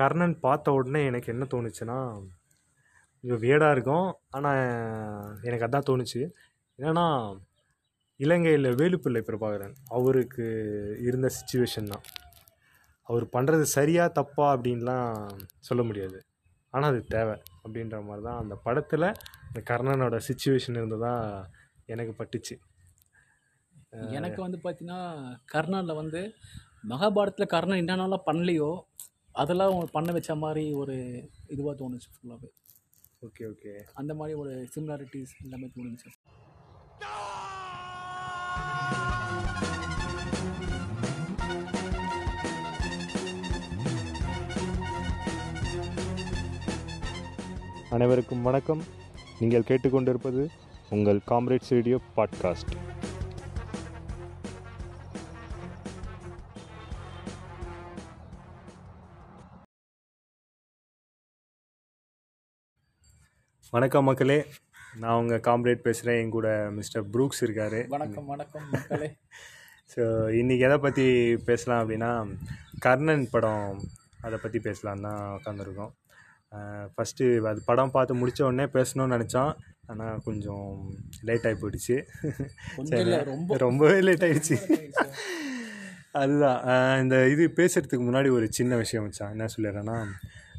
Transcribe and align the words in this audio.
கர்ணன் 0.00 0.34
பார்த்த 0.46 0.72
உடனே 0.78 1.00
எனக்கு 1.10 1.28
என்ன 1.34 1.44
தோணுச்சுன்னா 1.54 1.98
கொஞ்சம் 3.20 3.42
வியடாக 3.44 3.74
இருக்கும். 3.76 4.08
ஆனால் 4.36 4.62
எனக்கு 5.48 5.66
அதான் 5.66 5.88
தோணுச்சு. 5.90 6.20
என்னன்னா 6.78 7.06
இலங்கையில் 8.20 8.68
வேலுப்பிள்ளை 8.80 9.20
பிரபாகரன் 9.28 9.74
அவருக்கு 9.96 10.44
இருந்த 11.08 11.28
சுச்சுவேஷன் 11.38 11.90
தான். 11.92 12.04
அவர் 13.08 13.24
பண்ணுறது 13.34 13.64
சரியா 13.76 14.04
தப்பா 14.18 14.46
அப்படின்லாம் 14.54 15.12
சொல்ல 15.68 15.82
முடியாது. 15.88 16.18
ஆனால் 16.74 16.90
அது 16.92 17.00
தேவை 17.14 17.36
அப்படின்ற 17.64 17.98
மாதிரி 18.06 18.24
தான் 18.26 18.40
அந்த 18.42 18.54
படத்தில் 18.66 19.06
இந்த 19.48 19.60
கர்ணனோட 19.70 20.16
சுச்சுவேஷன் 20.28 20.78
இருந்ததாக 20.80 21.46
எனக்கு 21.94 22.12
பட்டுச்சு. 22.18 22.54
எனக்கு 24.18 24.40
வந்து 24.44 24.58
பார்த்தீங்கன்னா 24.64 25.00
கர்ணனில் 25.52 26.00
வந்து 26.00 26.20
மகாபாரதத்தில் 26.90 27.52
கர்ணன் 27.54 27.80
என்னென்னலாம் 27.82 28.28
பண்ணலையோ? 28.30 28.70
அதெல்லாம் 29.42 29.68
அவங்க 29.70 29.86
பண்ண 29.92 30.12
வச்ச 30.12 30.34
மாதிரி 30.34 30.72
ஒரு 30.72 30.94
இதுவாக 31.48 31.74
தோணுச்சு 31.80 32.08
ஃபுல்லாகவே 32.14 32.50
ஓகே 33.26 33.44
ஓகே. 33.50 33.72
அந்த 33.94 34.14
மாதிரி 34.14 34.38
ஒரு 34.38 34.68
சிமிலாரிட்டிஸ் 34.74 35.34
எல்லாமே 35.42 35.70
தோணுச்சு. 35.76 36.10
அனைவருக்கும் 47.90 48.42
வணக்கம். 48.42 48.82
நீங்கள் 49.38 49.68
கேட்டுக்கொண்டிருப்பது 49.68 50.48
உங்கள் 50.90 51.20
காம்ரேட்ஸ் 51.26 51.68
ரேடியோ 51.68 52.00
பாட்காஸ்ட். 52.16 52.87
வணக்கம் 63.76 64.06
மக்களே. 64.08 64.36
நான் 65.00 65.16
உங்கள் 65.20 65.42
காம்ரேட் 65.46 65.82
பேசுகிறேன் 65.86 66.18
என் 66.20 66.30
கூட 66.36 66.50
மிஸ்டர் 66.76 67.02
ப்ரூக்ஸ் 67.14 67.40
இருக்கார். 67.46 67.76
வணக்கம் 67.94 68.28
வணக்கம் 68.32 68.64
மக்களே. 68.74 69.08
ஸோ 69.92 70.02
இன்றைக்கி 70.38 70.64
எதை 70.68 70.78
பற்றி 70.84 71.04
பேசலாம் 71.48 71.80
அப்படின்னா 71.82 72.10
கர்ணன் 72.84 73.26
படம் 73.34 73.66
அதை 74.26 74.38
பற்றி 74.44 74.60
பேசலாம் 74.68 75.04
தான் 75.08 75.20
உட்காந்துருக்கோம் 75.36 75.92
ஃபஸ்ட்டு 76.94 77.26
அது 77.50 77.62
படம் 77.68 77.94
பார்த்து 77.96 78.18
முடிச்ச 78.22 78.42
உடனே 78.48 78.66
பேசணும்னு 78.78 79.16
நினச்சோம் 79.16 79.52
ஆனால் 79.90 80.22
கொஞ்சம் 80.28 80.66
லேட் 81.30 81.46
ஆகி 81.50 81.60
போயிடுச்சு. 81.64 81.98
ரொம்பவே 83.66 84.00
லேட் 84.08 84.26
ஆயிடுச்சு. 84.28 84.58
அதுதான். 86.22 86.60
இந்த 87.04 87.16
இது 87.34 87.52
பேசுகிறதுக்கு 87.60 88.04
முன்னாடி 88.08 88.30
ஒரு 88.38 88.48
சின்ன 88.60 88.76
விஷயம் 88.84 89.06
வச்சான் 89.08 89.34
என்ன 89.36 89.50
சொல்லிடுறேன்னா 89.56 89.98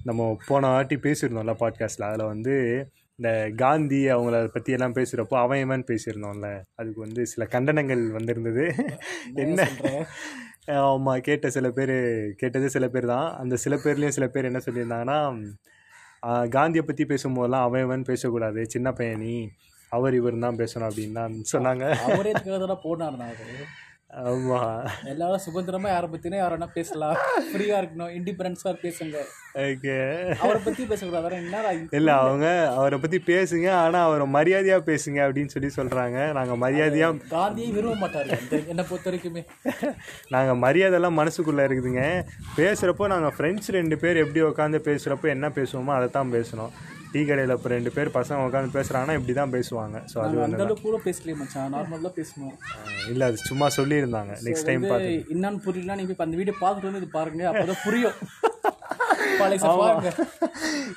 நம்ம 0.08 0.38
போன 0.48 0.68
வாட்டி 0.68 0.96
பேசியிருந்தோம்ல 0.96 1.54
பாட்காஸ்ட்டில் 1.62 2.08
அதில் 2.08 2.26
வந்து 2.26 2.54
இந்த 3.16 3.30
காந்தி 3.56 4.00
அவங்கள 4.08 4.38
பற்றி 4.48 4.72
எல்லாம் 4.72 4.96
பேசுகிறப்போ 4.96 5.38
அவன் 5.44 5.60
இவன் 5.60 5.84
பேசியிருந்தோம்ல. 5.88 6.50
அதுக்கு 6.76 7.00
வந்து 7.00 7.22
சில 7.26 7.48
கண்டனங்கள் 7.52 8.04
வந்திருந்தது. 8.12 8.66
என்ன? 9.36 9.68
ஆமாம் 10.84 11.22
கேட்ட 11.22 11.50
சில 11.50 11.70
பேர் 11.70 11.96
கேட்டது 12.36 12.70
சில 12.70 12.88
பேர் 12.88 13.06
தான். 13.06 13.28
அந்த 13.38 13.56
சில 13.56 13.76
பேர்லேயும் 13.76 14.18
சில 14.18 14.28
பேர் 14.28 14.50
என்ன 14.52 14.62
சொல்லியிருந்தாங்கன்னா 14.66 15.20
காந்தியை 16.50 16.86
பற்றி 16.86 17.06
பேசும்போதெல்லாம் 17.06 17.66
அவன் 17.68 17.84
இவன் 17.84 18.10
பேசக்கூடாது. 18.12 18.62
சின்ன 18.70 18.94
பையன் 18.94 19.28
அவர் 19.92 20.14
இவர் 20.14 20.44
தான் 20.46 20.58
பேசணும் 20.58 20.90
அப்படின்னு 20.90 21.20
தான் 21.20 21.36
சொன்னாங்க. 21.54 21.86
அவரே 22.08 22.34
போனார் 22.86 23.22
ஆமாம் 24.10 24.86
எல்லாரும் 25.12 25.42
சுதந்திரமா 25.44 25.90
யாரை 25.90 26.08
பத்தினே 26.12 26.38
யாரா 26.40 26.68
பேசலாம். 26.78 27.18
ஃப்ரீயா 27.50 27.76
இருக்கணும் 27.82 28.14
இண்டிபெண்டன்ஸா 28.18 28.72
பேசுங்க. 28.84 29.18
ஓகே. 29.66 29.98
அவரை 30.44 30.60
பத்தி 30.66 30.84
பேசக்கூடாது 30.92 31.26
வேற 31.28 31.36
என்னடா 31.44 31.72
இது? 31.72 31.86
இல்லை 32.00 32.14
அவங்க 32.14 32.48
அவரை 32.80 33.00
பற்றி 33.00 33.20
பேசுங்க 33.30 33.68
ஆனால் 33.84 34.08
அவரை 34.08 34.28
மரியாதையாக 34.38 34.84
பேசுங்க 34.90 35.20
அப்படின்னு 35.26 35.54
சொல்லி 35.56 35.70
சொல்கிறாங்க 35.78 36.18
நாங்கள் 36.38 36.62
மரியாதையாக 36.66 37.30
காந்தியை 37.36 37.72
விரும்ப 37.72 37.96
மாட்டாரு. 38.04 38.30
என்னை 38.74 38.86
பொறுத்த 38.92 39.10
வரைக்குமே. 39.10 39.44
நாங்கள் 40.36 40.62
மரியாதைலாம் 40.66 41.20
மனசுக்குள்ளே 41.22 41.66
இருக்குதுங்க. 41.70 42.06
பேசுகிறப்போ 42.60 43.08
நாங்கள் 43.08 43.36
ஃப்ரெண்ட்ஸ் 43.38 43.72
ரெண்டு 43.80 43.98
பேர் 43.98 44.24
எப்படி 44.26 44.42
உட்காந்து 44.52 44.82
பேசுகிறப்போ 44.90 45.30
என்ன 45.38 45.50
பேசுவோமோ 45.50 45.94
அதை 46.00 46.10
தான் 46.10 46.34
பேசணும். 46.38 46.74
டீ 47.14 47.22
கடையில் 47.28 47.54
இப்போ 47.56 47.70
ரெண்டு 47.76 47.92
பேர் 47.96 48.10
பசங்க 48.18 48.48
உட்காந்து 48.48 48.76
பேசுகிறாங்கன்னா 48.78 49.16
இப்படி 49.20 49.34
தான் 49.40 49.54
பேசுவாங்க. 49.56 49.98
ஸோ 50.12 50.18
அது 50.26 50.44
அந்த 50.48 50.62
அளவுக்கு 50.66 50.86
கூட 50.90 50.98
பேசலையே 51.08 51.36
மச்சான். 51.40 51.72
நார்மலா 51.76 52.12
பேசணும் 52.20 52.56
இல்லை 53.12 53.26
அது 53.30 53.40
சும்மா 53.50 53.70
சொல்லியிருந்தாங்க. 53.80 54.34
நெக்ஸ்ட் 54.48 54.70
டைம் 54.70 54.86
பார்த்து 54.92 55.16
என்னன்னு 55.36 55.62
புரியலனா 55.68 55.98
நீங்க 56.02 56.14
இப்ப 56.16 56.28
அந்த 56.28 56.40
வீடியோ 56.42 56.58
பார்த்துட்டு 56.64 56.90
வந்து 56.90 57.02
இது 57.04 57.12
பாருங்க 57.18 57.46
அப்பதான் 57.52 57.84
புரியும். 57.88 58.18
பழைய 58.22 58.38
பாருங்க 58.38 58.49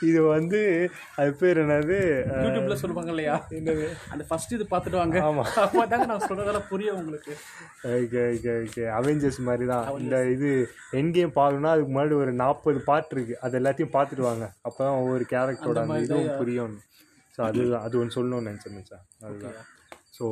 இது 0.09 0.21
வந்து 0.35 0.61
அது 1.21 1.31
பேர் 1.41 1.61
என்னது? 1.63 1.99
யூடியூப்ல 2.45 2.77
சொல்லுவாங்க 2.83 3.11
இல்லையா? 3.15 3.35
என்னது? 3.59 3.87
அந்த 4.13 4.23
ஃபர்ஸ்ட் 4.29 4.55
இது 4.57 4.65
பார்த்துட்டு 4.73 5.01
வாங்க. 5.03 5.19
ஆமா. 5.29 5.45
அப்பதாங்க 5.65 6.07
நான் 6.13 6.27
சொல்றதெல்லாம் 6.29 6.69
புரியும் 6.71 6.99
உங்களுக்கு. 7.01 7.35
ஓகே 7.97 8.23
ஓகே 8.33 8.55
ஓகே 8.65 8.85
அவெஞ்சர்ஸ் 8.99 9.41
மாதிரி 9.49 9.67
தான் 9.73 9.87
இந்த 10.05 10.19
இது 10.35 10.51
என் 11.01 11.13
கேம் 11.17 11.37
பார்க்கணும்னா 11.39 11.75
அதுக்கு 11.75 11.93
முன்னாடி 11.95 12.17
ஒரு 12.23 12.35
நாற்பது 12.43 12.81
பார்ட் 12.91 13.15
இருக்குது 13.17 13.41
அது 13.47 13.61
எல்லாத்தையும் 13.61 13.95
பார்த்துட்டு 13.97 14.27
வாங்க. 14.31 14.47
அப்போ 14.67 14.81
தான் 14.87 14.99
ஒவ்வொரு 15.03 15.27
கேரக்டரோட 15.35 15.81
அந்த 15.87 15.99
இதுவும் 16.07 16.37
புரியும். 16.43 16.75
ஸோ 17.37 17.41
அது 17.49 17.63
அது 17.85 18.01
ஒன்று 18.03 18.17
சொல்லணும்னு 18.19 18.51
நினச்சேன் 18.51 18.77
மச்சான் 18.79 19.05
அதுதான். 19.27 19.59
ஸோ 20.17 20.25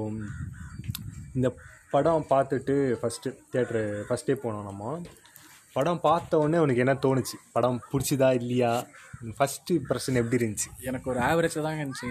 இந்த 1.38 1.48
படம் 1.94 2.26
பார்த்துட்டு 2.32 2.74
ஃபஸ்ட்டு 3.00 3.30
தேட்ரு 3.52 3.80
ஃபஸ்ட்டே 4.08 4.36
போனோம் 4.42 4.68
நம்ம. 4.70 4.90
படம் 5.74 6.00
பார்த்த 6.00 6.38
உடனே 6.38 6.58
உனக்கு 6.58 6.80
என்ன 6.80 6.94
தோணுச்சு? 6.94 7.36
படம் 7.52 7.80
பிடிச்சிதா 7.90 8.28
இல்லையா? 8.40 8.70
ஃபஸ்ட்டு 9.36 9.76
இம்ப்ரெஷன் 9.78 10.18
எப்படி 10.20 10.38
இருந்துச்சு? 10.38 10.68
எனக்கு 10.80 11.10
ஒரு 11.10 11.20
ஆவரேஜ் 11.20 11.56
தாங்க 11.62 11.82
இருந்துச்சு. 11.84 12.08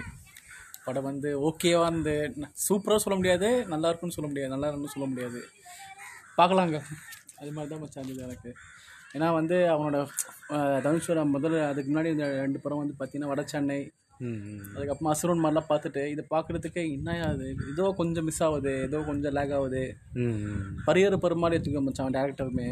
படம் 0.84 1.02
வந்து 1.02 1.30
ஓகேவாக 1.48 1.88
இருந்து 1.90 2.14
சூப்பராக 2.66 2.96
சொல்ல 2.96 3.16
முடியாது 3.16 3.48
நல்லா 3.66 3.88
இருக்குன்னு 3.88 4.16
சொல்ல 4.16 4.28
முடியாது 4.28 4.52
நல்லா 4.54 4.68
இருக்குன்னு 4.68 4.94
சொல்ல 4.94 5.08
முடியாது. 5.08 5.40
பார்க்கலாங்க. 6.38 6.76
அது 7.40 7.50
மாதிரி 7.52 7.70
தான் 7.72 7.80
மச்சான் 7.80 8.04
இருந்தது 8.04 8.26
எனக்கு. 8.28 8.50
ஏன்னா 9.14 9.32
வந்து 9.32 9.56
அவனோட 9.74 9.98
தனுஷோட 10.86 11.20
முதல்ல 11.36 11.68
அதுக்கு 11.68 11.88
முன்னாடி 11.92 12.10
இந்த 12.16 12.26
ரெண்டு 12.44 12.60
படம் 12.60 12.78
வந்து 12.78 12.94
பார்த்தீங்கன்னா 12.98 13.30
வட 13.32 13.42
சென்னை 13.44 13.80
அதுக்கப்புறம் 14.74 15.10
அசுரன் 15.12 15.42
மாதிரிலாம் 15.44 15.68
பார்த்துட்டு 15.68 16.02
இதை 16.06 16.22
பார்க்குறதுக்கு 16.34 16.82
என்ன 16.92 17.16
அது? 17.26 17.46
ஏதோ 17.70 17.84
கொஞ்சம் 17.96 18.24
மிஸ் 18.24 18.42
ஆகுது 18.42 18.72
ஏதோ 18.82 18.98
கொஞ்சம் 19.00 19.32
லேக் 19.32 19.54
ஆகுது. 19.58 19.82
பரியர் 20.84 21.18
பெருமாள் 21.18 21.56
எடுத்துக்க 21.56 21.82
மச்சான் 21.82 22.16
டேரக்டருமே 22.18 22.68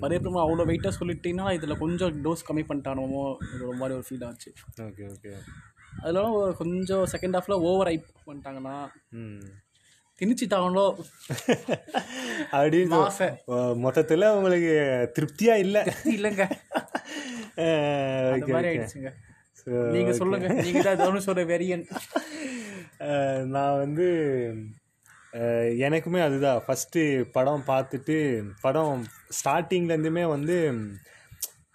பரியர் 0.00 0.24
பெருமாள் 0.24 0.44
அவ்வளோ 0.46 0.66
வெயிட்டாக 0.70 0.94
சொல்லிட்டீங்கன்னா 1.00 1.48
இதில் 1.52 1.76
கொஞ்சம் 1.76 2.22
டோஸ் 2.24 2.46
கம்மி 2.48 2.64
பண்ணிட்டானோ 2.68 3.06
இது 3.54 3.62
ஒரு 3.68 3.76
மாதிரி 3.76 3.98
ஒரு 3.98 4.06
ஃபீல் 4.10 4.26
ஆச்சு. 4.26 4.52
Okay 4.82 5.04
okay. 5.14 5.34
அதெல்லாம் 6.00 6.54
கொஞ்சம் 6.54 7.04
செகண்ட் 7.12 7.36
ஹாஃப்ல 7.38 7.58
ஓவர் 7.70 7.86
ஐப் 7.86 8.08
பண்ணிட்டாங்கன்னா 8.26 8.76
ம் 9.10 9.42
திணிச்சிட்டாங்களோ? 10.18 10.84
அப்படின்னு 12.56 12.96
ஆசை 12.98 13.28
மொத்தத்தில் 13.76 14.32
உங்களுக்கு 14.34 14.72
திருப்தியா 15.16 15.54
இல்லை. 15.56 15.82
இல்லைங்க. 16.14 16.44
மாதிரி 18.54 18.68
ஆயிடுச்சுங்க. 18.70 19.10
So, 19.64 19.72
நீங்க 19.94 20.12
சொல்லுங்க. 20.20 20.46
நீங்க 20.64 20.80
தான் 20.86 21.00
தனுஷோட 21.02 21.42
வெரியன் 21.50 21.84
நான் 23.54 23.80
வந்து 23.82 24.06
எனக்குமே 25.86 26.20
அதுதான். 26.26 26.58
ஃபஸ்ட்டு 26.64 27.02
படம் 27.36 27.62
பார்த்துட்டு 27.70 28.16
படம் 28.64 29.02
ஸ்டார்டிங்லேருந்துமே 29.38 30.24
வந்து 30.34 30.56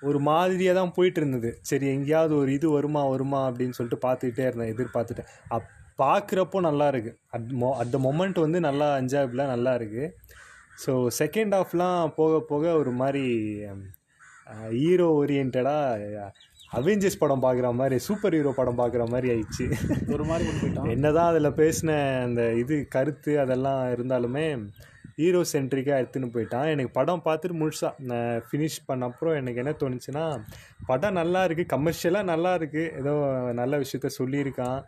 ஒரு 0.09 0.19
மாதிரியாக 0.29 0.77
தான் 0.79 0.93
போயிட்டு 0.97 1.19
இருந்தது. 1.21 1.49
சரி 1.69 1.85
எங்கேயாவது 1.95 2.33
ஒரு 2.41 2.49
இது 2.57 2.67
வருமா 2.75 3.03
வருமா 3.13 3.39
அப்படின்னு 3.49 3.77
சொல்லிட்டு 3.77 4.05
பார்த்துக்கிட்டே 4.07 4.47
இருந்தேன் 4.47 4.73
எதிர்பார்த்துட்டேன். 4.73 5.31
அப் 5.55 5.69
பார்க்குறப்போ 5.99 6.57
நல்லா 6.67 6.87
இருக்கு. 6.93 7.11
அட் 7.35 7.47
மொ 7.61 7.69
அட் 7.81 7.93
த 7.95 7.99
மொமெண்ட் 8.07 8.39
வந்து 8.45 8.59
நல்லா 8.67 8.87
என்ஜாயபிளாக 9.01 9.53
நல்லா 9.55 9.73
இருக்கு. 9.79 10.03
ஸோ 10.83 10.91
செகண்ட் 11.21 11.55
ஹாஃப்லாம் 11.57 12.01
போக 12.19 12.33
போக 12.51 12.73
ஒரு 12.81 12.91
மாதிரி 13.01 13.25
ஹீரோ 14.77 15.07
ஓரியன்டாக 15.21 16.27
அவெஞ்சர்ஸ் 16.77 17.21
படம் 17.21 17.43
பார்க்குற 17.45 17.67
மாதிரி 17.79 17.97
சூப்பர் 18.05 18.35
ஹீரோ 18.37 18.51
படம் 18.57 18.79
பார்க்குற 18.79 19.03
மாதிரி 19.13 19.27
ஆயிடுச்சு. 19.33 19.65
ஒரு 20.15 20.23
மாதிரி 20.29 20.57
போயிட்டான் 20.61 20.91
என்னதான் 20.93 21.29
அதில் 21.31 21.57
பேசின 21.61 21.95
அந்த 22.27 22.43
இது 22.61 22.75
கருத்து 22.95 23.33
அதெல்லாம் 23.43 23.81
இருந்தாலுமே 23.95 24.45
ஹீரோ 25.19 25.39
சென்ட்ரிக்காக 25.51 25.99
எடுத்துன்னு 26.01 26.33
போயிட்டான். 26.33 26.67
எனக்கு 26.73 26.91
படம் 26.97 27.23
பார்த்துட்டு 27.27 27.59
முழுசா 27.61 27.89
நான் 28.09 28.43
ஃபினிஷ் 28.47 28.77
பண்ண 28.89 29.07
அப்புறம் 29.09 29.37
எனக்கு 29.41 29.61
என்ன 29.63 29.73
தோணுச்சுன்னா 29.83 30.25
படம் 30.89 31.17
நல்லா 31.21 31.41
இருக்குது 31.47 31.71
கமர்ஷியலாக 31.75 32.31
நல்லா 32.33 32.51
இருக்குது 32.59 32.91
ஏதோ 33.01 33.13
நல்ல 33.61 33.77
விஷயத்த 33.83 34.11
சொல்லியிருக்கான். 34.19 34.79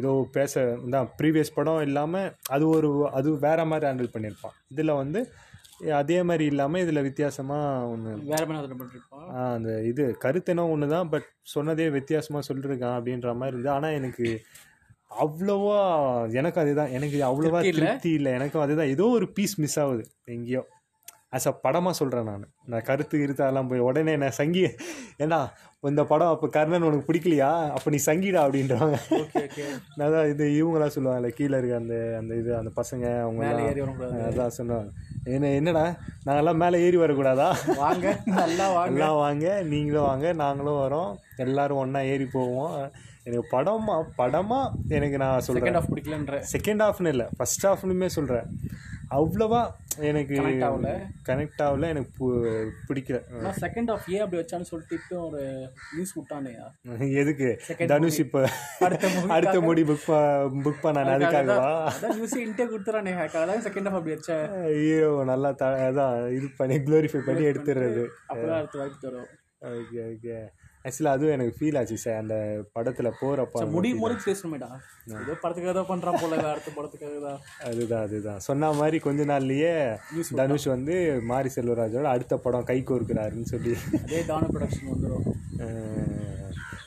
ஏதோ 0.00 0.12
பேச 0.36 0.62
தான் 0.94 1.08
ப்ரீவியஸ் 1.18 1.56
படம் 1.56 1.82
இல்லாமல் 1.88 2.30
அது 2.54 2.64
ஒரு 2.76 2.92
அது 3.18 3.28
வேற 3.46 3.60
மாதிரி 3.72 3.88
ஹேண்டில் 3.88 4.14
பண்ணியிருப்பான். 4.14 4.56
இதில் 4.74 4.98
வந்து 5.02 5.20
அதே 5.98 6.18
மாதிரி 6.22 6.44
இல்லாமல் 6.46 6.82
இதில் 6.84 7.06
வித்தியாசமாக 7.06 7.88
ஒன்று 7.88 8.12
வேற 8.28 8.42
பண்ணிருப்பான் 8.48 9.30
அந்த 9.48 9.70
இது 9.82 10.04
கருத்து 10.24 10.52
என்ன 10.52 10.66
ஒன்று 10.68 10.94
தான் 10.94 11.10
பட் 11.14 11.26
சொன்னதே 11.54 11.86
வித்தியாசமாக 11.96 12.46
சொல்லிருக்கான் 12.48 12.96
அப்படின்ற 12.98 13.32
மாதிரி 13.40 13.54
இருந்தது 13.54 13.76
ஆனால் 13.76 13.96
எனக்கு 14.00 14.28
அவ்வளோவா 15.24 15.80
எனக்கு 16.40 16.58
அதுதான் 16.60 16.92
எனக்கு 16.98 17.18
அவ்வளோவா 17.22 17.58
திருப்தி 17.68 18.10
இல்ல? 18.18 18.28
எனக்கும் 18.38 18.64
அதுதான். 18.64 18.92
ஏதோ 18.94 19.04
ஒரு 19.16 19.26
பீஸ் 19.36 19.54
மிஸ் 19.60 19.78
ஆகுது. 19.82 20.04
எங்கேயோ. 20.28 20.62
ஆஸ் 21.36 21.46
அ 21.50 21.52
படமாக 21.64 21.94
சொல்கிறேன் 21.98 22.28
நான். 22.30 22.42
நான் 22.72 22.86
கருத்து 22.88 23.16
இருத்து 23.24 23.44
அதெல்லாம் 23.44 23.70
போய் 23.70 23.86
உடனே 23.88 24.12
நான் 24.16 24.36
சங்கி 24.38 24.62
ஏண்டா 25.22 25.38
இந்த 25.84 26.02
படம் 26.04 26.32
அப்போ 26.34 26.46
கர்ணன் 26.48 26.86
உனக்கு 26.88 27.08
பிடிக்கலையா? 27.08 27.50
அப்போ 27.74 27.88
நீ 27.90 27.98
சங்கிடா 28.06 28.42
அப்படின்றாங்க 28.44 28.96
அதான் 30.04 30.28
இது 30.32 30.44
இவங்களாம் 30.60 30.94
சொல்லுவாங்கல்ல 30.96 31.30
கீழே 31.38 31.58
இருக்க 31.60 31.76
அந்த 31.82 31.96
அந்த 32.20 32.34
இது 32.42 32.52
அந்த 32.60 32.72
பசங்க 32.78 33.04
அவங்க 33.24 33.44
அதான் 34.28 34.56
சொன்னாங்க. 34.58 34.88
என்ன 35.24 35.48
என்னடா? 35.48 35.94
நாங்கெல்லாம் 36.26 36.56
மேலே 36.56 36.82
ஏறி 36.82 36.96
வரக்கூடாதா? 36.96 37.76
வாங்க 37.76 38.18
நல்லா 38.24 38.72
வாங்க. 38.72 38.92
எல்லாம் 38.92 39.14
வாங்க 39.14 39.62
நீங்களும் 39.62 40.02
வாங்க 40.02 40.32
நாங்களும் 40.32 40.80
வரோம். 40.84 41.16
எல்லாரும் 41.36 41.76
ஒன்றா 41.76 42.00
ஏறி 42.00 42.26
போவோம். 42.26 42.92
எனக்கு 43.22 43.56
படமா 43.56 44.04
படமா 44.18 44.70
எனக்கு 44.88 45.16
நான் 45.16 45.40
சொல்கிறேன் 45.40 45.74
செகண்ட் 45.74 45.76
ஆஃப் 45.76 45.94
பிடிக்கலன்ற. 45.94 46.44
செகண்ட் 46.52 46.82
ஹாஃப்னு 46.84 47.06
இல்லை 47.06 47.26
ஃபர்ஸ்ட் 47.36 47.66
ஹாஃப்னுமே 47.66 48.06
சொல்கிறேன் 48.06 48.46
அவ்வளவா 49.18 49.62
எனக்கு 50.10 50.34
Connect 50.38 50.62
ஆகல. 50.66 50.88
கனெக்ட் 51.26 51.60
ஆகல 51.64 51.88
எனக்கு 51.94 52.28
பிடிக்கல. 52.88 53.18
ஆனால் 53.38 53.58
செகண்ட் 53.64 53.90
ஆஃப் 53.94 54.06
ஏன் 54.14 54.22
அப்படி 54.24 54.38
வச்சான்னு 54.40 54.68
சொல்லிட்டு 54.70 55.16
ஒரு 55.26 55.40
நியூஸ் 55.94 56.14
விட்டானேயா 56.18 56.64
எதுக்கு? 57.22 57.48
தனுஷ் 57.92 58.18
இப்போ 58.24 58.40
அடுத்த 59.36 59.60
முடி 59.66 59.82
புக் 59.90 60.08
புக் 60.64 60.82
பண்ணானே 60.86 61.12
அதுக்காகவா? 61.16 61.70
நியூஸ் 62.16 62.36
இன்டே 62.44 62.66
கொடுத்துறானே 62.72 63.14
அதான் 63.26 63.64
செகண்ட் 63.68 63.88
ஆஃப் 63.90 63.98
அப்படி 64.00 64.14
வச்ச. 64.16 64.32
ஐயோ 64.72 65.10
நல்லா 65.32 65.52
த 65.62 65.70
அதான் 65.88 66.16
இது 66.38 66.48
பண்ணி 66.60 66.78
க்ளோரிஃபை 66.88 67.22
பண்ணி 67.28 67.44
எடுத்துடுறது. 67.52 68.04
அப்பதான் 68.30 68.58
அடுத்த 68.60 68.78
வாய்ப்பு 68.82 69.00
தரும். 69.06 69.30
ஓகே 69.74 70.00
ஓகே 70.12 70.38
ஆக்சுவலாக 70.84 71.16
அதுவும் 71.16 71.34
எனக்கு 71.34 71.52
ஃபீல் 71.58 71.76
ஆச்சு 71.80 71.96
சார் 72.02 72.18
அந்த 72.22 72.34
படத்தில் 72.76 73.08
போகிறப்ப 73.20 73.62
முடி 73.74 73.90
முடி 74.00 74.14
பேசணுமேடா. 74.26 74.68
ஏதோ 75.22 75.34
படத்துக்காக 75.42 75.74
தான் 75.78 75.88
பண்றான் 75.90 76.18
போல 76.22 76.40
அடுத்த 76.52 76.70
படத்துக்காக 76.78 77.18
தான் 77.26 77.38
அதுதான் 77.68 78.02
அதுதான். 78.06 78.40
சொன்ன 78.48 78.72
மாதிரி 78.80 78.98
கொஞ்ச 79.06 79.24
நாள்லயே 79.30 79.72
தனுஷ் 80.40 80.66
வந்து 80.74 80.94
மாரி 81.30 81.50
செல்வராஜோட 81.56 82.08
அடுத்த 82.14 82.36
படம் 82.46 82.68
கை 82.70 82.78
கோர்க்கிறாருன்னு 82.90 83.50
சொல்லி. 83.54 83.72
அதே 84.02 84.20
தான 84.32 84.48
ப்ரொடக்ஷன் 84.54 84.90
வந்துடும் 84.94 85.26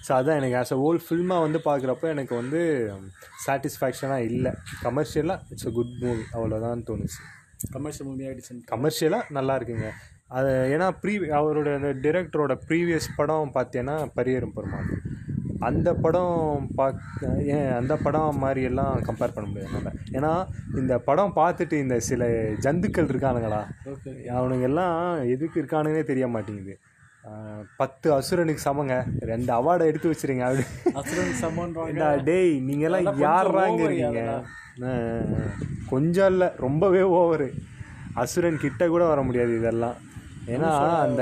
ஸோ 0.07 0.13
அதான் 0.17 0.37
எனக்கு 0.39 0.57
ஆஸ் 0.59 0.73
அ 0.75 0.77
ஓல்ட் 0.87 1.05
ஃபில்மாக 1.05 1.45
வந்து 1.45 1.59
பார்க்குறப்ப 1.69 2.11
எனக்கு 2.15 2.33
வந்து 2.41 2.59
சாட்டிஸ்ஃபேக்ஷனாக 3.45 4.27
இல்லை. 4.29 4.51
கமர்ஷியலாக 4.85 5.53
இட்ஸ் 5.53 5.67
அ 5.69 5.73
குட் 5.77 5.95
மூவி 6.03 6.23
அவ்வளோதான் 6.35 6.85
தோணுச்சு. 6.89 7.19
கமர்ஷியல் 7.75 8.07
மூவி 8.09 8.27
ஆயிடுச்சு 8.27 8.55
கமர்ஷியலாக 8.73 9.33
நல்லா 9.37 9.55
இருக்குங்க. 9.59 9.89
அது 10.35 10.51
ஏன்னா 10.75 10.87
ப்ரீ 11.01 11.13
அவரோட 11.39 11.67
அந்த 11.79 11.91
டிரெக்டரோட 12.05 12.53
ப்ரீவியஸ் 12.69 13.07
படம் 13.19 13.51
பார்த்தீங்கன்னா 13.57 13.95
பரியரும் 14.17 14.55
பெருமாள். 14.55 14.89
அந்த 15.67 15.89
படம் 16.03 16.65
பார்க்க 16.79 17.29
ஏன் 17.53 17.69
அந்த 17.77 17.93
படம் 18.05 18.41
மாதிரி 18.43 18.61
எல்லாம் 18.69 18.95
கம்பேர் 19.07 19.33
பண்ண 19.35 19.45
முடியாது 19.51 19.75
நம்ம 19.77 19.93
ஏன்னா 20.17 20.31
இந்த 20.81 20.93
படம் 21.07 21.31
பார்த்துட்டு 21.37 21.75
இந்த 21.83 21.95
சில 22.09 22.25
ஜந்துக்கள் 22.65 23.09
இருக்கானுங்களா? 23.13 23.61
அவனுங்க 24.37 24.67
எல்லாம் 24.71 24.97
எதுக்கு 25.35 25.61
இருக்கானுங்கன்னே 25.61 26.03
தெரிய 26.11 26.27
மாட்டேங்குது. 26.33 26.75
பத்து 27.79 28.07
அசுரனுக்கு 28.17 28.61
சமங்க. 28.65 28.97
ரெண்டு 29.31 29.51
அவார்டை 29.59 29.87
எடுத்து 29.91 30.11
வச்சிருங்க 30.11 30.43
அப்படி. 30.47 30.65
டேய் 32.29 32.53
நீங்கெல்லாம் 32.67 33.07
யாராங்க 33.27 33.81
இருக்கீங்க. 33.87 34.21
கொஞ்சம் 35.93 36.29
இல்லை 36.33 36.49
ரொம்பவே 36.65 37.01
ஓவரு 37.19 37.49
அசுரன் 38.23 38.63
கிட்ட 38.65 38.83
கூட 38.93 39.03
வர 39.13 39.21
முடியாது 39.29 39.51
இதெல்லாம். 39.61 39.97
ஏன்னா 40.47 40.71
அந்த 41.05 41.21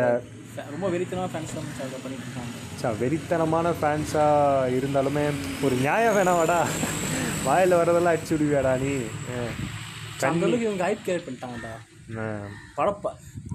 ரொம்ப 0.71 0.87
வெறித்தனமா 0.89 1.27
ஃபேன்ஸ் 1.31 1.55
தான் 1.55 1.69
அதை 1.85 1.97
பண்ணிட்டு 2.03 2.25
இருக்காங்க. 2.25 2.53
சா, 2.81 2.89
வெறித்தனமான 3.01 3.67
ஃபேன்ஸாக 3.79 4.75
இருந்தாலுமே 4.77 5.23
ஒரு 5.65 5.75
நியாயம் 5.77 6.17
வேணாவாடா 6.17 6.59
வாயில் 7.45 7.79
வரதெல்லாம் 7.79 8.13
அடிச்சு 8.13 8.33
விடுவியாடா 8.35 8.73
நீ. 8.83 8.93
ஆ. 9.31 9.47
அந்த 10.27 10.45
அளவுக்கு 10.45 10.67
இவங்க 10.67 10.83
ஹைப் 10.87 11.03
கிரியேட் 11.05 11.25
பண்ணிட்டாங்கடா. 11.25 11.73
படம் 12.75 12.99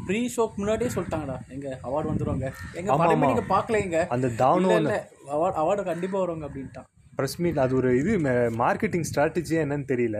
ப்ரீ 0.07 0.21
ஷோக்கு 0.35 0.57
முன்னாடியே 0.57 0.91
சொல்லிட்டாங்கடா. 0.95 1.37
எங்க 1.49 1.67
அவார்டு 1.83 2.11
வந்துருவாங்க. 2.11 2.47
எங்க 2.75 2.97
படமே 3.01 3.27
நீங்க 3.27 3.45
பார்க்கல 3.51 3.81
எங்க 3.81 3.99
அந்த 4.11 4.29
தானு 4.43 4.71
இல்ல 4.77 4.95
அவார்டு 5.35 5.59
அவார்டு 5.63 5.83
கண்டிப்பா 5.85 6.19
வருவாங்க 6.19 6.47
அப்படின்ட்டான். 6.49 6.89
ப்ரெஸ் 7.19 7.39
மீட் 7.39 7.59
அது 7.59 7.75
ஒரு 7.77 7.91
இது 7.99 8.13
மார்க்கெட்டிங் 8.61 9.09
ஸ்ட்ராட்டஜியே 9.09 9.61
என்னன்னு 9.65 9.91
தெரியல. 9.93 10.19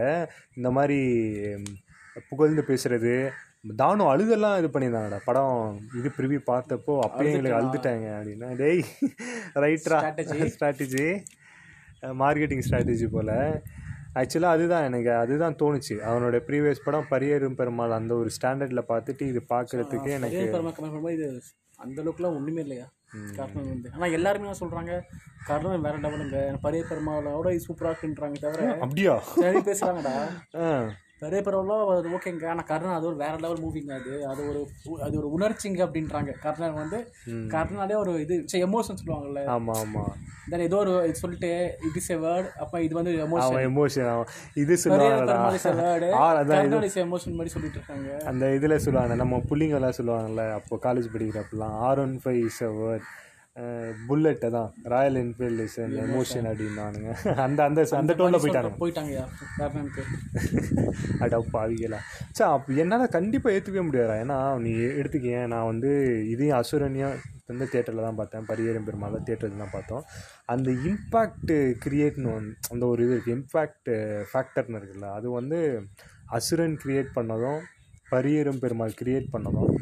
இந்த 0.55 0.71
மாதிரி 0.71 0.99
புகழ்ந்து 2.29 2.63
பேசுறது 2.67 3.13
தானு 3.65 4.03
அழுதெல்லாம் 4.11 4.55
இது 4.59 4.67
பண்ணியிருந்தாங்கடா. 4.73 5.17
படம் 5.27 5.57
இது 5.97 6.09
ப்ரிவி 6.15 6.37
பார்த்தப்போ 6.49 6.93
அப்பயே 7.05 7.31
எங்களுக்கு 7.31 7.57
அழுதுட்டாங்க 7.59 8.07
அப்படின்னா 8.17 8.47
டேய் 8.61 8.81
ரைட்ரா? 9.63 9.99
ஸ்ட்ராட்டஜி 10.53 11.05
மார்க்கெட்டிங் 12.21 12.63
ஸ்ட்ராட்டஜி 12.67 13.07
போல். 13.15 13.35
ஆக்சுவலாக 14.19 14.55
அதுதான் 14.55 14.85
எனக்கு 14.87 15.11
அதுதான் 15.23 15.57
தோணுச்சு. 15.59 15.95
அவனோட 16.07 16.37
ப்ரீவியஸ் 16.47 16.85
படம் 16.85 17.09
பரியரும் 17.11 17.57
பெருமாள் 17.59 17.97
அந்த 17.99 18.13
ஒரு 18.21 18.31
ஸ்டாண்டர்டில் 18.37 18.89
பார்த்துட்டு 18.91 19.27
இது 19.33 19.41
பார்க்குறதுக்கு 19.53 20.09
எனக்கு 20.17 20.41
இது 21.17 21.27
அந்த 21.83 21.97
அளவுக்குலாம் 22.01 22.35
ஒண்ணுமே 22.39 22.63
இல்லையா? 22.65 22.87
கர்ணன் 23.37 23.69
வந்து. 23.73 23.87
ஆனா 23.95 24.07
எல்லாருமே 24.17 24.45
என்ன 24.47 24.57
சொல்றாங்க 24.63 24.91
கர்ணன் 25.47 25.85
வேற 25.85 25.95
லெவலுங்க 26.03 26.41
பரிய 26.65 26.81
பெருமாளோட 26.89 27.47
இது 27.55 27.65
சூப்பரா 27.69 27.91
இருக்குன்றாங்க 27.93 28.37
தவிர 28.43 28.67
அப்படியா? 28.85 29.15
சரி 29.39 29.61
பெரிய 31.21 31.39
பெருமாளும் 31.45 31.89
அது 31.93 32.11
ஓகேங்க. 32.17 32.45
ஆனா 32.51 32.63
கர்ணன் 32.69 32.97
அது 32.97 33.07
ஒரு 33.09 33.17
வேற 33.23 33.33
லெவல் 33.43 33.63
மூவிங்க 33.63 33.93
அது. 33.99 34.13
அது 34.31 34.41
ஒரு 34.49 34.61
அது 35.05 35.15
ஒரு 35.21 35.29
உணர்ச்சிங்க 35.37 35.81
அப்படின்றாங்க. 35.85 36.31
கர்ணன் 36.45 36.79
வந்து 36.81 36.99
கர்ணனாலே 37.53 37.97
ஒரு 38.03 38.13
இது 38.25 38.35
எமோஷன் 38.67 38.99
சொல்லுவாங்கல்ல. 39.01 39.43
ஆமாம் 39.55 39.79
ஆமாம் 39.83 40.13
தென் 40.51 40.65
ஏதோ 40.67 40.77
ஒரு 40.83 40.93
இது 41.09 41.21
சொல்லிட்டு 41.23 41.51
இட் 41.87 41.97
இஸ் 41.99 42.11
எ 42.15 42.19
வேர்ட் 42.25 42.47
அப்ப 42.63 42.81
இது 42.85 42.93
வந்து 42.99 43.11
எமோஷன் 43.25 43.65
எமோஷன் 43.69 44.09
இது 44.63 44.73
எ 44.73 44.77
இஸ் 46.89 46.99
எமோஷன் 47.05 47.37
மாதிரி 47.39 47.53
சொல்லிட்டு 47.55 47.79
இருக்காங்க. 47.79 48.09
அந்த 48.31 48.53
இதில் 48.57 48.81
சொல்லுவாங்க 48.85 49.15
நம்ம 49.23 49.41
புள்ளிங்கெல்லாம் 49.49 49.97
சொல்லுவாங்கல்ல 49.99 50.45
அப்போ 50.59 50.79
college 50.87 51.13
படிக்கிறப்பெல்லாம் 51.15 51.75
R 51.87 52.01
one 52.05 52.15
five 52.23 52.41
is 52.49 52.61
a 52.69 52.71
word 52.81 53.07
புல்லெட்டை 54.07 54.49
தான். 54.55 54.69
ராயல் 54.91 55.17
என்ஃபீல்டு 55.21 55.65
அன் 55.83 55.95
எமோஷன் 56.03 56.45
அப்படின்னானுங்க. 56.49 57.09
அந்த 57.45 57.59
அந்த 57.69 57.81
அந்த 57.99 58.13
டோனில் 58.19 58.41
போயிட்டானுங்க. 58.43 58.77
போயிட்டாங்கயா 58.83 59.23
கர்ணனுக்கு 59.57 60.03
அட 61.23 61.39
பாவிகளா. 61.55 61.99
சா 62.37 62.45
அப்போ 62.55 62.77
என்னால் 62.83 63.13
கண்டிப்பாக 63.17 63.55
ஏற்றுக்கவே 63.55 63.83
முடியாதா 63.87 64.15
ஏன்னா 64.23 64.37
நீ 64.65 64.71
எடுத்துக்க 65.01 65.43
நான் 65.53 65.69
வந்து 65.71 65.91
இதையும் 66.33 66.59
அசுரனையும் 66.61 67.17
வந்து 67.49 67.65
தேட்டரில் 67.73 68.07
தான் 68.07 68.19
பார்த்தேன். 68.21 68.47
பரியேறும் 68.51 68.87
பெருமாள் 68.89 69.17
தேட்டரில் 69.29 69.63
தான் 69.63 69.75
பார்த்தோம். 69.75 70.03
அந்த 70.53 70.69
இம்பேக்ட் 70.89 71.53
கிரியேட்னு 71.85 72.33
அந்த 72.73 72.83
ஒரு 72.91 73.03
இது 73.05 73.13
இருக்குது 73.15 73.35
இம்பேக்ட் 73.37 73.91
ஃபேக்டர்னு 74.31 74.79
இருக்குல்ல 74.81 75.09
அது 75.17 75.29
வந்து 75.39 75.59
அசுரன் 76.37 76.77
கிரியேட் 76.83 77.11
பண்ணதும் 77.17 77.61
பரியேறும் 78.13 78.61
பெருமாள் 78.63 78.99
கிரியேட் 79.01 79.27
பண்ணதும் 79.33 79.73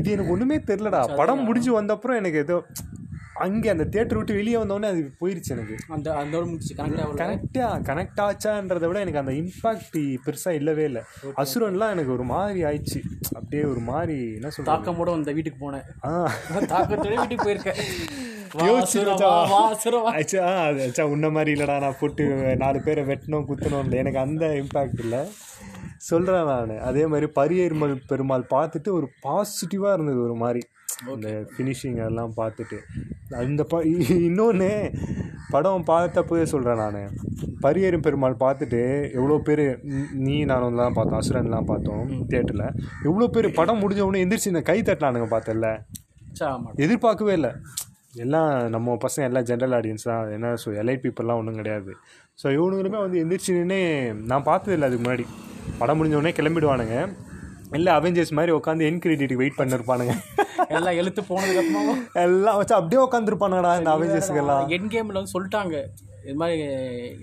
இது 0.00 0.08
எனக்கு 0.14 0.34
ஒன்றுமே 0.34 0.56
தெரிலடா 0.70 1.00
படம் 1.20 1.44
முடிஞ்சு 1.48 1.70
வந்தப்புறம் 1.78 2.18
எனக்கு 2.20 2.38
ஏதோ 2.46 2.56
அங்கே 3.34 3.68
அந்த 3.68 3.84
தேட்டர் 3.84 4.14
விட்டு 4.14 4.34
வெளியே 4.34 4.56
வந்தோடனே 4.56 4.84
அது 4.84 5.12
போயிருச்சு 5.20 5.48
எனக்கு. 5.48 5.76
அந்த 5.88 6.14
அந்த 6.14 6.40
முடிச்சு 6.40 6.74
கனெக்ட் 6.74 6.78
ஆகல 6.78 7.14
கனெக்டா 7.14 7.58
கனெக்ட் 7.58 8.16
ஆச்சான்றதை 8.16 8.86
விட 8.86 9.00
எனக்கு 9.00 9.18
அந்த 9.18 9.32
இம்பாக்ட் 9.32 10.16
பெருசாக 10.26 10.50
இல்லவே 10.50 10.84
இல்லை. 10.84 11.02
அசுரன்லாம் 11.36 11.90
எனக்கு 11.90 12.12
ஒரு 12.12 12.24
மாதிரி 12.24 12.64
ஆயிடுச்சு. 12.64 13.02
அப்படியே 13.34 13.62
ஒரு 13.62 13.80
மாதிரி 13.80 14.32
என்ன 14.32 14.50
சொல்றது? 14.50 14.50
தாக்கமோட 14.50 15.12
அந்த 15.12 15.32
வீட்டுக்கு 15.32 15.70
போனேன். 15.70 15.82
ஆ. 16.04 16.32
தாக்கத்தோட 16.54 17.16
வீட்டுக்கு 17.16 17.50
போயிருக்கேன். 17.50 17.76
உன்ன 21.02 21.30
மாதிரி 21.30 21.52
இல்லைடா 21.52 21.80
நான் 21.80 21.96
போட்டு 22.00 22.56
நாலு 22.56 22.80
பேரை 22.80 23.04
வெட்டணும் 23.04 23.26
குத்தணும் 23.26 23.82
இல்லை 23.82 23.98
எனக்கு 23.98 24.18
அந்த 24.18 24.46
இம்பாக்ட் 24.46 24.98
இல்லை. 24.98 25.18
சொல்கிறேன் 26.08 26.48
நான். 26.52 26.72
அதே 26.88 27.02
மாதிரி 27.12 27.26
பரியேறுமல் 27.38 27.94
பெருமாள் 28.10 28.50
பார்த்துட்டு 28.54 28.90
ஒரு 28.98 29.06
பாசிட்டிவாக 29.26 29.96
இருந்தது 29.96 30.20
ஒரு 30.28 30.36
மாதிரி. 30.42 30.62
இந்த 31.14 31.28
ஃபினிஷிங் 31.52 31.98
அதெல்லாம் 32.02 32.34
பார்த்துட்டு. 32.40 32.78
அந்த 33.42 33.62
ப 33.70 33.80
இன்னொன்று 34.28 34.68
படம் 35.54 35.86
பார்த்தப்பவே 35.90 36.44
சொல்கிறேன் 36.52 36.82
நான். 36.82 37.00
பரியேறும் 37.64 38.04
பெருமாள் 38.06 38.42
பார்த்துட்டு 38.44 38.80
எவ்வளோ 39.18 39.36
பேர் 39.48 39.64
நீ 40.26 40.36
நானும்லாம் 40.50 40.96
பார்த்தோம் 40.96 41.20
அசுரன்லாம் 41.20 41.68
பார்த்தோம் 41.70 42.06
தேட்டரில் 42.32 42.66
எவ்வளோ 43.08 43.28
பேர் 43.36 43.48
படம் 43.60 43.80
முடிஞ்ச 43.82 44.02
உடனே 44.08 44.22
எந்திரிச்சு 44.24 44.52
இந்த 44.52 44.62
கை 44.70 44.78
தட்டினானுங்க 44.80 45.28
பார்த்தல. 45.34 45.70
எதிர்பார்க்கவே 46.84 47.34
இல்லை. 47.38 47.52
எல்லாம் 48.22 48.50
நம்ம 48.74 48.96
பசங்க 49.04 49.24
எல்லாம் 49.28 49.46
ஜென்ரல் 49.48 49.74
ஆடியன்ஸ் 49.78 50.08
தான். 50.10 50.26
என்ன 50.36 50.50
ஸோ 50.62 50.68
எலைட் 50.82 51.02
பீப்புளெலாம் 51.04 51.40
ஒன்றும் 51.40 51.58
கிடையாது. 51.60 51.92
ஸோ 52.40 52.46
இவனுங்களுமே 52.56 52.98
வந்து 53.04 53.20
எந்திரிச்சு 53.22 53.56
நின்னே 53.58 53.80
நான் 54.30 54.46
பார்த்தது 54.50 54.74
இல்லை 54.76 54.88
அதுக்கு 54.88 55.04
முன்னாடி. 55.04 55.24
படம் 55.80 55.98
முடிஞ்ச 55.98 56.18
உடனே 56.20 56.32
கிளம்பிடுவானுங்க. 56.38 56.96
இல்லை 57.78 57.92
அவெஞ்சர்ஸ் 57.98 58.36
மாதிரி 58.38 58.52
உட்காந்து 58.58 58.86
என் 58.88 59.02
கிரெடிட்டுக்கு 59.04 59.42
வெயிட் 59.42 59.60
பண்ணிருப்பானுங்க. 59.60 60.14
எல்லாம் 60.76 60.98
எழுத்து 61.00 61.22
போனதுக்கு 61.30 61.62
அப்புறமா 61.62 61.94
எல்லாம் 62.24 62.58
வச்சு 62.58 62.74
அப்படியே 62.80 63.00
உட்காந்துருப்பானுங்கடா 63.06 63.72
இந்த 63.80 63.90
அவெஞ்சர்ஸுக்கெல்லாம் 63.96 64.74
என் 64.76 64.92
கேம்ல 64.94 65.18
வந்து 65.20 65.34
சொல்லிட்டாங்க. 65.36 65.76
இது 66.26 66.36
மாதிரி 66.42 66.58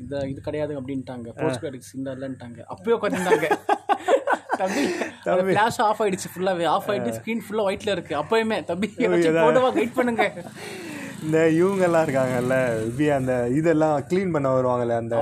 இந்த 0.01 0.15
இது 0.31 0.39
கிடையாது 0.47 0.73
அப்படின்ட்டாங்க. 0.79 1.29
போஸ்ட் 1.39 1.61
கிரெடிட்ஸ் 1.63 1.93
இந்த 1.99 2.09
இல்லைன்ட்டாங்க. 2.17 2.59
அப்பயே 2.73 2.95
உட்காந்துருந்தாங்க. 2.97 3.47
தம்பி. 4.61 4.85
ஃபிளாஷ் 5.53 5.81
ஆஃப் 5.87 6.01
ஆயிடுச்சு 6.05 6.31
ஃபுல்லாவே 6.33 6.65
ஆஃப் 6.75 6.87
ஆயிட்டு 6.91 7.17
ஸ்க்ரீன் 7.17 7.43
ஃபுல்லா 7.47 7.65
ஒயிட்ல 7.69 7.91
இருக்கு. 7.97 8.15
அப்பயுமே 8.21 8.59
தம்பி 8.71 8.89
போடுவா 9.45 9.69
வெயிட் 9.79 9.97
பண்ணுங்க. 9.99 10.25
இந்த 11.25 11.39
இவங்கெல்லாம் 11.57 12.03
இருக்காங்கல்ல 12.05 12.55
இப்படி 12.85 13.07
அந்த 13.17 13.33
இதெல்லாம் 13.57 13.97
க்ளீன் 14.11 14.31
பண்ண 14.35 14.47
வருவாங்கல்ல 14.55 14.95
அந்த 15.01 15.15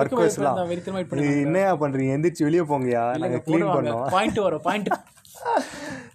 ஒர்க்கர்ஸ்லாம் 0.00 0.58
என்னையா 1.44 1.72
பண்றீங்க? 1.82 2.14
எந்திரிச்சு 2.16 2.46
வெளியே 2.48 2.64
போங்கயா 2.72 3.04
நாங்கள் 3.24 3.44
க்ளீன் 3.48 3.68
பண்ணோம் 3.76 4.08
பாயிண்ட் 4.16 4.40
வரும் 4.46 4.64
பாயிண்ட் 4.66 4.90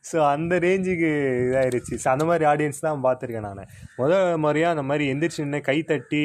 ஸோ 0.10 0.18
அந்த 0.32 0.54
ரேஞ்சுக்கு 0.60 1.10
இதாயிருச்சு. 1.44 1.94
ஸோ 2.04 2.08
அந்த 2.10 2.24
மாதிரி 2.30 2.46
ஆடியன்ஸ் 2.50 2.84
தான் 2.86 3.04
பார்த்துருக்கேன் 3.06 3.46
நான். 3.48 3.62
முதல் 4.02 4.38
முறையாக 4.38 4.74
அந்த 4.76 4.84
மாதிரி 4.90 5.04
எந்திரிச்சு 5.12 5.44
நின்று 5.44 5.62
கை 5.70 5.78
தட்டி 5.92 6.22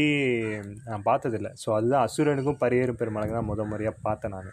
நான் 0.88 1.05
பார்த்ததில்ல. 1.09 1.50
ஸோ 1.62 1.69
அதுதான் 1.76 2.05
அசுரனுக்கும் 2.07 2.61
பரியேறும் 2.62 2.99
பெருமாளுக்கு 3.02 3.37
தான் 3.38 3.49
முதல் 3.50 3.71
முறையாக 3.73 3.97
பார்த்தேன் 4.09 4.35
நான். 4.37 4.50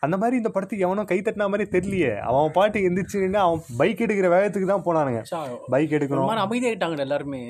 அந்த 0.00 0.16
மாதிரி 0.16 0.36
இந்த 0.36 0.52
படத்துக்கு 0.56 0.86
எவனும் 0.88 1.10
கை 1.12 1.18
தட்டின 1.20 1.48
மாதிரி 1.54 1.66
தெரியலையே. 1.76 2.12
அவன் 2.28 2.56
பாட்டு 2.58 2.84
எந்திரிச்சு 2.88 3.22
நின்று 3.24 3.40
அவன் 3.46 3.62
பைக் 3.76 4.04
எடுக்கிற 4.06 4.30
வேகத்துக்கு 4.36 4.72
தான் 4.74 4.86
போனானுங்க. 4.88 5.22
பைக் 5.74 5.96
எடுக்கணும். 5.98 6.30
மாதிரி 6.30 6.46
அமைதியாயிட்டாங்க 6.46 7.06
எல்லாருமே. 7.08 7.42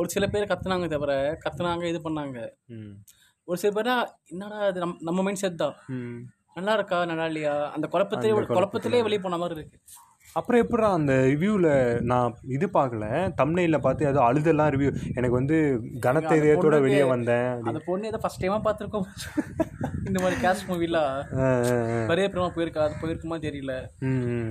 ஒரு 0.00 0.08
சில 0.16 0.26
பேர் 0.26 0.50
கத்துனாங்க 0.52 0.88
தவிர 0.96 1.12
கத்துனாங்க 1.46 1.86
இது 1.92 2.00
பண்ணாங்க. 2.08 2.38
ஒரு 3.48 3.58
சில 3.62 3.72
பேரா 3.74 3.96
என்னடா 4.30 4.56
அது 4.68 4.78
நம்ம 4.84 4.96
நம்ம 5.02 5.22
மைண்ட் 5.22 5.42
செட் 5.42 5.62
தான். 5.64 5.74
ம். 5.96 6.20
நல்லா 6.56 6.72
இருக்கா 6.72 6.98
நல்லா 7.04 7.24
இல்லையா? 7.26 7.54
அந்த 7.70 7.86
குழப்பத்திலே 7.92 8.30
குழப்பத்திலே 8.52 9.02
வெளியே 9.02 9.20
போன 9.20 9.36
மாதிரி 9.36 9.56
இருக்கு. 9.58 9.78
அப்புறம் 10.36 10.60
எப்படிடா 10.60 10.92
அந்த 10.92 11.12
ரிவ்யூவில் 11.12 12.00
நான் 12.00 12.34
இது 12.48 12.68
பார்க்கல 12.74 13.34
தம்னையில் 13.34 13.80
பார்த்து 13.80 14.06
ஏதோ 14.06 14.20
அழுதெல்லாம் 14.20 14.70
ரிவ்யூ 14.70 14.94
எனக்கு 15.08 15.30
வந்து 15.30 15.82
கனத்த 16.00 16.34
இதயத்தோட 16.34 16.80
வெளியே 16.80 17.02
வந்தேன். 17.02 17.62
அந்த 17.62 17.80
பொண்ணு 17.86 18.06
ஏதோ 18.06 18.16
ஃபர்ஸ்ட் 18.16 18.46
டைமா 18.46 18.60
பார்த்துருக்கோம். 18.64 19.02
இந்த 20.06 20.22
மாதிரி 20.22 20.40
கேஷ் 20.40 20.66
மூவிலாம். 20.68 22.06
பெரிய 22.06 22.28
பிரமா 22.28 22.50
போயிருக்கா 22.50 22.78
அது 22.78 22.94
போயிருக்குமா 23.02 23.38
தெரியல. 23.38 23.80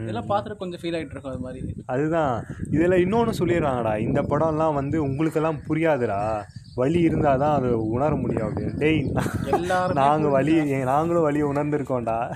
இதெல்லாம் 0.02 0.30
பார்த்துட்டு 0.30 0.56
கொஞ்சம் 0.56 0.80
ஃபீல் 0.80 0.96
ஆயிட்டு 0.96 1.12
இருக்கும் 1.12 1.32
அது 1.32 1.40
மாதிரி. 1.40 1.76
அதுதான். 1.86 2.46
இதில் 2.72 2.92
இன்னொன்று 2.92 3.46
சொல்லிடுறாங்கடா 3.46 3.98
இந்த 3.98 4.22
படம்லாம் 4.22 4.74
வந்து 4.74 5.02
உங்களுக்கெல்லாம் 5.04 5.60
புரியாதுடா. 5.70 6.42
வலி 6.76 7.02
இருந்தால் 7.02 7.40
தான் 7.40 7.58
அதை 7.58 7.72
உணர 7.72 8.16
முடியும் 8.16 8.48
அப்படின்னு. 8.48 8.78
டேய் 8.78 9.12
எல்லாருமே 9.46 10.02
நாங்கள் 10.02 10.32
வலி 10.32 10.70
எ- 10.70 10.84
நாங்களும் 10.84 11.22
வலியை 11.22 11.48
உணர்ந்திருக்கோம்டா. 11.48 12.34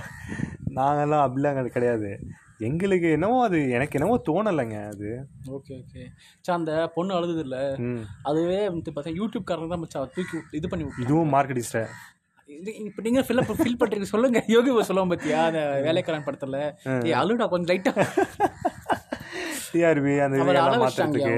நாங்கெல்லாம் 0.74 1.30
அப்படிலாம் 1.30 1.56
கிடை- 1.58 1.66
கிடையாது. 1.66 2.20
எங்களுக்கு 2.60 3.08
என்னவோ 3.16 3.36
அது 3.44 3.58
எனக்கு 3.70 3.96
என்னவோ 3.98 4.16
தோணலைங்க 4.26 4.78
அது. 4.90 5.10
ஓகே 5.56 5.72
ஓகே 5.78 6.02
சா 6.44 6.50
அந்த 6.54 6.72
பொண்ணு 6.96 7.16
அழுதுது 7.18 7.42
இல்ல 7.46 7.58
அதுவே 8.30 8.60
வந்து 8.68 8.94
பார்த்தா 8.96 9.16
யூடியூப் 9.18 9.48
காரங்க 9.48 9.74
தான் 9.74 9.82
மச்சான் 9.84 10.14
தூக்கி 10.16 10.38
இது 10.58 10.68
பண்ணி 10.68 10.86
இதுவும் 11.04 11.34
மார்க்கெட்டிஸ்ட 11.34 11.82
இப்போ 12.80 13.00
நீங்க 13.06 13.20
ஃபில் 13.26 13.40
ஃபீல் 13.58 13.78
பண்றீங்க 13.80 14.06
சொல்லுங்க. 14.12 14.38
யோகி 14.54 14.70
சொல்லுவோம் 14.86 15.12
பாத்தியா 15.12 15.40
அந்த 15.48 15.60
வேலைக்காரன் 15.84 16.24
படத்துல. 16.26 16.56
ஏய் 17.04 17.16
அழுடா 17.20 17.46
கொஞ்சம் 17.52 17.70
லைட்டா 17.70 17.92
டிஆர்பி 19.72 20.14
அந்த 20.24 20.44
மாற்றுறதுக்கு 20.82 21.34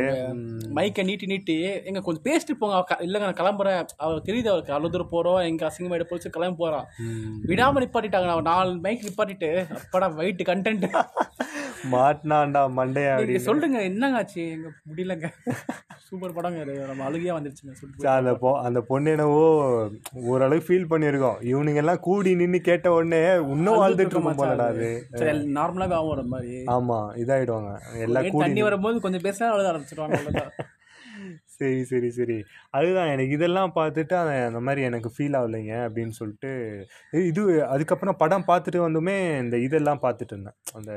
மைக்கை 0.77 1.03
நீட்டி 1.09 1.27
நீட்டி 1.33 1.57
எங்க 1.89 2.01
கொஞ்சம் 2.05 2.27
பேசிட்டு 2.29 2.55
போங்க. 2.61 2.97
இல்லைங்க 3.07 3.27
நான் 3.29 3.41
கிளம்புறேன் 3.41 3.79
அவர் 4.05 4.27
தெரியுது 4.29 4.51
அவருக்கு 4.53 4.75
அவ்வளோ 4.75 4.91
தூரம் 4.95 5.13
போறோம். 5.15 5.41
எங்க 5.51 5.63
அசிங்கமாயிட 5.69 6.07
போச்சு 6.11 6.35
கிளம்பி 6.37 6.61
போறான் 6.63 6.87
விடாம 7.51 7.83
நிப்பாட்டிட்டாங்க. 7.85 8.29
நான் 8.31 8.49
நாலு 8.53 8.73
மைக் 8.87 9.07
நிப்பாட்டிட்டு 9.09 9.51
அப்படா 9.81 10.09
வெயிட் 10.21 10.43
கண்டென்ட் 10.51 10.87
மாட்டினான்டா 11.93 12.61
மண்டையா 12.79 13.13
நீங்க 13.29 13.43
சொல்லுங்க 13.49 13.79
என்னங்க 13.91 14.19
ஆச்சு? 14.19 14.43
எங்க 14.57 14.69
முடியலங்க. 14.89 15.29
சூப்பர் 16.09 16.35
படங்க 16.37 16.59
இது. 16.65 16.75
நம்ம 16.91 17.05
அழுகையா 17.09 17.35
வந்துருச்சுங்க 17.37 17.75
சொல்லிட்டு 17.79 18.09
அந்த 18.17 18.33
பொ 18.43 18.51
அந்த 18.67 18.81
பொண்ணு 18.91 19.13
என்னவோ 19.15 19.43
ஓரளவுக்கு 20.33 20.67
ஃபீல் 20.69 20.91
பண்ணியிருக்கோம். 20.93 21.39
இவனுங்க 21.51 21.81
எல்லாம் 21.83 22.03
கூடி 22.07 22.31
நின்று 22.41 22.61
கேட்ட 22.69 22.93
உடனே 22.97 23.21
இன்னும் 23.55 23.81
வாழ்ந்துட்டு 23.83 24.15
இருக்கும் 24.15 24.41
போலடா 24.41 24.67
அது. 24.73 24.89
சரி 25.21 25.33
நார்மலாவே 25.59 25.97
ஆகும் 25.99 26.33
மாதிரி. 26.35 26.59
ஆமா 26.77 26.99
இதாயிடுவாங்க. 27.23 27.73
எல்லாம் 28.07 28.22
கூடி 28.22 28.22
தண்ணி 28.39 28.63
வரும்போது 28.63 29.01
கொஞ்சம் 29.01 29.21
பேசினா 29.21 29.49
அழுத 29.49 29.73
ஆரம்பிச்சிருவாங்க. 29.73 30.19
சரி 31.47 31.85
சரி 31.85 32.11
சரி. 32.11 32.37
அதுதான் 32.71 33.07
எனக்கு 33.07 33.33
இதெல்லாம் 33.33 33.73
பார்த்துட்டு 33.75 34.15
அந்த 34.47 34.61
மாதிரி 34.61 34.83
எனக்கு 34.83 35.09
ஃபீல் 35.09 35.37
ஆகலைங்க 35.37 35.75
அப்படின்னு 35.87 36.09
சொல்லிட்டு 36.11 36.51
இது- 37.27 37.67
அதுக்கப்புறம் 37.67 38.17
படம் 38.17 38.45
பார்த்துட்டு 38.47 38.79
வந்துமே 38.79 39.39
இந்த 39.39 39.59
இதெல்லாம் 39.59 40.01
பார்த்துட்டு 40.03 40.33
இருந்தேன். 40.33 40.57
அந்த 40.73 40.93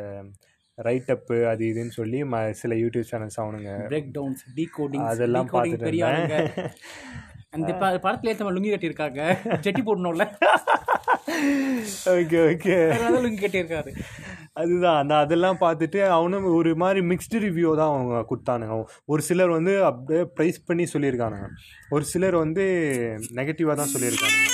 ரைட் 0.77 1.11
அப்பு 1.11 1.47
அது 1.47 1.65
இதுன்னு 1.65 1.89
சொல்லி 1.89 2.23
ம 2.23 2.51
சில 2.51 2.75
யூடியூப் 2.75 3.09
சேனல்ஸ் 3.11 3.37
அவனுங்க 3.37 3.71
பிரேக் 3.89 4.11
டவுன்ஸ் 4.11 4.43
டீகோடிங் 4.55 5.05
அதெல்லாம் 5.05 5.49
பார்த்துட்டு 5.49 5.91
அந்த 7.55 7.71
படத்துல 8.05 8.31
மாதிரி 8.37 8.55
லுங்கி 8.55 8.71
கட்டியிருக்காங்க. 8.71 9.21
ஜெட்டி 9.65 9.81
போடணும்ல. 9.87 10.25
Okay 12.13 12.39
okay. 12.51 12.75
அதனால 12.95 13.19
லுங்கி 13.25 13.39
கட்டியிருக்காரு. 13.43 13.91
அதுதான் 14.61 14.97
அந்த 15.01 15.13
அதெல்லாம் 15.23 15.59
பார்த்துட்டு 15.63 15.99
அவனும் 16.17 16.45
ஒரு 16.57 16.71
மாதிரி 16.75 16.99
மிக்ஸ்டு 17.11 17.41
ரிவ்யூ 17.45 17.71
தான் 17.75 17.93
அவங்க 17.93 18.19
கொடுத்தானுங்க. 18.31 18.75
ஒரு 19.13 19.21
சிலர் 19.21 19.51
வந்து 19.57 19.73
அப்படியே 19.89 20.21
ப்ரைஸ் 20.37 20.59
பண்ணி 20.67 20.85
சொல்லியிருக்கானுங்க. 20.93 21.47
ஒரு 21.95 22.05
சிலர் 22.13 22.35
வந்து 22.35 22.65
நெகட்டிவாக 23.39 23.77
தான் 23.81 23.93
சொல்லியிருக்கானுங்க. 23.95 24.51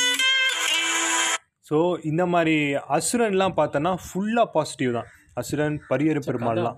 ஸோ 1.69 1.77
இந்த 2.03 2.25
மாதிரி 2.25 2.55
அசுரன்லாம் 2.97 3.57
பார்த்தோன்னா 3.59 3.93
ஃபுல்லாக 4.05 4.47
பாசிட்டிவ் 4.55 4.93
தான். 4.97 5.09
அசுரன் 5.41 5.77
பரியரு 5.89 6.21
பெருமாள்லாம். 6.27 6.77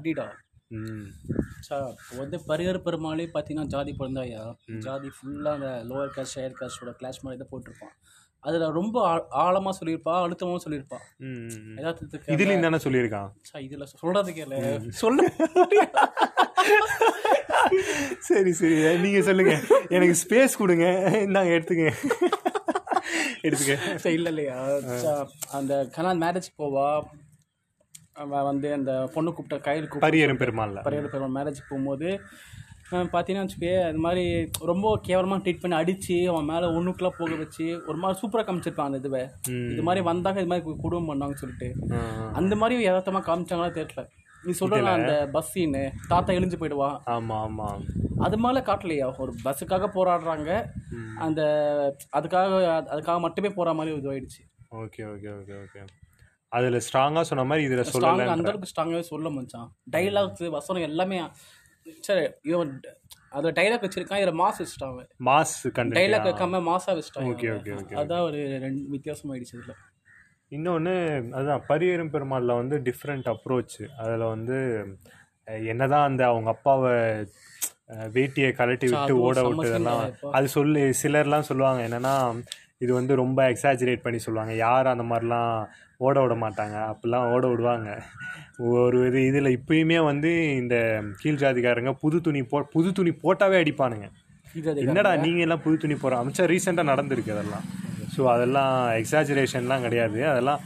சார் 1.60 1.90
இப்போ 1.90 2.16
வந்து 2.18 2.38
பரிகர் 2.48 2.78
பெருமாளே 2.78 3.30
பார்த்தீங்கன்னா 3.34 3.66
ஜாதி 3.66 3.96
பிறந்தாயா 4.00 4.54
ஜாதி 4.80 5.08
ஃபுல்லாக 5.08 5.54
அந்த 5.54 5.84
லோவர் 5.90 6.10
காஸ்ட் 6.16 6.36
ஹையர் 6.36 6.54
காஸ்டோட 6.60 6.92
கிளாஸ் 6.92 7.22
மாதிரி 7.22 7.44
தான் 7.44 7.52
போட்டிருப்பான். 7.52 7.96
அதில் 8.40 8.66
ரொம்ப 8.70 9.06
ஆ- 9.08 9.28
ஆழமா 9.44 9.70
சொல்லியிருப்பா 9.82 10.14
அழுத்தமாகவும் 10.24 10.66
சொல்லியிருப்பா. 10.70 10.98
யதார்த்தத்துக்கு 11.76 12.28
இதுலேயும் 12.28 12.60
தானே 12.60 12.76
சொல்லியிருக்கான்? 12.76 13.30
சா 13.42 13.60
இதில் 13.60 13.86
சொல்றது 13.86 14.32
கேளு. 14.32 14.90
சொல்லு 14.90 15.32
சரி 18.20 18.52
சரி. 18.52 18.98
நீங்கள் 18.98 19.22
சொல்லுங்க. 19.22 19.60
எனக்கு 19.90 20.16
ஸ்பேஸ் 20.24 20.58
கொடுங்க. 20.58 20.86
நாங்கள் 21.26 21.60
எடுத்துக்க 21.60 21.94
எடுத்துக்க. 23.42 23.96
சரி 23.96 24.14
இல்லை 24.16 24.34
இல்லையா? 24.36 24.80
அந்த 25.52 25.90
கனா 25.98 26.12
மேரேஜ் 26.24 26.50
போவா 26.58 26.88
வந்து 28.50 28.68
அந்த 28.78 28.92
பொண்ணு 29.14 29.30
கூப்பிட்ட 29.34 29.58
கையில் 29.68 29.86
கூப்பிட்டு 29.88 30.08
பரியரும் 30.08 30.42
பெருமாள்ல. 30.42 30.82
பரையோட 30.88 31.10
பெருமாள் 31.14 31.36
மேரேஜ் 31.38 31.68
போகும்போது 31.70 32.10
பார்த்தீங்கன்னா 33.14 33.44
வச்சுக்கே 33.44 33.72
அது 33.90 34.00
மாதிரி 34.06 34.24
ரொம்ப 34.70 34.88
கேவலமாக 35.08 35.42
ட்ரீட் 35.44 35.62
பண்ணி 35.62 35.76
அடித்து 35.78 36.16
அவன் 36.32 36.50
மேலே 36.50 36.66
ஒன்றுக்குலாம் 36.78 37.16
போக 37.20 37.38
வச்சு 37.40 37.66
ஒரு 37.90 37.98
மாதிரி 38.02 38.20
சூப்பராக 38.20 38.46
காமிச்சிருப்பான் 38.48 38.90
அந்த 38.90 39.00
இதுவை. 39.04 39.22
இது 39.74 39.84
மாதிரி 39.88 40.02
வந்தாங்க 40.10 40.42
இது 40.44 40.52
மாதிரி 40.52 40.76
குடும்பம் 40.84 41.10
பண்ணாங்கன்னு 41.10 41.42
சொல்லிட்டு. 41.44 41.70
அந்த 42.40 42.54
மாதிரி 42.62 42.86
யதார்த்தமாக 42.88 43.28
காமிச்சாங்களா 43.30 43.70
தெரியல. 43.80 44.04
நீ 44.46 44.54
சொல்ற 44.60 44.80
அந்த 44.98 45.16
பஸ் 45.36 45.52
சீனு 45.54 45.84
தாத்தா 46.12 46.38
எழுந்து 46.38 46.60
போயிடுவான் 46.62 46.96
ஆமாம் 47.16 47.44
ஆமாம் 47.48 47.84
அது 48.26 48.36
மேலே 48.46 48.60
காட்டலையா? 48.70 49.08
ஒரு 49.24 49.32
பஸ்ஸுக்காக 49.46 49.88
போராடுறாங்க. 49.98 50.52
அந்த 51.26 51.42
அதுக்காக 52.18 52.62
அதுக்காக 52.94 53.20
மட்டுமே 53.26 53.52
போகிற 53.58 53.74
மாதிரி 53.80 53.96
இதுவாயிடுச்சு. 54.02 54.42
Okay 54.84 55.04
okay 55.14 55.30
okay 55.40 55.56
okay. 55.64 55.82
அதில் 56.54 56.80
ஸ்ட்ராங்காக 56.86 57.26
சொன்ன 57.30 57.44
மாதிரி 57.50 57.66
இதில் 57.68 57.92
சொல்லலை 57.92 58.26
அந்த 58.34 58.50
அளவுக்கு 58.52 59.04
சொல்ல 59.12 59.30
மச்சான். 59.30 59.70
டைலாக்ஸ் 59.92 60.50
வசனம் 60.50 60.88
எல்லாமே 60.90 61.20
சரி 62.00 62.26
இவன் 62.44 62.74
அதில் 63.30 63.56
டைலாக் 63.60 63.86
வச்சிருக்கான் 63.86 64.22
இதில் 64.22 64.40
மாஸ் 64.42 64.60
வச்சுட்டான் 64.62 65.00
மாஸ் 65.30 65.56
கண்டென்ட் 65.78 65.98
டைலாக் 66.00 66.28
வைக்காம 66.30 66.62
மாசா 66.70 66.92
வச்சுட்டான் 66.98 67.26
இவன். 67.26 67.36
okay, 67.36 67.74
okay, 67.82 67.98
அதான் 68.02 68.24
ஒரு 68.28 68.42
ரெண்டு 68.66 68.84
வித்தியாசமாயிடுச்சு 68.96 69.56
இதில். 69.58 69.80
இன்னொன்று 70.52 70.94
அதுதான் 71.32 71.66
பரியரும் 71.70 72.14
பெருமாளில் 72.16 72.60
வந்து 72.60 72.78
டிஃப்ரெண்ட் 72.88 73.28
அப்ரோச் 73.34 73.78
அதில் 73.98 74.32
வந்து 74.34 74.58
என்னதான் 75.72 76.08
அந்த 76.10 76.24
அவங்க 76.28 76.50
அப்பாவை 76.50 76.92
வேட்டியை 78.16 78.52
கழட்டி 78.52 78.86
விட்டு 78.88 79.04
அது 79.06 79.16
ஓட 79.20 79.40
விட்டதெல்லாம் 79.48 80.04
அது 80.32 80.48
சொல்லி 80.58 80.84
சிலர்லாம் 81.02 81.48
சொல்லுவாங்க. 81.50 81.82
என்னன்னா 81.88 82.14
இது 82.84 82.92
வந்து 83.00 83.14
ரொம்ப 83.24 83.40
எக்ஸாஜரேட் 83.54 84.06
பண்ணி 84.06 84.20
சொல்லுவாங்க. 84.26 84.54
யார் 84.66 84.94
அந்த 84.94 85.06
மாதிரிலாம் 85.12 85.52
ஓட 86.06 86.16
விட 86.24 86.36
மாட்டாங்க. 86.44 86.78
அப்படிலாம் 86.92 87.30
ஓட 87.34 87.44
விடுவாங்க. 87.52 87.90
ஒரு 88.72 88.98
இது 89.10 89.20
இதில் 89.30 89.56
இப்பயுமே 89.58 90.00
வந்து 90.10 90.32
இந்த 90.62 90.76
கீழ் 91.22 91.42
ஜாதிக்காரங்க 91.44 91.94
புது 92.04 92.18
துணி 92.28 92.42
போ 92.52 92.60
புது 92.76 92.90
துணி 93.00 93.12
போட்டாவே 93.24 93.60
அடிப்பானுங்க. 93.64 94.08
என்னடா 94.88 95.12
நீங்கள் 95.26 95.46
எல்லாம் 95.46 95.64
புது 95.66 95.78
துணி 95.84 95.96
போகிற 96.02 96.20
அமைச்சா 96.24 96.46
ரீசெண்டாக 96.54 96.92
நடந்திருக்கு 96.92 97.36
அதெல்லாம். 97.36 97.66
ஸோ 98.16 98.24
அதெல்லாம் 98.34 98.74
எக்ஸாஜரேஷன்லாம் 99.02 99.86
கிடையாது. 99.88 100.20
அதெல்லாம் 100.32 100.60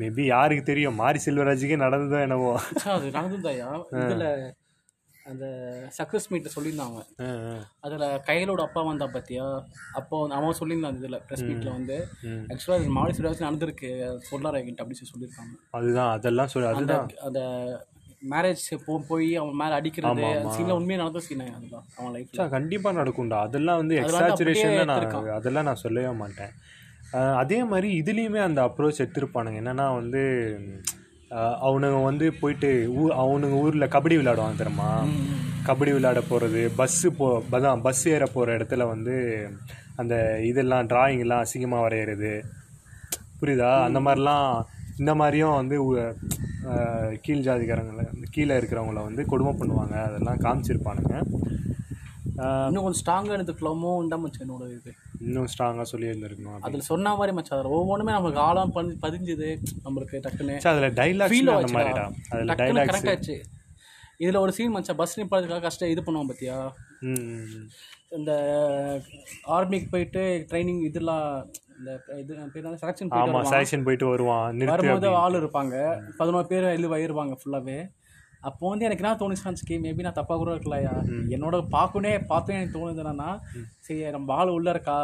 மேபி 0.00 0.24
யாருக்கு 0.34 0.64
தெரியும்? 0.70 0.98
மாரி 1.02 1.18
செல்வராஜுக்கே 1.26 1.78
நடந்ததோ 1.84 2.18
என்னவோ. 2.26 2.50
அது 2.96 3.06
நடந்துதாயா 3.18 3.68
இதில் 4.02 4.26
அந்த 5.32 5.46
சக்ஸஸ் 5.98 6.28
மீட்டில் 6.32 6.54
சொல்லியிருந்தாங்க. 6.56 7.00
அதில் 7.84 8.04
கையலோட 8.28 8.60
அப்பா 8.68 8.82
வந்தா 8.88 9.08
பார்த்தியா 9.14 9.46
அப்போ 10.00 10.20
வந்து 10.22 10.36
அவன் 10.38 10.58
சொல்லியிருந்தான் 10.60 10.98
இதில் 11.00 11.22
ப்ரெஸ் 11.28 11.46
மீட்டில் 11.48 11.76
வந்து. 11.76 11.96
ஆக்சுவலாக 12.50 12.78
அது 12.80 12.96
மாடி 12.98 13.14
சிவாஜி 13.18 13.46
நடந்திருக்கு. 13.48 13.90
சொல்லார் 14.30 14.58
என்கிட்ட 14.60 14.84
அப்படி 14.84 14.98
சொல்லி 15.00 15.14
சொல்லியிருக்காங்க. 15.14 15.54
அதுதான் 15.78 16.12
அதெல்லாம் 16.18 16.52
சொல்லி 16.54 16.68
அந்த 16.70 16.80
அதுதான். 16.80 17.16
அந்த 17.28 17.40
மேரேஜ் 18.32 18.64
போ 18.86 18.96
போய் 19.08 19.28
அவன் 19.40 19.56
மேலே 19.60 19.74
அடிக்கிறது 19.78 20.26
சீனில் 20.56 20.76
உண்மையாக 20.78 21.02
நடந்த 21.02 21.22
சீன் 21.26 21.40
அதெல்லாம் 21.56 21.86
அவன் 21.96 22.12
லைஃப்பில் 22.16 22.34
மச்சான், 22.34 22.54
கண்டிப்பா 22.56 22.90
நடக்கும்டா. 23.00 23.38
அதெல்லாம் 23.46 23.80
வந்து 23.82 23.94
எக்ஸாச்சுரேஷன் 24.02 24.76
நான். 24.90 25.32
அதெல்லாம் 25.38 25.68
நான் 25.68 25.82
சொல்லவே 25.84 26.12
மாட்டேன். 26.22 26.52
அதே 27.42 27.58
மாதிரி 27.70 27.88
இதுலேயுமே 28.00 28.40
அந்த 28.48 28.60
அப்ரோச் 28.68 29.00
எடுத்திருப்பானுங்க. 29.04 29.58
என்னன்னா 29.62 29.86
வந்து 30.00 30.22
அவனுங்க 31.66 31.98
வந்து 32.08 32.26
போயிட்டு 32.40 32.70
ஊ 32.98 33.02
அவனுங்க 33.22 33.56
ஊரில் 33.64 33.92
கபடி 33.94 34.16
விளையாடுவாங்க 34.18 34.60
தெரியுமா? 34.62 34.90
கபடி 35.68 35.92
விளையாட 35.96 36.20
போகிறது 36.30 36.62
பஸ்ஸு 36.78 37.08
போ 37.18 37.26
அதான் 37.56 37.84
பஸ் 37.86 38.04
ஏற 38.14 38.24
போகிற 38.34 38.56
இடத்துல 38.58 38.86
வந்து 38.92 39.14
அந்த 40.02 40.14
இதெல்லாம் 40.50 40.88
டிராயிங்லாம் 40.92 41.42
அசிங்கமாக 41.44 41.84
வரைகிறது 41.86 42.32
புரியுதா? 43.40 43.70
அந்த 43.88 44.00
மாதிரிலாம் 44.06 44.48
இந்த 45.00 45.12
மாதிரியும் 45.20 45.58
வந்து 45.60 45.76
கீழ் 47.24 47.46
ஜாதிக்காரங்களை 47.46 48.04
கீழே 48.34 48.54
இருக்கிறவங்கள 48.60 49.00
வந்து 49.08 49.22
கொடுமை 49.32 49.52
பண்ணுவாங்க. 49.60 49.94
அதெல்லாம் 50.08 50.42
காமிச்சிருப்பானுங்க. 50.44 51.14
இன்னும் 52.68 52.84
கொஞ்சம் 52.84 53.00
ஸ்ட்ராங்காக 53.00 53.36
எடுத்துக்கலாமோ 53.36 53.90
தான் 54.12 54.22
மச்சான் 54.24 54.44
என்னோட 54.44 54.66
இது. 54.76 54.92
இன்னும் 55.26 55.48
ஸ்ட்ராங்காக 55.52 55.86
சொல்லி 55.92 56.08
இருந்திருக்கணும் 56.10 56.54
அப்படி. 56.54 56.66
அதில் 56.68 56.88
சொன்ன 56.90 57.14
மாதிரி 57.20 57.34
மச்சான் 57.38 57.56
அதில் 57.58 57.74
ஒவ்வொன்றுமே 57.78 58.14
நமக்கு 58.18 58.40
ஆழம் 58.48 58.74
பண்ணி 58.76 58.94
பதிஞ்சுது. 59.06 59.48
நம்மளுக்கு 59.86 60.22
டக்குன்னு 60.26 60.56
அதுல 60.72 60.90
டைலாக்ஸ் 61.00 61.34
ஃபீல் 61.34 61.52
அதுல 61.54 62.56
டைலாக்ஸ் 62.62 62.92
கனெக்ட் 62.92 63.12
ஆச்சு 63.14 63.36
இதில் 64.22 64.42
ஒரு 64.44 64.52
சீன் 64.56 64.74
மச்சான் 64.76 65.00
பஸ் 65.00 65.18
நிப்பாடுறதுக்காக 65.20 65.64
கஷ்டம் 65.66 65.92
இது 65.92 66.02
பண்ணுவோம் 66.06 66.30
பார்த்தியா 66.30 66.58
இந்த 68.18 68.32
ஆர்மிக்கு 69.56 69.88
போயிட்டு 69.92 70.22
ட்ரைனிங் 70.50 70.82
இதெல்லாம் 70.88 71.26
இந்த 71.78 71.92
இது 72.22 72.32
பேர் 72.54 72.66
செலெக்ஷன் 72.82 73.10
போயிட்டு 73.86 74.06
வருவான். 74.10 74.60
வரும்போது 74.72 75.08
ஆள் 75.22 75.38
இருப்பாங்க. 75.40 75.74
பதினோரு 76.18 76.46
பேர் 76.52 76.72
எழுதி 76.74 76.90
வயிருவாங்க 76.94 77.36
ஃபுல்லாகவே 77.40 77.78
அப்போ 78.42 78.68
வந்து 78.68 78.86
எனக்கு 78.86 79.04
என்ன 79.04 79.18
தோணுச்சுன்னா 79.20 79.82
மேபி 79.84 80.06
நான் 80.06 80.18
தப்பாக 80.20 80.38
கூட 80.38 80.52
இருக்கலையா? 80.54 80.94
என்னோட 81.36 81.58
பார்க்கணே 81.76 82.14
பார்த்தே 82.26 82.54
எனக்கு 82.54 82.78
தோணுது 82.78 83.02
என்னன்னா 83.04 83.30
சரி 83.78 84.00
நம்ம 84.10 84.34
ஆள் 84.34 84.48
உள்ள 84.48 84.70
இருக்கா. 84.70 84.96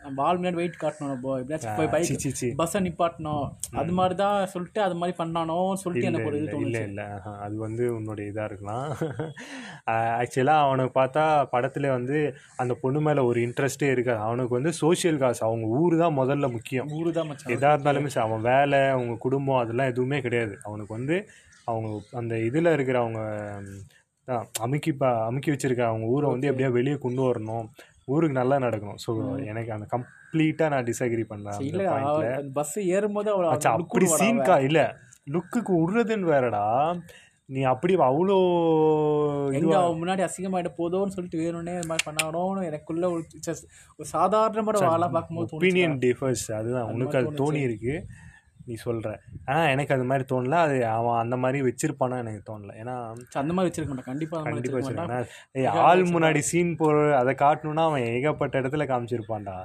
நம்ம 0.00 0.22
ஆள் 0.22 0.38
முன்னாடி 0.38 0.54
வெயிட் 0.54 0.80
காட்டணும் 0.80 1.10
நம்ம 1.12 1.34
எப்படியாச்சும் 1.38 1.76
போய் 1.76 1.88
பைக் 1.88 2.56
பஸ்ஸை 2.56 2.80
நிப்பாட்டணும். 2.80 3.44
அது 3.72 3.92
மாதிரி 3.92 4.14
தான் 4.14 4.46
சொல்லிட்டு 4.46 4.80
அது 4.82 4.94
மாதிரி 4.94 5.16
பண்ணானோன்னு 5.16 5.80
சொல்லிட்டு 5.82 6.08
எனக்கு 6.10 6.28
ஒரு 6.30 6.38
இது 6.38 6.52
தோணுச்சு. 6.52 6.82
இல்ல. 6.88 7.04
அது 7.40 7.56
வந்து 7.56 7.84
உன்னுடைய 7.94 8.32
இதா 8.32 8.44
இருக்கலாம். 8.44 8.90
ஆக்சுவலாக 10.20 10.66
அவனுக்கு 10.66 10.92
பார்த்தா 11.00 11.24
படத்துல 11.52 11.88
வந்து 11.88 12.18
அந்த 12.56 12.74
பொண்ணு 12.74 13.00
மேல 13.00 13.24
ஒரு 13.24 13.40
இன்ட்ரெஸ்டே 13.40 13.90
இருக்காது. 13.90 14.20
அவனுக்கு 14.20 14.54
வந்து 14.54 14.72
சோஷியல் 14.72 15.18
காசு 15.18 15.42
அவங்க 15.44 15.66
ஊர் 15.80 15.96
தான் 15.96 16.18
முதல்ல 16.18 16.52
முக்கியம். 16.52 16.90
ஊரு 16.90 17.12
தான் 17.12 17.26
மச்சான். 17.26 17.54
எதா 17.56 17.72
இருந்தாலுமே 17.74 18.12
அவன் 18.18 18.46
வேலை 18.50 18.80
அவங்க 18.88 19.16
குடும்பம் 19.16 19.56
அதெல்லாம் 19.56 19.86
எதுவுமே 19.86 20.20
கிடையாது. 20.20 20.56
அவனுக்கு 20.62 20.94
வந்து 20.94 21.18
அவங்க 21.66 21.88
அந்த 22.20 22.34
இதில் 22.48 22.74
இருக்கிற 22.76 22.98
அவங்க 23.04 23.20
அமுக்கி 24.66 24.92
பா 25.00 25.08
அமுக்கி 25.28 25.50
வச்சிருக்க 25.52 25.82
அவங்க 25.90 26.06
ஊரை 26.14 26.26
வந்து 26.34 26.48
எப்படியா 26.50 26.70
வெளியே 26.76 26.96
கொண்டு 27.04 27.22
வரணும். 27.26 27.66
ஊருக்கு 28.12 28.38
நல்லா 28.38 28.56
நடக்கணும். 28.64 29.00
ஸோ 29.04 29.10
எனக்கு 29.50 29.70
அந்த 29.76 29.86
கம்ப்ளீட்டாக 29.94 30.70
நான் 30.74 30.86
டிஸ்அக்ரி 30.88 31.24
பண்ணேன் 31.32 32.48
பஸ் 32.58 32.78
ஏறும்போது 32.96 33.30
அப்படி 33.74 34.08
சீன் 34.20 34.46
கா 34.48 34.56
இல்ல. 34.68 34.80
லுக்குக்கு 35.34 35.72
விடுறதுன்னு 35.80 36.32
வேறடா. 36.32 36.64
நீ 37.48 37.62
அப்படி 37.70 37.94
அவ்வளோ 38.08 38.36
எங்க 39.58 39.72
அவன் 39.80 39.98
முன்னாடி 40.02 40.22
அசிங்கமாயிட 40.26 40.70
போதோன்னு 40.78 41.14
சொல்லிட்டு 41.16 41.40
வேணும்னே 41.42 41.74
இது 41.78 41.88
மாதிரி 41.90 42.06
பண்ணானோன்னு 42.08 42.68
எனக்குள்ள 42.68 43.08
ஒரு 43.10 44.06
சாதாரணமான 44.14 44.86
ஆளா 44.92 45.08
பார்க்கும்போது. 45.16 45.50
ஒப்பீனியன் 45.56 45.96
டிஃபர்ஸ் 46.04 46.46
அதுதான் 46.58 46.92
உனக்கு 46.94 47.18
அது 47.20 47.40
தோணி 47.42 47.60
இருக்கு 47.68 47.96
நீ 48.68 48.74
சொல்ற. 48.84 49.08
ஆனா 49.48 49.62
எனக்கு 49.72 49.94
அது 49.96 50.04
மாதிரி 50.10 50.24
தோணல. 50.30 50.58
அது 50.66 50.76
அவன் 50.96 51.18
அந்த 51.22 51.36
மாதிரி 51.42 51.58
வச்சிருப்பானா 51.66 52.18
எனக்கு 52.22 52.40
தோணல. 52.50 52.70
ஏன்னா 52.82 52.94
அந்த 53.42 53.52
மாதிரி 53.56 53.68
வச்சிருக்க 53.68 53.90
மாட்டான். 53.90 54.10
கண்டிப்பா 54.10 54.36
அந்த 54.38 54.50
மாதிரி 54.50 54.60
கண்டிப்பா 54.60 54.78
வச்சிருக்க 54.78 55.02
மாட்டான். 55.02 55.26
வச்சிருக்கான் 55.56 55.88
ஆள் 55.88 56.04
முன்னாடி 56.14 56.40
சீன் 56.50 56.70
போற 56.82 56.94
அதை 57.20 57.34
காட்டணும்னா 57.42 57.84
அவன் 57.90 58.06
ஏகப்பட்ட 58.12 58.62
இடத்துல 58.62 58.86
காமிச்சிருப்பான்டா. 58.92 59.56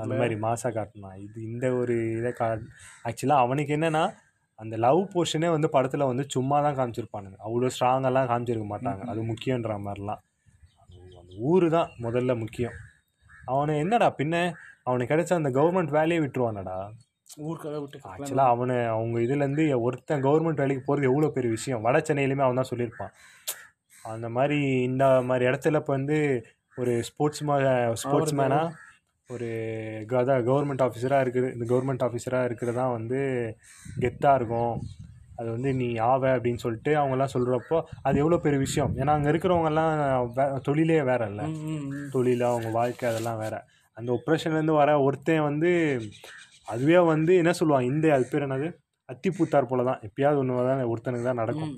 அந்த 0.00 0.14
மாதிரி 0.22 0.38
மாசா 0.46 0.70
காட்டணும் 0.78 1.20
இது 1.26 1.38
இந்த 1.50 1.66
ஒரு 1.80 1.96
இதை 2.18 2.32
கா 2.40 2.48
ஆக்சுவலாக 3.10 3.44
அவனுக்கு 3.44 3.74
என்னன்னா 3.78 4.04
அந்த 4.58 4.76
லவ் 4.84 5.02
போர்ஷனே 5.12 5.50
வந்து 5.56 5.68
படத்துல 5.74 6.06
வந்து 6.08 6.24
சும்மா 6.34 6.56
தான் 6.64 6.78
காமிச்சிருப்பானுங்க. 6.78 7.36
அவ்வளோ 7.46 7.70
ஸ்ட்ராங்கெல்லாம் 7.76 8.28
காமிச்சிருக்க 8.30 8.66
மாட்டாங்க. 8.72 9.04
அது 9.12 9.20
முக்கியன்ற 9.30 9.76
மாதிரிலாம். 9.86 10.20
அந்த 11.20 11.34
ஊரு 11.50 11.68
தான் 11.76 11.92
முதல்ல 12.06 12.34
முக்கியம். 12.42 12.74
அவனை 13.52 13.74
என்னடா 13.84 14.08
பின்ன? 14.18 14.36
அவனுக்கு 14.88 15.12
கிடைச்ச 15.12 15.32
அந்த 15.38 15.50
கவர்மெண்ட் 15.56 15.96
வேலையை 15.96 16.20
விட்டுருவானடா. 16.24 16.76
ஊருக்காக 17.46 17.78
விட்டு 17.80 17.98
ஆக்சுவலாக 18.12 18.52
அவனை 18.54 18.76
அவங்க 18.94 19.18
இதுலேருந்து 19.26 19.64
ஒருத்தன் 19.86 20.24
கவர்மெண்ட் 20.26 20.62
வேலைக்கு 20.62 20.84
போகிறது 20.86 21.10
எவ்வளோ 21.10 21.30
பெரிய 21.36 21.50
விஷயம்? 21.56 21.82
வட 21.86 21.98
சென்னையிலுமே 22.08 22.44
அவன் 22.46 22.60
தான் 22.60 22.70
சொல்லியிருப்பான். 22.72 23.12
அந்த 24.12 24.28
மாதிரி 24.36 24.58
இந்த 24.90 25.04
மாதிரி 25.28 25.44
இடத்துல 25.50 25.80
இப்போ 25.82 25.92
வந்து 25.98 26.18
ஒரு 26.78 26.92
ஸ்போர்ட்ஸ் 27.08 27.42
மே 27.48 27.56
ஸ்போர்ட்ஸ் 28.02 28.36
மேனாக 28.40 28.76
ஒரு 29.30 29.48
அதான் 30.20 30.46
கவர்மெண்ட் 30.48 30.84
ஆஃபீஸராக 30.86 31.24
இருக்குது 31.24 31.48
இந்த 31.54 31.64
கவர்மெண்ட் 31.72 32.04
ஆஃபீஸராக 32.06 32.48
இருக்கிறதா 32.48 32.84
வந்து 32.96 33.20
கெத்தாக 34.04 34.38
இருக்கும். 34.40 34.74
அது 35.38 35.48
வந்து 35.56 35.70
நீ 35.80 35.88
ஆவ 36.08 36.22
அப்படின்னு 36.36 36.62
சொல்லிட்டு 36.64 36.92
அவங்கெல்லாம் 37.00 37.34
சொல்கிறப்போ 37.34 37.76
அது 38.06 38.16
எவ்வளோ 38.22 38.38
பெரிய 38.46 38.60
விஷயம்? 38.64 38.90
ஏன்னா 39.00 39.12
அங்கே 39.16 39.30
இருக்கிறவங்கெல்லாம் 39.32 39.94
தொழிலே 40.68 40.98
வேற 41.10 41.28
இல்லை. 41.32 41.46
தொழில் 42.16 42.44
அவங்க 42.50 42.70
வாழ்க்கை 42.78 43.06
அதெல்லாம் 43.10 43.40
வேற. 43.44 43.54
அந்த 43.96 44.10
ஒப்ரேஷன்லேருந்து 44.18 44.74
வர 44.80 44.90
ஒருத்தன் 45.06 45.46
வந்து 45.48 45.70
அதுவே 46.72 46.98
வந்து 47.12 47.32
என்ன 47.42 47.52
சொல்லுவான் 47.60 47.88
இந்த 47.90 48.06
அது 48.16 48.24
பேர் 48.32 48.46
என்னது? 48.46 48.68
அத்திப்பூத்தார் 49.12 49.70
போல 49.70 49.84
தான் 49.88 50.02
எப்பயாவது 50.06 50.40
ஒன்று 50.40 50.66
தான் 50.70 50.90
ஒருத்தனுக்கு 50.92 51.28
தான் 51.28 51.40
நடக்கும். 51.42 51.72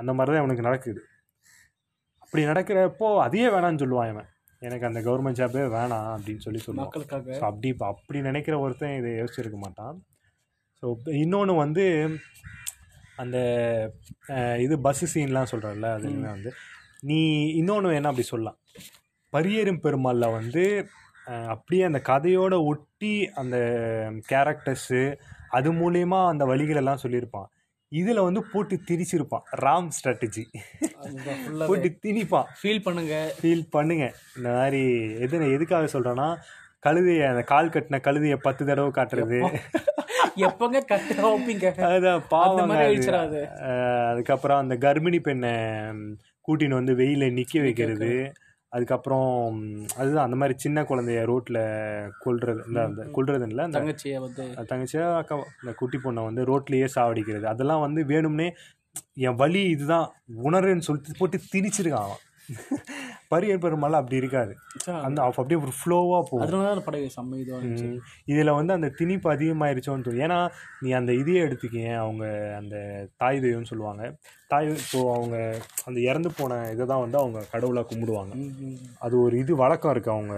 அந்த 0.00 0.10
மாதிரி 0.18 0.32
தான் 0.34 0.42
அவனுக்கு 0.44 0.68
நடக்குது. 0.68 1.00
அப்படி 2.24 2.42
நடக்கிறப்போ 2.50 3.08
அதையே 3.26 3.48
வேணாம்னு 3.54 3.82
சொல்லுவான் 3.82 4.10
இவன். 4.12 4.28
எனக்கு 4.62 4.88
அந்த 4.88 5.00
கவர்மெண்ட் 5.06 5.40
ஜாபே 5.40 5.64
வேணாம் 5.76 6.08
அப்படின்னு 6.14 6.44
சொல்லி 6.46 6.60
சொல்லுவான். 6.64 6.88
மக்களுக்காக. 6.88 7.36
ஸோ 7.40 7.44
அப்படி 7.50 7.68
இப்போ 7.74 7.86
அப்படி 7.92 8.18
நினைக்கிற 8.28 8.54
ஒருத்தன் 8.64 8.96
இதை 9.00 9.10
யோசிச்சிருக்க 9.20 9.58
மாட்டான். 9.64 9.96
ஸோ 10.82 10.86
இன்னொன்று 11.22 11.54
வந்து 11.64 11.84
அந்த 13.22 13.38
இது 14.64 14.74
பஸ்ஸு 14.86 15.06
சீன்லாம் 15.14 15.50
சொல்கிறல்ல 15.52 15.88
அதுவுமே 15.96 16.28
வந்து 16.36 16.50
நீ 17.08 17.18
இன்னொன்று 17.60 17.96
என்ன 17.98 18.10
அப்படி 18.10 18.26
சொல்லலாம். 18.32 18.58
பரியேறும் 19.32 19.82
பெருமாளில் 19.84 20.34
வந்து 20.38 20.62
அப்படியே 21.24 21.82
அந்த 21.82 22.00
கதையோட 22.04 22.64
ஒட்டி 22.64 23.30
அந்த 23.34 23.56
கேரக்டர்ஸு 24.32 25.16
அது 25.48 25.72
மூலயமா 25.72 26.28
அந்த 26.28 26.44
வழிகளெல்லாம் 26.44 26.98
சொல்லியிருப்பான். 27.02 27.44
இதில் 27.88 28.20
வந்து 28.20 28.42
போட்டு 28.52 28.80
திரிச்சிருப்பான். 28.90 29.42
ராம் 29.60 29.88
ஸ்ட்ராட்டஜி 29.96 30.44
போட்டு 31.66 31.98
திணிப்பான். 32.02 32.44
ஃபீல் 32.62 32.82
பண்ணுங்க. 32.82 33.32
ஃபீல் 33.42 33.66
பண்ணுங்க. 33.70 34.14
இந்த 34.36 34.50
மாதிரி 34.50 35.12
எது 35.18 35.52
எதுக்காக 35.52 35.98
சொல்கிறேன்னா 35.98 36.36
கழுதையை 36.86 37.28
அந்த 37.28 37.42
கால் 37.42 37.68
கட்டின 37.68 38.00
கழுதையை 38.04 38.36
பத்து 38.36 38.66
தடவை 38.66 38.90
காட்டுறது. 38.90 39.60
எப்பங்க 40.36 40.84
கட்டு 40.84 41.14
வைப்பீங்க? 41.14 41.80
அந்த 41.80 42.20
பாவம் 42.28 42.70
அதுக்கப்புறம் 42.70 44.58
அந்த 44.58 44.92
கர்ப்பிணி 44.92 45.20
பெண்ணை 45.20 45.50
கூட்டின்னு 46.48 46.68
வந்து 46.68 46.94
வெயில 46.94 47.32
நிற்க 47.32 47.60
வைக்கிறது. 47.60 48.32
அதுக்கப்புறம் 48.72 49.30
அதுதான் 49.96 50.24
அந்த 50.24 50.36
மாதிரி 50.36 50.54
சின்ன 50.58 50.82
குழந்தைய 50.82 51.22
ரோட்டில் 51.24 51.60
கொல்றது 52.24 52.60
இந்த 52.66 52.80
அந்த 52.82 53.02
கொல்றது 53.16 53.48
இல்லை 53.48 53.64
அந்த 53.64 53.78
தங்கச்சியை 53.78 54.18
வந்து 54.20 54.44
தங்கச்சியா 54.72 55.06
அக்கா 55.16 55.36
இந்த 55.62 55.72
குட்டி 55.74 55.98
பொண்ணை 55.98 56.22
வந்து 56.24 56.44
ரோட்லேயே 56.44 56.88
சாவடிக்கிறது. 56.94 57.44
அதெல்லாம் 57.44 57.80
வந்து 57.80 58.02
வேணும்னே 58.04 58.48
என் 59.26 59.36
வழி 59.36 59.62
இதுதான் 59.68 60.06
உணருன்னு 60.44 60.86
சொல்லிட்டு 60.88 61.18
போட்டு 61.18 61.38
திணிச்சிருக்கான் 61.52 62.06
அவன். 62.08 62.22
பரியர் 63.32 63.62
பெருமாள் 63.64 63.98
அப்படி 63.98 64.20
இருக்காது. 64.20 64.52
அந்த 65.06 65.18
அப்படியே 65.26 65.58
ஒரு 65.64 65.72
ஃப்ளோவாக 65.78 66.22
போகும். 66.28 66.42
அதனால 66.44 66.66
தான் 66.68 66.86
படம் 66.88 67.14
செம்ம 67.16 67.38
இதுவாக 67.42 67.88
இதில் 68.32 68.56
வந்து 68.58 68.76
அந்த 68.76 68.88
திணிப்பு 68.98 69.28
அதிகமாயிருச்சோன்னு 69.34 70.06
தோணும் 70.06 70.24
ஏன்னா 70.26 70.38
நீ 70.82 70.90
அந்த 71.00 71.12
இதையே 71.20 71.42
எடுத்துக்கேன் 71.46 71.96
அவங்க 72.04 72.24
அந்த 72.60 72.74
தாய் 73.22 73.42
தெய்வம்னு 73.44 73.70
சொல்லுவாங்க. 73.72 74.02
தாய் 74.52 74.70
இப்போ 74.82 75.00
அவங்க 75.16 75.36
அந்த 75.88 75.98
இறந்து 76.08 76.30
போன 76.38 76.60
இதை 76.74 76.84
தான் 76.92 77.02
வந்து 77.04 77.18
அவங்க 77.22 77.40
கடவுளாக 77.52 77.86
கும்பிடுவாங்க. 77.90 78.32
அது 79.04 79.14
ஒரு 79.24 79.34
இது 79.42 79.52
வழக்கம் 79.64 79.94
இருக்குது 79.94 80.16
அவங்க 80.16 80.34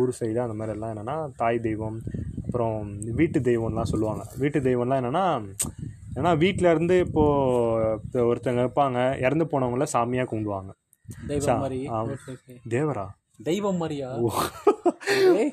ஊர் 0.00 0.12
சைடு 0.20 0.40
அந்த 0.46 0.56
மாதிரி 0.60 0.76
எல்லாம் 0.76 0.92
என்னென்னா 0.94 1.16
தாய் 1.42 1.64
தெய்வம் 1.68 1.98
அப்புறம் 2.46 2.78
வீட்டு 3.18 3.38
தெய்வம்லாம் 3.50 3.92
சொல்லுவாங்க. 3.94 4.24
வீட்டு 4.44 4.58
தெய்வம்லாம் 4.68 5.00
என்னென்னா 5.02 5.26
ஏன்னா 6.18 6.30
வீட்டில் 6.42 6.72
இருந்து 6.72 6.94
இப்போது 7.04 8.24
ஒருத்தங்க 8.30 8.62
இருப்பாங்க 8.64 8.98
இறந்து 9.24 9.44
போனவங்கள 9.52 9.84
சாமியாக 9.94 10.28
கும்பிடுவாங்க. 10.32 10.70
தெய்வம் 11.32 11.62
மாதிரி. 11.64 11.80
தேவரா? 12.74 13.06
தெய்வம் 13.48 13.78
மாதிரியா? 13.80 14.08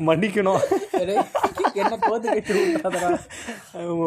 மன்னிக்கணும். 0.07 0.63
என்ன 1.81 1.95
கோத்து 2.03 2.27
கட்டி 2.27 2.51
விட்டாதடா? 2.57 3.09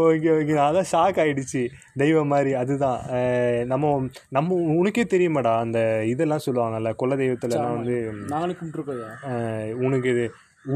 ஓகே 0.02 0.30
ஓகே 0.36 0.54
அதான் 0.66 0.88
ஷாக் 0.92 1.18
ஆயிடுச்சு. 1.22 1.62
தெய்வம் 2.02 2.30
மாதிரி 2.34 2.52
அதுதான். 2.60 3.00
நம்ம 3.72 3.92
நம்ம 4.36 4.58
உனக்கே 4.78 5.04
தெரியுமாடா 5.14 5.52
அந்த 5.64 5.80
இதெல்லாம் 6.12 6.44
சொல்லுவாங்கல்ல 6.46 6.92
குல 7.02 7.16
தெய்வத்துலலாம் 7.22 7.76
வந்து 7.78 7.96
நாங்களும் 8.32 9.84
உனக்கு 9.86 10.10
இது 10.14 10.26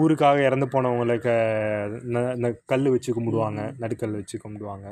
ஊருக்காக 0.01 0.39
இறந்து 0.49 0.67
போனவங்களுக்கு 0.75 1.35
இந்த 2.37 2.49
கல் 2.73 2.89
வச்சு 2.95 3.11
கும்பிடுவாங்க 3.17 3.61
நடுக்கல் 3.83 4.19
வச்சு 4.21 4.37
கும்பிடுவாங்க. 4.45 4.87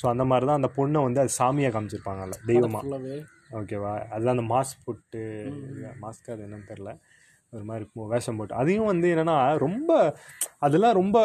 ஸோ 0.00 0.04
அந்த 0.12 0.24
மாதிரி 0.30 0.46
தான் 0.50 0.60
அந்த 0.60 0.70
பொண்ணை 0.78 1.02
வந்து 1.06 1.22
அது 1.24 1.32
சாமியாக 1.40 1.74
காமிச்சிருப்பாங்கல்ல 1.74 2.38
தெய்வமாக 2.50 3.02
ஓகேவா? 3.52 3.92
அதுதான் 4.14 4.36
அந்த 4.38 4.46
மாஸ்க் 4.54 4.84
போட்டு 4.84 5.20
மாஸ்க் 6.02 6.32
அது 6.34 6.44
என்னன்னு 6.46 6.70
தெரில 6.72 6.92
ஒரு 7.52 7.64
மாதிரி 7.68 7.84
வேஷம் 8.12 8.38
போட்டு. 8.38 8.54
அதையும் 8.54 8.88
வந்து 8.90 9.08
என்னன்னா 9.14 9.36
ரொம்ப 9.56 9.90
அதெல்லாம் 10.58 10.96
ரொம்ப 10.98 11.18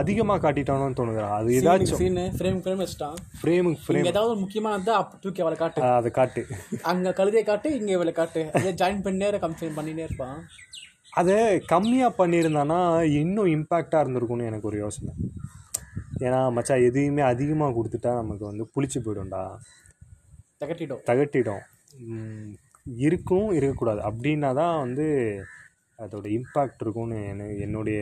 அதிகமாக 0.00 0.40
காட்டிட்டானோன்னு 0.44 0.98
தோணுதுடா. 0.98 1.28
அது 1.36 1.54
ஏதாச்சும். 1.58 2.00
சீனு 2.00 2.24
ஃப்ரேம் 2.38 2.58
ஃப்ரேம் 2.64 2.82
வச்சுட்டான். 2.82 3.16
ஃப்ரேம் 3.42 3.70
இங்க 3.96 4.12
ஏதாவது 4.14 4.34
முக்கியமானது 4.40 4.92
அப்ப 4.92 5.16
தூக்கி 5.20 5.42
அவளை 5.44 5.58
காட்டு. 5.58 5.82
அதை 5.98 6.10
காட்டு. 6.10 6.42
அங்க 6.92 7.14
கழுதையை 7.20 7.44
காட்டு 7.44 7.70
இங்க 7.78 7.90
இவளை 7.92 8.12
காட்டு. 8.12 8.42
இதை 8.60 8.72
ஜாயின் 8.82 9.04
பண்ணினே 9.06 9.40
கம்ப்ளைண்ட் 9.46 9.78
பண்ணினே 9.78 10.06
இருப்பான். 10.08 10.38
அதை 11.20 11.36
கம்மியாக 11.72 12.18
பண்ணியிருந்தானா 12.18 12.80
இன்னும் 13.20 13.52
இம்பேக்டாக 13.56 14.02
இருந்திருக்கும்னு 14.04 14.50
எனக்கு 14.50 14.68
ஒரு 14.72 14.78
யோசனை. 14.78 15.14
ஏன்னா 16.26 16.52
மச்சான் 16.56 16.84
எதையுமே 16.88 17.22
அதிகமாக 17.32 17.74
கொடுத்துட்டா 17.76 18.12
நமக்கு 18.22 18.44
வந்து 18.44 18.64
புளிச்சு 18.74 18.98
போயிடும்டா. 19.04 19.44
தகட்டிடும். 20.60 21.02
தகட்டிடும். 21.10 21.64
இருக்கும் 23.06 23.48
இருக்கக்கூடாது. 23.58 24.00
அப்படின்னா 24.10 24.50
தான் 24.60 24.78
வந்து 24.84 25.06
அதோட 25.98 26.26
இம்பாக்ட் 26.36 26.82
இருக்கும்னு 26.84 27.16
எனக்கு 27.32 27.56
என்னுடைய 27.66 27.98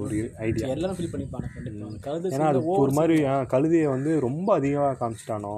ஒரு 0.00 0.16
ஐடியா 0.46 0.66
எல்லாரும் 0.74 0.98
ஃபீல் 0.98 1.12
பண்ணிப்பாங்க 1.12 2.32
ஏன்னா 2.34 2.48
அது 2.52 2.60
ஒரு 2.82 2.92
மாதிரி 2.98 3.16
கழுதையை 3.54 3.88
வந்து 3.94 4.10
ரொம்ப 4.28 4.48
அதிகமாக 4.54 4.98
காமிச்சிட்டானோ 5.00 5.54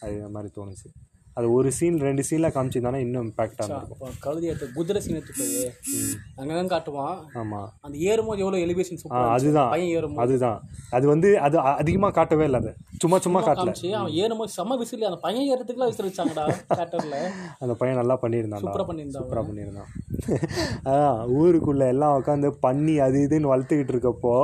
அது 0.00 0.16
மாதிரி 0.36 0.50
தோணுச்சு. 0.56 0.88
அது 1.36 1.46
ஒரு 1.52 1.68
சீன் 1.72 1.96
ரெண்டு 1.98 2.22
சீனில் 2.28 2.52
காமிச்சிருந்தானே 2.54 2.98
இன்னும் 3.04 3.24
இம்பாக்டாக 3.24 3.78
இருக்கும். 3.78 4.12
கழுதி 4.20 4.46
எடுத்து 4.46 4.66
குதிரை 4.74 5.00
சீன் 5.02 5.16
எடுத்து 5.16 5.34
போய் 5.38 5.62
அங்கங்க 6.40 6.66
காட்டுவான். 6.66 7.16
ஆமாம் 7.34 7.68
அந்த 7.80 7.96
ஏறும்போது 8.10 8.42
எவ்வளோ 8.44 8.60
எலிவேஷன் 8.66 9.00
அதுதான். 9.32 9.70
பையன் 9.70 9.92
ஏறும்போது. 9.96 10.22
அதுதான். 10.24 10.58
அது 10.90 11.06
வந்து 11.06 11.30
அது 11.46 11.56
அதிகமாக 11.82 12.12
காட்டவே 12.12 12.44
இல்லை 12.44 12.60
அது. 12.60 12.72
சும்மா 13.02 13.18
சும்மா 13.18 13.40
காட்டல. 13.40 13.72
அவன் 14.00 14.14
ஏறும்போது 14.22 14.52
செம்ம 14.58 14.78
விசில். 14.78 15.02
அந்த 15.02 15.20
பையன் 15.26 15.48
ஏறதுக்குலாம் 15.52 15.90
விசில் 15.92 16.08
வச்சாங்கடா 16.10 16.44
தேட்டர்ல 16.76 17.18
அந்த 17.60 17.74
பையன் 17.74 18.00
நல்லா 18.00 18.18
பண்ணியிருந்தான்டா 18.22 18.66
சூப்பரா 18.66 18.86
பண்ணியிருந்தான் 18.90 19.24
சூப்பராக 19.24 19.44
பண்ணியிருந்தான். 19.48 19.90
அதான் 20.88 21.18
ஊருக்குள்ளே 21.38 21.86
எல்லாம் 21.86 22.14
உட்காந்து 22.18 22.48
பண்ணி 22.60 22.94
அது 22.98 23.18
இதுன்னு 23.26 23.50
வளர்த்துக்கிட்டு 23.52 23.94
இருக்கப்போ 23.94 24.34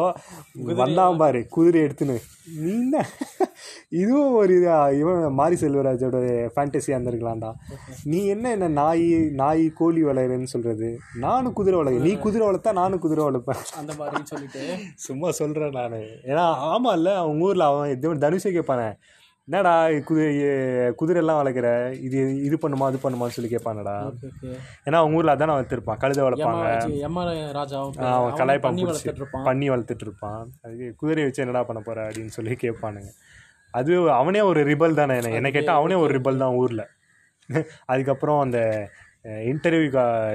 வந்தான் 0.81 1.17
பாரு 1.17 1.41
குதிரை 1.49 1.81
எடுத்துன்னு. 1.83 2.17
நீ 2.59 2.75
இதுவும் 4.01 4.35
ஒரு 4.35 4.55
இவன் 4.99 5.35
மாரி 5.35 5.57
செல்வராஜோட 5.61 6.19
ஃபேண்டசியாக 6.81 6.99
இருந்திருக்கலாம்டா. 6.99 7.51
நீ 8.13 8.21
என்ன 8.35 8.51
என்ன 8.57 8.69
நாய் 8.81 9.07
நாய் 9.43 9.65
கோழி 9.81 10.03
வளர்றேன்னு 10.05 10.53
சொல்கிறது 10.55 10.89
நானும் 11.27 11.57
குதிரை 11.61 11.79
வளர்க்க 11.79 12.09
நீ 12.09 12.15
குதிரை 12.25 12.45
வளர்த்தா 12.49 12.73
நானும் 12.81 13.03
குதிரை 13.05 13.25
வளர்ப்பேன். 13.29 13.63
அந்த 13.81 13.93
மாதிரின்னு 14.01 14.33
சொல்லிட்டு. 14.33 14.65
சும்மா 15.07 15.31
சொல்கிறேன் 15.41 15.79
நான். 15.79 15.97
ஏன்னா 16.31 16.45
ஆமாம் 16.73 16.97
இல்லை 17.01 17.15
அவங்க 17.23 17.49
ஊரில் 17.49 17.71
அவன் 17.71 17.95
இது 17.95 18.15
தனுஷை 18.27 18.53
கேட்பானே 18.59 18.91
என்னடா 19.49 19.73
குதிரை 20.09 20.27
குதிரையெல்லாம் 20.99 21.39
வளர்க்குற? 21.39 21.69
இது 22.07 22.19
இது 22.47 22.57
பண்ணுமா 22.63 22.89
அது 22.91 22.99
பண்ணுமான்னு 23.05 23.37
சொல்லி 23.37 23.51
கேட்பானடா 23.55 23.95
ஏன்னா 24.87 24.99
அவங்க 25.01 25.19
ஊரில் 25.19 25.33
அதான் 25.33 25.53
வளர்த்துருப்பான். 25.55 26.01
கழுதை 26.03 26.23
வளர்ப்பாங்க. 26.27 26.67
அவன் 28.19 28.37
கலாய்ப்பான் 28.41 28.69
பண்ணி 29.49 29.69
வளர்த்துட்டு 29.73 30.07
இருப்பான். 30.07 30.45
அதுக்கு 30.65 30.89
குதிரையை 31.01 31.27
வச்சு 31.29 31.45
என்னடா 31.45 31.63
பண்ண 31.71 31.83
போற 31.89 32.07
அப்படின்னு 32.09 32.37
சொல்லி 32.37 32.57
கேட்பானுங்க 32.65 33.11
அது 33.79 33.93
அவனே 34.21 34.41
ஒரு 34.51 34.61
ரிபல் 34.71 34.99
தானே 35.01 35.17
என்ன 35.21 35.37
என்ன 35.41 35.51
கேட்டால் 35.57 35.79
அவனே 35.81 35.97
ஒரு 36.05 36.13
ரிபல். 36.17 36.43
தான் 36.43 36.57
ஊரில். 36.63 36.87
அதுக்கப்புறம் 37.93 38.41
அந்த 38.45 38.59
இன்டர்வியூ 39.53 39.91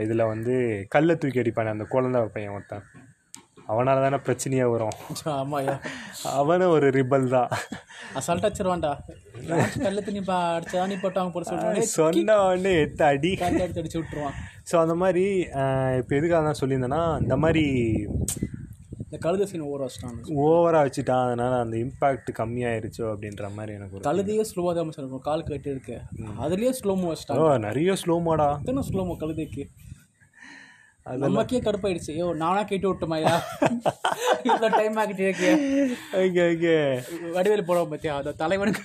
இதில் 0.06 0.30
வந்து 0.34 0.56
கல்லை 0.93 1.13
தூக்கி 1.21 1.41
அடிப்பானே 1.43 1.76
அந்த 1.76 1.86
குழந்தை 1.93 2.21
பையன் 2.36 2.56
ஒருத்தன். 2.58 2.86
அவனால 3.74 4.02
தானே 4.06 4.17
பிரச்சனையே 4.26 4.65
வரும். 4.71 4.98
ஆமாயா 5.38 5.76
அவனும் 6.39 6.74
ஒரு 6.76 6.88
ரிபல் 6.98 7.26
தான். 7.36 7.50
அசால்ட் 8.19 8.45
அடிச்சிருவான்டா. 8.48 8.91
கல்ல 9.86 10.02
தண்ணி 10.08 10.21
பா 10.30 10.38
அடிச்சா 10.58 10.84
நீ 10.91 10.98
போட்டாங்க 11.06 11.32
போட 11.36 11.45
சொல்லிட்டு 11.50 11.93
சொன்ன 11.95 12.36
உடனே 12.48 12.74
எத்த 12.84 13.08
அடி 13.13 13.32
அடிச்சு 13.45 14.00
விட்டுருவான். 14.00 14.38
ஸோ 14.71 14.76
அந்த 14.84 14.95
மாதிரி 15.04 15.26
இப்போ 16.02 16.13
எதுக்காக 16.19 16.43
தான் 16.50 16.62
சொல்லியிருந்தேன்னா 16.62 17.04
இந்த 17.24 17.38
மாதிரி 17.45 17.65
இந்த 19.07 19.17
கழுத 19.25 19.45
சீன் 19.49 19.65
ஓவர் 19.69 19.83
வச்சிட்டான் 19.85 20.19
ஓவராக 20.45 20.83
வச்சுட்டான் 20.85 21.23
அதனால் 21.25 21.55
அந்த 21.63 21.75
இம்பேக்ட் 21.85 22.29
கம்மியாயிருச்சோ 22.39 23.05
அப்படின்ற 23.13 23.49
மாதிரி 23.57 23.75
எனக்கு 23.79 24.05
கழுதையே 24.09 24.45
ஸ்லோவாக 24.51 24.73
தான் 24.77 24.93
இருக்கும் 25.01 25.25
கால் 25.29 25.47
கட்டி 25.49 25.75
இருக்கு. 25.75 25.97
அதுலயே 26.45 26.71
ஸ்லோ 26.79 26.95
மோ 27.01 27.09
ஓ 27.09 27.11
வச்சிட்டாங்க 27.13 27.57
நிறைய 27.67 27.97
ஸ்லோமாடா 28.03 28.47
எத்தனை 28.61 28.83
ஸ்லோ 28.91 29.03
மோ 29.09 29.15
கழுதைக்கு 29.23 29.65
நமக்கே 31.23 31.59
கடுப்பாயிடுச்சு. 31.65 32.11
ஐயோ 32.13 32.27
நானா 32.41 32.61
கேட்டு 32.69 32.87
விட்டுமாயா 32.91 33.33
இவ்வளோ 34.47 34.69
டைம் 34.77 34.95
ஆகிட்டு 35.01 35.23
இருக்கே. 35.25 35.51
Okay 36.21 36.43
okay. 36.53 36.73
வடிவேல் 37.35 37.67
போடுவோம் 37.67 37.91
பார்த்தியா 37.91 38.15
அந்த 38.21 38.31
தலைவனுக்கு 38.41 38.81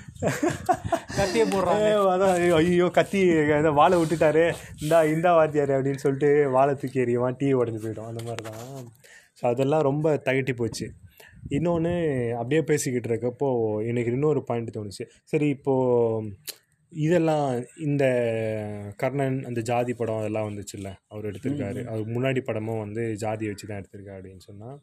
கத்தியே 1.18 1.44
போடுறாங்க. 1.54 1.86
அதான் 2.14 2.34
ஐயோ, 2.58 2.88
கத்தி 2.98 3.20
இதை 3.60 3.72
வாழை 3.80 3.96
விட்டுட்டாரு. 4.00 4.44
இந்தா 4.82 4.98
இந்தா 5.14 5.32
வாத்தியாரு 5.38 5.74
அப்படின்னு 5.78 6.04
சொல்லிட்டு 6.04 6.30
வாழை 6.56 6.74
தூக்கி 6.82 7.04
எறிவான் 7.04 7.40
டீ 7.40 7.48
உடஞ்சி 7.60 7.80
போயிடும். 7.84 8.10
அந்த 8.10 8.22
மாதிரி 8.28 8.44
தான் 8.50 8.86
ஸோ 9.40 9.44
அதெல்லாம் 9.52 9.86
ரொம்ப 9.90 10.16
தகட்டி 10.28 10.54
போச்சு. 10.60 10.86
இன்னொன்று 11.56 11.92
அப்படியே 12.40 12.62
பேசிக்கிட்டு 12.70 13.08
இருக்கப்போ 13.10 13.48
எனக்கு 13.90 14.12
இன்னொரு 14.16 14.40
பாயிண்ட் 14.48 14.74
தோணுச்சு. 14.76 15.04
சரி 15.24 15.48
இப்போது 15.56 16.32
இதெல்லாம் 16.92 17.46
இந்த 17.86 18.04
கர்ணன் 19.00 19.38
அந்த 19.48 19.60
ஜாதி 19.70 19.92
படம் 19.98 20.20
அதெல்லாம் 20.20 20.48
வந்துச்சுல்ல 20.48 20.90
அவர் 21.08 21.28
எடுத்திருக்காரு. 21.30 21.80
அவர் 21.90 22.14
முன்னாடி 22.14 22.40
படமும் 22.48 22.82
வந்து 22.84 23.02
ஜாதியை 23.24 23.50
வச்சு 23.52 23.68
தான் 23.68 23.80
எடுத்திருக்காரு 23.82 24.18
அப்படின்னு 24.20 24.46
சொன்னால் 24.48 24.78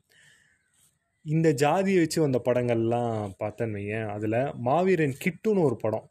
இந்த 1.25 1.47
ஜாதியை 1.63 1.99
வச்சு 2.01 2.19
வந்த 2.25 2.39
படங்கள்லாம் 2.45 3.33
பார்த்தேன்னு 3.41 3.77
வையேன். 3.79 4.07
அதில் 4.15 4.37
மாவீரன் 4.67 5.15
கிட்டுன்னு 5.23 5.65
ஒரு 5.69 5.77
படம். 5.85 6.05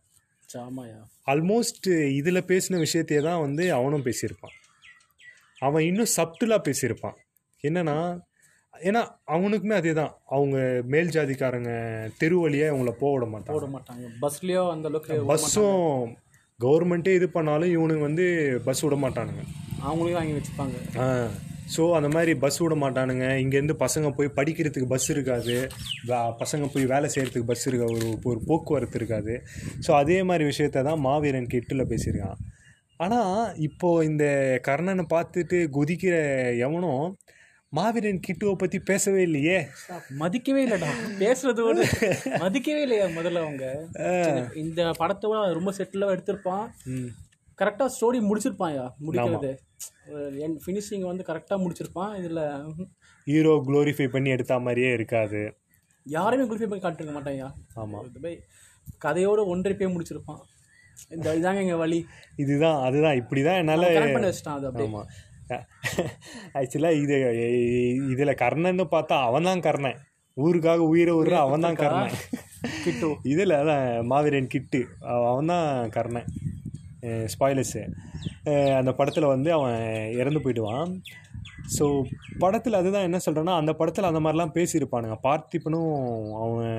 ஆமாயா 0.65 0.99
ஆல்மோஸ்ட் 1.33 1.89
இதில் 2.19 2.49
பேசின 2.51 2.79
விஷயத்தையே 2.85 3.21
தான் 3.29 3.43
வந்து 3.47 3.65
அவனும் 3.79 4.05
பேசியிருப்பான். 4.09 4.57
அவன் 5.59 5.87
இன்னும் 5.91 6.13
சப்டிலாக 6.17 6.61
பேசியிருப்பான். 6.69 7.17
என்னன்னா 7.65 7.97
ஏன்னா 8.89 9.03
அவனுக்குமே 9.35 9.75
அதே 9.81 9.93
தான் 10.01 10.13
அவங்க 10.37 10.57
மேல் 10.93 11.13
ஜாதிக்காரங்க 11.17 11.73
தெரு 12.21 12.37
வழியாக 12.43 12.73
அவங்கள 12.75 12.93
போக 13.03 13.11
விட 13.15 13.27
மாட்டாங்க. 13.35 13.57
போட 13.59 13.69
மாட்டாங்க. 13.75 14.07
பஸ்லயோ 14.25 14.63
அந்த 14.75 14.89
அளவுக்கு 14.91 15.19
பஸ்ஸும் 15.33 15.83
கவர்மெண்ட்டே 16.65 17.15
இது 17.19 17.29
பண்ணாலும் 17.37 17.75
இவனுங்க 17.77 18.05
வந்து 18.09 18.27
பஸ் 18.69 18.85
விட 18.87 18.99
மாட்டானுங்க. 19.05 19.43
அவங்களையும் 19.87 20.19
வாங்கி 20.21 20.37
வச்சுப்பாங்க. 20.39 20.77
ஸோ 21.75 21.83
அந்த 21.99 22.09
மாதிரி 22.15 22.33
பஸ் 22.43 22.59
விட 22.63 22.75
மாட்டானுங்க. 22.83 23.29
இங்கேருந்து 23.45 23.77
பசங்க 23.85 24.11
போய் 24.19 24.29
படிக்கிறதுக்கு 24.37 24.93
பஸ் 24.93 25.09
இருக்காது. 25.15 25.57
பசங்க 26.43 26.67
போய் 26.75 26.91
வேலை 26.93 27.09
செய்கிறதுக்கு 27.15 27.51
பஸ் 27.51 27.67
இருக்கா 27.71 27.89
ஒரு 27.95 28.09
ஒரு 28.31 28.41
போக்குவரத்து 28.51 28.99
இருக்காது. 29.01 29.35
ஸோ 29.87 29.93
அதே 30.03 30.19
மாதிரி 30.29 30.45
விஷயத்த 30.53 30.85
தான் 30.89 31.03
மாவீரன் 31.07 31.51
கிட்டில் 31.55 31.91
பேசியிருக்கான். 31.93 32.39
ஆனால் 33.05 33.41
இப்போது 33.69 34.07
இந்த 34.11 34.27
கர்ணனை 34.69 35.05
பார்த்துட்டு 35.15 35.59
குதிக்கிற 35.77 36.15
எவனும் 36.67 37.07
மாவீரன் 37.77 38.25
கிட்டுவை 38.27 38.55
பற்றி 38.63 38.79
பேசவே 38.91 39.21
இல்லையே? 39.29 39.59
மதிக்கவே 40.23 40.61
இல்லடா. 40.67 40.91
பேசுறது 41.23 41.61
ஒரு 41.71 41.83
மதிக்கவே 42.43 42.83
இல்லையா 42.87 43.07
முதல்ல 43.19 43.45
அவங்க? 43.47 43.65
இந்த 44.65 44.91
படத்தை 45.01 45.31
ரொம்ப 45.59 45.73
செட்டில் 45.79 46.13
எடுத்திருப்பான். 46.15 46.67
கரெக்டாக 47.61 47.91
ஸ்டோரி 47.97 48.19
முடிச்சிருப்பான்யா 48.31 48.87
முடிக்கிறது. 49.05 49.53
என் 50.47 50.59
ஃபினிஷிங் 50.65 51.07
வந்து 51.11 51.25
கரெக்டாக 51.29 51.59
முடிச்சிருப்பான். 51.65 52.13
இதில் 52.21 52.43
ஹீரோ 53.27 53.55
க்ளோரிஃபை 53.69 54.09
பண்ணி 54.17 54.31
எடுத்த 54.35 54.59
மாதிரியே 54.67 54.91
இருக்காது. 54.99 55.41
யாரையுமே 56.07 56.45
குளிஃபை 56.51 56.69
பண்ணி 56.71 56.83
காட்டிருக்க 56.83 57.15
மாட்டான்யா 57.15 57.49
ஆமாம் 57.83 58.13
கதையோட 59.05 59.41
ஒன்றரை 59.53 59.75
போய் 59.79 59.95
முடிச்சிருப்பான். 59.95 60.43
இந்த 61.15 61.29
இதாங்க 61.39 61.63
எங்கள் 61.65 61.81
வழி. 61.81 61.99
இதுதான் 62.43 62.79
அதுதான் 62.85 63.19
இப்படி 63.21 63.41
தான் 63.47 63.59
என்னால் 63.63 63.87
கரெக்ட் 63.97 64.17
பண்ணி 64.17 64.29
வச்சிட்டான் 64.31 64.59
அது 64.59 64.69
அப்படியே. 64.69 64.89
ஆமாம் 64.91 65.09
ஆக்சுவலாக 66.59 67.01
இது 67.03 67.17
இதில் 68.13 68.39
கர்ணன்னு 68.43 68.85
பார்த்தா 68.95 69.17
அவன் 69.29 69.49
தான் 69.49 69.65
கர்ணன். 69.67 69.99
ஊருக்காக 70.37 70.87
உயிரை 70.93 71.13
விடுற 71.15 71.35
அவன் 71.37 71.65
தான் 71.67 71.79
கர்ணன். 71.83 72.17
கிட்டு. 72.85 73.09
இதில் 73.33 73.55
அதான் 73.61 74.07
மாவீரன் 74.07 74.53
கிட்டு. 74.55 74.81
அவன் 75.29 75.51
தான் 75.53 75.69
கர்ணன். 75.89 76.29
ஸ்பாய்லர்ஸு 77.27 77.83
அந்த 78.79 78.91
படத்தில் 78.93 79.33
வந்து 79.35 79.51
அவன் 79.53 79.79
இறந்து 80.21 80.41
போயிடுவான். 80.45 80.91
ஸோ 81.77 81.85
படத்தில் 82.39 82.79
அதுதான் 82.81 83.07
என்ன 83.09 83.19
சொல்கிறேன்னா 83.27 83.55
அந்த 83.61 83.73
படத்தில் 83.73 84.11
அந்த 84.11 84.21
மாதிரிலாம் 84.21 84.57
பேசியிருப்பானுங்க. 84.59 85.17
பார்த்திபனும் 85.29 85.95
அவன் 86.43 86.75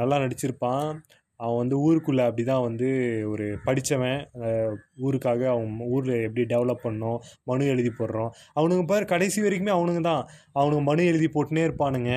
நல்லா 0.00 0.18
நடிச்சிருப்பான். 0.24 0.90
அவன் 1.44 1.60
வந்து 1.60 1.76
ஊருக்குள்ளே 1.86 2.24
அப்படி 2.28 2.44
தான் 2.50 2.64
வந்து 2.66 2.88
ஒரு 3.32 3.46
படித்தவன் 3.66 4.20
ஊருக்காக 5.06 5.42
அவன் 5.52 5.70
ஊரில் 5.94 6.14
எப்படி 6.26 6.44
டெவலப் 6.54 6.84
பண்ணோம் 6.86 7.18
மனு 7.50 7.70
எழுதி 7.74 7.92
போடுறோம். 7.98 8.30
அவனுங்க 8.58 8.84
பாரு 8.92 9.06
கடைசி 9.12 9.38
வரைக்குமே 9.46 9.72
அவனுங்க 9.76 10.02
தான் 10.10 10.22
அவனுங்க 10.60 10.82
மனு 10.90 11.08
எழுதி 11.12 11.28
போட்டுனே 11.36 11.64
இருப்பானுங்க. 11.68 12.12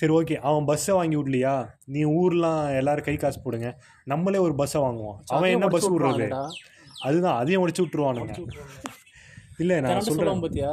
சரி 0.00 0.14
ஓகே 0.18 0.38
அவன் 0.50 0.68
பஸ்ஸை 0.70 0.94
வாங்கி 0.98 1.18
விடலையா? 1.20 1.54
நீ 1.94 2.02
ஊர்லாம் 2.20 2.62
எல்லாரும் 2.80 3.08
கை 3.08 3.16
காசு 3.24 3.40
போடுங்க. 3.46 3.70
நம்மளே 4.12 4.42
ஒரு 4.46 4.56
பஸ்ஸை 4.62 4.82
வாங்குவோம். 4.86 5.18
அவன் 5.36 5.54
என்ன 5.56 5.68
பஸ் 5.76 5.90
விடுறது? 5.94 6.28
அதுதான் 7.08 7.38
அதையும் 7.40 7.62
உடச்சு 7.64 7.84
விட்ருவானுங்க 7.84 8.34
இல்லை 9.62 9.76
நான் 9.84 10.06
சொல்கிறேன் 10.06 10.42
பார்த்தியா 10.42 10.72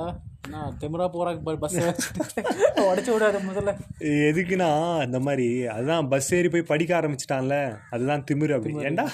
நான் 0.53 0.77
திமிரா 0.81 1.05
போகிறாங்க 1.15 1.57
பஸ் 1.63 1.75
உடச்சி 2.89 3.11
விடாது 3.13 3.39
முதல்ல. 3.49 3.71
எதுக்குன்னா 4.27 4.69
இந்த 5.07 5.19
மாதிரி 5.27 5.47
அதுதான் 5.75 6.09
பஸ் 6.13 6.29
ஏறி 6.37 6.49
போய் 6.55 6.69
படிக்க 6.71 6.91
ஆரம்பிச்சிட்டான்ல 6.99 7.57
அதுதான் 7.95 8.25
திமிரு 8.29 8.55
அப்படி. 8.57 8.75
ஏன்டா 8.89 9.05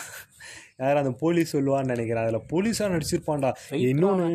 யார் 0.82 1.02
அந்த 1.02 1.14
போலீஸ் 1.24 1.54
சொல்லுவான்னு 1.56 1.94
நினைக்கிறேன். 1.94 2.24
அதில் 2.26 2.48
போலீஸாக 2.52 2.94
நடிச்சிருப்பான்டா. 2.94 3.52
இன்னொன்று 3.90 4.30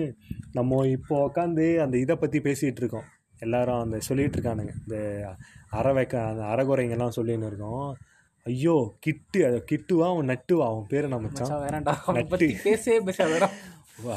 நம்ம 0.58 0.80
இப்போ 0.96 1.16
உட்காந்து 1.28 1.66
அந்த 1.84 1.96
இதை 2.04 2.16
பற்றி 2.16 2.40
பேசிகிட்டு 2.48 2.82
இருக்கோம். 2.84 3.08
எல்லாரும் 3.46 3.82
அந்த 3.84 3.96
சொல்லிகிட்டு 4.08 4.38
இருக்கானுங்க. 4.38 4.74
இந்த 4.84 4.98
அறவைக்க 5.80 6.14
அந்த 6.30 6.44
அறகுறைங்கெல்லாம் 6.52 7.16
சொல்லின்னு 7.18 7.50
இருக்கோம். 7.50 7.88
ஐயோ 8.46 8.76
கிட்டு 9.04 9.38
அது 9.46 9.56
கிட்டுவா 9.70 10.06
அவன் 10.12 10.30
நட்டுவா? 10.32 10.66
அவன் 10.72 10.86
பேரை 10.92 11.08
நம்ம 11.14 11.28
பற்றி 12.32 12.48
பேசவே 12.68 12.98
பேசாதடா. 13.08 13.48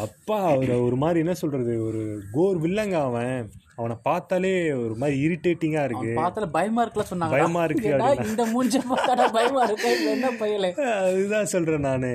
அப்பா 0.02 0.36
அவர் 0.48 0.72
ஒரு 0.80 0.96
மாதிரி 0.96 1.20
என்ன 1.20 1.34
சொல்கிறது 1.34 1.74
ஒரு 1.86 2.02
கோர் 2.32 2.58
வில்லங்க 2.58 2.96
அவன். 3.02 3.38
அவனை 3.76 3.96
பார்த்தாலே 4.04 4.52
ஒரு 4.76 4.96
மாதிரி 4.96 5.16
இரிட்டேட்டிங்காக 5.26 5.86
இருக்கு. 5.86 6.10
பார்த்தால 6.20 6.48
பயமா 6.52 6.84
இருக்குல்ல 6.84 7.06
சொன்னாங்க 7.12 7.36
பயமா 7.38 7.64
இருக்கு 7.64 7.90
இந்த 8.28 8.44
மூஞ்ச 8.52 8.82
பார்த்தாடா 8.92 9.26
பயமா 9.32 9.64
இருக்கு 9.64 9.92
என்ன 10.12 10.30
பயல? 10.40 10.70
அதுதான் 11.08 11.46
சொல்கிறேன் 11.46 11.88
நான். 11.88 12.08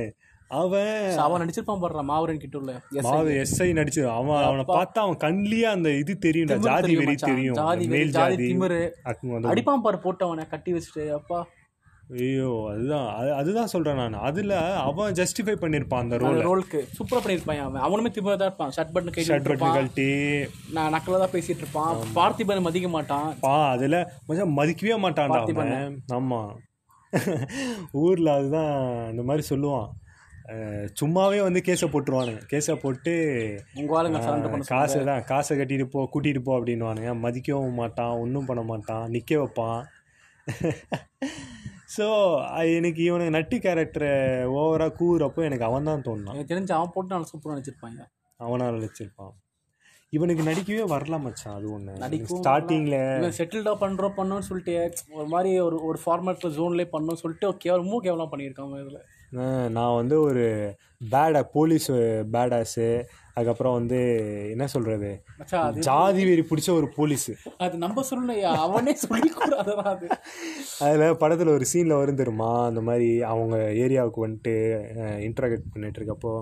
அவன் 0.50 0.90
அவன் 1.18 1.40
நடிச்சிருப்பான் 1.42 1.80
போடுறான் 1.82 2.08
மாவரன் 2.10 2.40
கிட்ட 2.40 2.56
உள்ள 2.58 2.72
மாவு 3.06 3.30
எஸ்ஐ 3.40 3.68
நடிச்சு 3.72 4.02
அவன் 4.12 4.44
அவனை 4.44 4.64
பார்த்தா 4.68 5.00
அவன் 5.04 5.22
கண்லயே 5.24 5.66
அந்த 5.70 5.88
இது 5.94 6.12
தெரியும்டா 6.20 6.56
திமிரு 6.56 6.68
ஜாதி 6.68 6.82
தெரியும் 6.84 7.02
வெறி. 7.02 7.16
தெரியும். 7.24 7.56
ஜாதி 7.56 7.86
ஜாதி 8.10 8.36
திமிரு. 8.44 8.80
அடிப்பான் 9.50 9.82
பாரு 9.82 9.98
போட்டவனை 10.04 10.44
கட்டி 10.48 10.72
வச்சுட்டு 10.72 11.04
அப்பா. 11.12 11.40
ஐயோ 12.10 12.66
அதுதான். 12.70 13.22
அது- 13.22 13.34
அதுதான் 13.34 13.66
சொல்றேன் 13.66 13.94
நான். 13.94 14.12
அதுல 14.12 14.76
அவன் 14.76 15.12
ஜஸ்டிஃபை 15.12 15.44
பண்ணிருப்பான் 15.44 15.94
அந்த 15.94 16.16
ரோல் 16.16 16.36
ரோலுக்கு 16.44 16.76
சூப்பரா 16.76 17.18
பண்ணிருப்பான் 17.18 17.58
அவன் 17.58 17.82
அவனுமே 17.82 18.08
திமிரா 18.08 18.36
தான் 18.36 18.38
இருப்பான். 18.38 18.72
ஷர்ட் 18.76 18.96
பட்டன் 18.96 19.10
கை 19.10 19.26
ஷர்ட் 19.26 19.42
பட்டன் 19.42 19.72
கழட்டி. 19.72 20.46
நான் 20.72 20.92
நக்கலா 20.92 21.18
தான் 21.18 21.30
பேசிட்டு 21.32 21.56
இருப்பான். 21.56 21.96
பார்த்திபன் 22.14 22.60
மதிக்க 22.60 22.88
மாட்டான். 22.88 23.34
பா 23.40 23.70
அதுல 23.70 24.12
மச்சான் 24.26 24.56
மதிக்கவே 24.56 24.96
மாட்டான்டா 24.98 25.44
அவன். 25.50 26.02
ஆமா. 26.12 26.54
ஊர்ல 27.92 28.32
அதுதான் 28.32 29.10
இந்த 29.10 29.22
மாதிரி 29.22 29.46
சொல்லுவான். 29.50 29.88
சும்மாவே 31.00 31.42
வந்து 31.42 31.62
கேஸை 31.64 31.84
போட்டுருவானுங்க 31.86 32.40
கேஸை 32.52 32.74
போட்டு 32.74 33.12
காசை 34.66 35.04
தான் 35.04 35.24
காசை 35.24 35.58
கட்டிட்டு 35.58 35.84
போ 35.84 36.08
கூட்டிட்டு 36.14 36.38
போ 36.38 36.58
அப்படின்னுவானுங்க. 36.58 37.18
மதிக்கவும் 37.18 37.74
மாட்டான் 37.74 38.16
ஒன்றும் 38.16 38.46
பண்ண 38.46 38.62
மாட்டான் 38.62 39.10
நிற்க 39.10 39.36
வைப்பான். 39.36 39.84
ஸோ 41.88 42.06
எனக்கு 42.76 43.00
இவனுக்கு 43.08 43.34
நட்டு 43.36 43.56
கேரக்டரை 43.64 44.12
ஓவராக 44.60 44.96
கூறுறப்போ 45.00 45.40
எனக்கு 45.48 45.66
அவன் 45.68 45.88
தான் 45.90 46.04
தோணுனான். 46.06 46.36
எனக்கு 46.36 46.52
தெரிஞ்சு 46.52 46.72
அவன் 46.76 46.94
போட்டு 46.94 47.14
நல்லா 47.14 47.28
சூப்பரா 47.32 47.54
நடிச்சிருப்பாங்க. 47.56 48.00
அவனால் 48.40 48.76
நடிச்சிருப்பான். 48.76 49.34
இவனுக்கு 50.12 50.42
நடிக்கவே 50.48 50.82
வரல 50.92 51.16
மச்சான் 51.22 51.56
அது 51.58 51.66
ஒன்று 51.74 51.94
நடிக்கவும் 52.02 52.42
ஸ்டார்டிங்கில் 52.42 52.98
இவன் 53.18 53.36
செட்டில்டா 53.38 53.72
பண்றோம் 53.80 54.16
பண்ணோம்னு 54.18 54.48
சொல்லிட்டு 54.48 54.74
ஒரு 55.18 55.28
மாதிரி 55.32 55.50
ஒரு 55.66 55.78
ஒரு 55.88 55.98
ஃபார்மேட்ல 56.02 56.50
ஜோன்லேயே 56.56 56.88
பண்ணோம்னு 56.92 57.22
சொல்லிட்டு 57.22 57.48
கேவலமும் 57.64 58.04
கேவலம் 58.06 58.32
பண்ணியிருக்காங்க 58.32 58.82
இதுல. 58.84 59.00
நான் 59.76 59.96
வந்து 60.00 60.16
ஒரு 60.28 60.44
பேட 61.14 61.40
போலீஸ் 61.54 61.88
பேடாஸு 62.34 62.88
அதுக்கப்புறம் 63.36 63.74
வந்து 63.74 63.98
என்ன 64.50 64.66
அது 65.60 65.80
ஜாதி 65.80 66.22
வெறி 66.24 66.44
பிடிச்ச 66.50 66.68
ஒரு 66.70 66.86
போலீஸு 66.96 67.32
அது 67.58 67.74
நம்ம 67.76 68.04
சொல்லலையா 68.10 68.50
அவனே 68.56 68.94
சொல்லி 68.94 69.30
அது. 69.84 70.06
அதில் 70.78 71.16
படத்தில் 71.16 71.48
ஒரு 71.48 71.66
சீனில் 71.72 71.98
வரும் 71.98 72.14
தெரியுமா? 72.14 72.66
அந்த 72.66 72.80
மாதிரி 72.80 73.22
அவங்க 73.22 73.56
ஏரியாவுக்கு 73.56 74.24
வந்துட்டு 74.26 74.54
இன்ட்ராகேட் 75.26 75.70
பண்ணிட்டு 75.72 76.00
இருக்கப்போ 76.00 76.32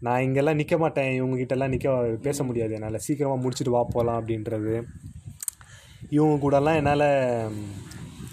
நான் 0.00 0.22
இங்கெல்லாம் 0.22 0.54
நிற்க 0.54 0.76
மாட்டேன் 0.78 1.10
இவங்ககிட்டலாம் 1.22 1.68
நிற்க 1.68 1.90
பேச 2.22 2.44
முடியாது 2.44 2.74
என்னால் 2.74 2.98
சீக்கிரமாக 2.98 3.42
முடிச்சுட்டு 3.42 3.68
வா 3.68 3.82
போகலாம் 3.82 4.20
அப்படின்றது. 4.20 4.74
இவங்க 6.10 6.34
கூடலாம் 6.42 6.78
என்னால் 6.82 7.06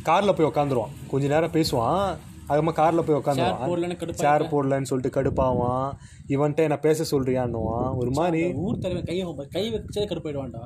காரில் 0.04 0.36
போய் 0.36 0.52
உக்காந்துருவான். 0.52 0.94
கொஞ்ச 1.08 1.28
நேரம் 1.28 1.52
பேசுவான். 1.52 2.06
அதுக்கப்புறமா 2.50 2.74
காரில் 2.74 3.04
போய் 3.04 3.16
கடுப்பா 3.16 4.12
சேர் 4.12 4.42
போடலன்னு 4.42 4.82
சொல்லிட்டு 4.82 5.22
கடுப்பாவான். 5.22 5.92
இவன்ட்ட 6.28 6.56
என்ன 6.56 6.78
பேச 6.78 7.18
சொல்றியான்னுவான். 7.18 7.96
ஒரு 7.96 8.12
மாதிரி 8.12 8.54
ஊர் 8.54 8.78
கையை 9.06 9.26
வைப்பா- 9.26 9.48
கை 9.50 9.74
வச்சே 9.74 10.00
கடுப்பாயிடுவான்டா. 10.00 10.60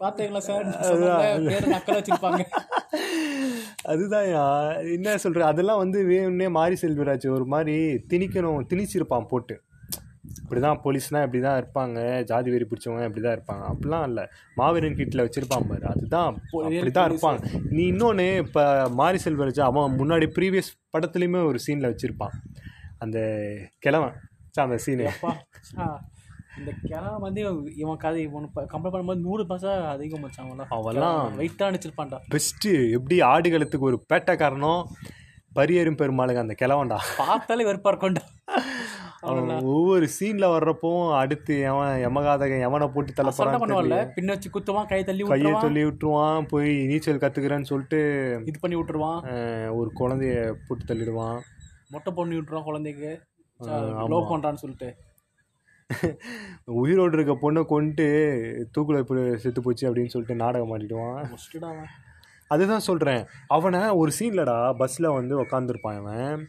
பாத்தீங்களா 0.00 0.38
சார் 0.38 0.66
நக்கல 0.66 2.02
வச்சிருப்பாங்க. 2.02 2.44
அதுதான் 3.84 4.24
என்ன 4.84 5.14
சொல்ற? 5.14 5.38
அதெல்லாம் 5.38 5.78
வந்து 5.78 6.04
வேணும்னே 6.04 6.50
மாரி 6.50 6.76
செல்வராஜ் 6.82 7.30
ஒரு 7.30 7.46
மாதிரி 7.46 7.76
திணிக்கணும் 7.94 8.66
திணிச்சிருப்பான் 8.68 9.26
போட்டு. 9.26 9.60
இப்படிதான் 10.42 10.80
போலீஸ்னா 10.84 11.20
இப்படி 11.26 11.40
தான் 11.46 11.58
இருப்பாங்க 11.60 11.98
ஜாதி 12.30 12.48
வெறி 12.54 12.66
பிடிச்சவங்க 12.70 13.08
இப்படி 13.08 13.22
தான் 13.26 13.36
இருப்பாங்க. 13.36 13.64
அப்படிலாம் 13.72 14.06
இல்லை. 14.10 14.24
மாவீரன் 14.60 14.98
கிட்டில் 15.00 15.24
வச்சிருப்பான் 15.24 15.68
பாரு. 15.70 15.84
அதுதான் 15.92 16.28
அப்படி 16.68 16.92
தான் 16.98 17.08
இருப்பாங்க 17.10 17.40
நீ 17.76 17.82
இன்னொன்று 17.92 18.26
இப்போ 18.44 18.62
மாரி 19.00 19.20
செல்வராஜ் 19.24 19.60
அவன் 19.70 19.98
முன்னாடி 20.00 20.28
ப்ரீவியஸ் 20.38 20.70
படத்துலையுமே 20.96 21.42
ஒரு 21.50 21.60
சீனில் 21.66 21.90
வச்சுருப்பான். 21.92 22.34
அந்த 23.04 23.18
கிழவன். 23.86 24.16
அந்த 24.64 24.76
சீனு 24.86 25.06
அப்பா 25.12 25.32
இந்த 26.58 26.72
கிழமை 26.90 27.16
வந்து 27.24 27.40
இவன் 27.82 28.00
கதை 28.02 28.18
இவன் 28.26 28.44
கம்பேர் 28.72 28.92
பண்ணும்போது 28.92 29.24
நூறு 29.28 29.44
பர்சன்ட் 29.50 29.88
அதிகம் 29.94 30.26
அவன்லாம். 30.42 30.68
அவன்லாம் 30.76 31.38
வெயிட்டாக 31.40 31.70
அடிச்சிருப்பான்டா. 31.70 32.18
பெஸ்ட்டு 32.34 32.72
எப்படி 32.98 33.16
ஆடுகளத்துக்கு 33.32 33.90
ஒரு 33.90 33.98
பேட்டைக்காரனோ 34.12 34.74
பரியேறும் 35.58 35.98
பெருமாளுங்க 36.02 36.44
அந்த 36.44 36.54
கிழவன்டா. 36.62 36.98
பார்த்தாலே 37.22 37.66
வெறுப்பா 37.70 37.90
இருக்கும்டா. 37.92 38.24
ஒவ்வொரு 39.26 40.08
சீன்ல 40.20 40.46
வர்றப்பவும் 40.54 41.12
அடுத்து 41.14 41.54
எவன் 41.60 41.92
யமகாதகன் 42.06 42.64
எவனை 42.66 42.92
போட்டு 42.92 43.12
தள்ள 43.12 43.30
போறான்னு 43.36 43.60
பண்ணுவான்ல? 43.62 43.98
பின்ன 44.16 44.26
வச்சு 44.26 44.50
குத்துவான் 44.50 44.88
கை 44.88 45.04
தள்ளி 45.04 45.24
கையை 45.24 45.52
சொல்லி 45.60 45.84
விட்டுருவான் 45.84 46.48
போய் 46.48 46.86
நீச்சல் 46.86 47.18
கத்துக்கிறேன்னு 47.18 47.62
சொல்லிட்டு 47.62 48.00
இது 48.44 48.58
பண்ணி 48.60 48.76
விட்டுருவான். 48.76 49.20
ஒரு 49.70 49.90
குழந்தைய 50.00 50.34
போட்டு 50.66 50.94
தள்ளிடுவான். 50.94 51.38
மொட்டை 51.90 52.12
பண்ணி 52.14 52.36
விட்டுருவான் 52.38 52.62
குழந்தைக்கு. 52.62 53.10
லவ் 54.08 54.30
பண்றான்னு 54.32 54.62
சொல்லிட்டு. 54.64 54.90
உயிரோடு 56.64 57.16
இருக்க 57.16 57.32
பொண்ணை 57.42 57.64
கொண்டு 57.64 58.04
தூக்குல 58.78 58.98
இப்படி 58.98 59.36
செத்து 59.36 59.62
போச்சு 59.62 59.90
அப்படின்னு 59.90 60.06
சொல்லிட்டு 60.06 60.34
நாடகம் 60.34 60.70
மாட்டிடுவான் 60.70 61.18
அவன். 61.62 61.90
அதுதான் 62.48 62.78
சொல்கிறேன் 62.78 63.22
அவனை 63.46 63.80
ஒரு 64.00 64.12
சீன்லடா 64.18 64.56
பஸ்ஸில் 64.76 65.06
வந்து 65.08 65.34
உக்காந்துருப்பான் 65.42 65.98
அவன் 65.98 66.42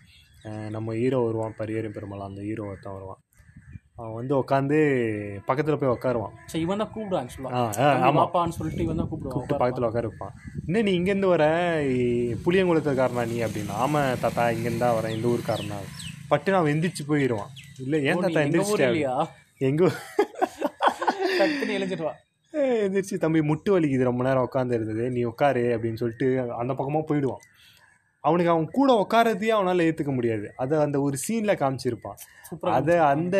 நம்ம 0.76 0.94
ஹீரோ 0.98 1.20
வருவான் 1.24 1.56
பரியேறும் 1.60 1.96
பெருமாள் 1.96 2.28
அந்த 2.28 2.42
ஹீரோ 2.48 2.66
ஒருத்தன் 2.68 2.98
வருவான். 2.98 3.22
அவன் 3.98 4.16
வந்து 4.16 4.34
உட்காந்து 4.40 4.78
பக்கத்தில் 5.48 5.78
போய் 5.82 5.92
உட்காருவான் 5.92 6.34
சரி 6.52 6.64
இவன் 6.66 6.82
தான் 6.82 6.92
கூப்பிடுவான் 6.94 7.22
ஆ 7.22 7.26
ஆக்சுவலா 7.26 7.52
ஆ, 7.82 7.86
ஆமாம் 8.02 8.18
பாப்பான்னு 8.22 8.56
சொல்லிட்டு 8.58 8.86
இவன் 8.86 9.00
தான் 9.02 9.10
கூப்பிடுவான் 9.12 9.48
பக்கத்தில் 9.54 9.88
உட்கார 9.88 10.08
வைப்பான் 10.08 10.34
என்ன 10.66 10.82
நீ 10.88 10.94
இங்கேருந்து 10.98 11.30
வர? 11.34 11.46
புளியங்குளத்துக்காரனா 12.44 13.24
நீ 13.32 13.38
அப்படின்னா. 13.46 13.76
ஆமாம் 13.84 14.20
தாத்தா 14.24 14.46
இங்கேருந்து 14.56 14.86
தான் 14.86 14.98
வரேன் 14.98 15.16
இந்த 15.16 15.28
ஊருக்காரன். 15.32 15.88
பட்டு 16.32 16.58
அவன் 16.58 16.74
எந்திரிச்சு 16.74 17.06
போயிடுவான் 17.10 17.52
இல்லை 17.84 17.98
ஏன் 18.08 18.22
தாத்தா 18.24 18.42
எங்க 18.42 18.60
ஊர் 18.64 18.66
எந்திரிச்சிட்டா 18.68 18.92
இல்லையா? 18.92 19.16
எங்கோ 19.62 19.88
எழுஞ்சிடுவான் 21.76 22.20
எந்திரிச்சு 22.84 23.16
தம்பி 23.22 23.40
முட்டு 23.48 23.70
வலிக்குது 23.74 24.08
ரொம்ப 24.08 24.24
நேரம் 24.26 24.46
உட்காந்து 24.46 24.76
இருந்தது 24.78 25.06
நீ 25.16 25.22
உட்காரு 25.32 25.64
அப்படின்னு 25.74 26.02
சொல்லிட்டு 26.02 26.28
அந்த 26.62 26.72
பக்கமாக 26.76 27.06
போயிடுவான். 27.10 27.44
அவனுக்கு 28.26 28.52
அவன் 28.52 28.68
கூட 28.72 28.90
உட்காரதையே 29.02 29.52
அவனால் 29.58 29.86
ஏற்றுக்க 29.88 30.12
முடியாது. 30.14 30.48
அதை 30.56 30.76
அந்த 30.78 30.98
ஒரு 31.02 31.18
சீனில் 31.28 31.62
காமிச்சிருப்பான். 31.62 32.20
அதை 32.70 32.98
அந்த 32.98 33.38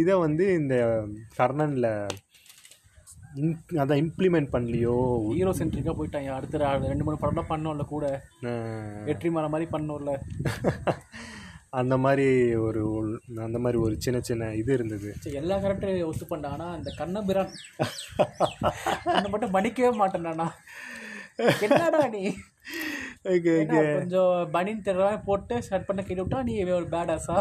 இதை 0.00 0.14
வந்து 0.14 0.44
இந்த 0.52 0.76
கர்ணனில் 1.38 1.90
அதை 3.78 3.94
இம்ப்ளிமெண்ட் 4.02 4.52
பண்ணலையோ? 4.52 4.96
ஹீரோ 5.34 5.50
சென்ட்ரிக்கா 5.50 5.92
போயிட்டாங்க 5.98 6.30
அடுத்த 6.30 6.78
ரெண்டு 6.86 7.04
மூணு 7.04 7.18
படம்லாம் 7.20 7.50
பண்ணோம்ல 7.50 7.84
கூட. 7.84 8.04
வெற்றி 9.04 9.30
மலை 9.30 9.48
மாதிரி 9.48 9.70
பண்ணோம்ல. 9.70 10.12
அந்த 11.80 11.94
மாதிரி 11.96 12.26
ஒரு 12.54 12.82
அந்த 13.36 13.58
மாதிரி 13.58 13.82
ஒரு 13.82 13.94
சின்ன 13.98 14.18
சின்ன 14.20 14.50
இது 14.54 14.72
இருந்தது. 14.74 15.08
எல்லா 15.32 15.56
கேரக்டரும் 15.56 16.04
ஒத்து 16.04 16.26
பண்ணான் 16.30 16.76
இந்த 16.76 16.92
கண்ணபிரான். 16.96 17.52
அந்த 19.16 19.28
மட்டும் 19.28 19.54
மன்னிக்கவே 19.54 19.92
மாட்டேன்டானா 20.02 20.48
என்னடா 21.60 22.02
நீ? 22.08 22.24
ஓகே 23.32 23.52
கொஞ்சம் 23.68 24.32
பனின் 24.54 24.84
தெரியவன் 24.86 25.24
போட்டு 25.28 25.54
ஷர்ட் 25.66 25.86
பண்ண 25.88 26.00
கேட்டு 26.02 26.22
விட்டா 26.24 26.40
நீ 26.48 26.54
ஒரு 26.78 26.86
பேடாஸா 26.94 27.36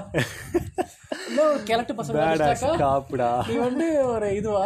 இன்னும் 1.28 1.50
ஒரு 1.52 1.62
கிழட்டு 1.69 1.93
பசங்க 2.00 2.78
காப்புடா. 2.84 3.30
நீ 3.50 3.56
வந்து 3.67 3.88
ஒரு 4.13 4.28
இதுவா? 4.39 4.65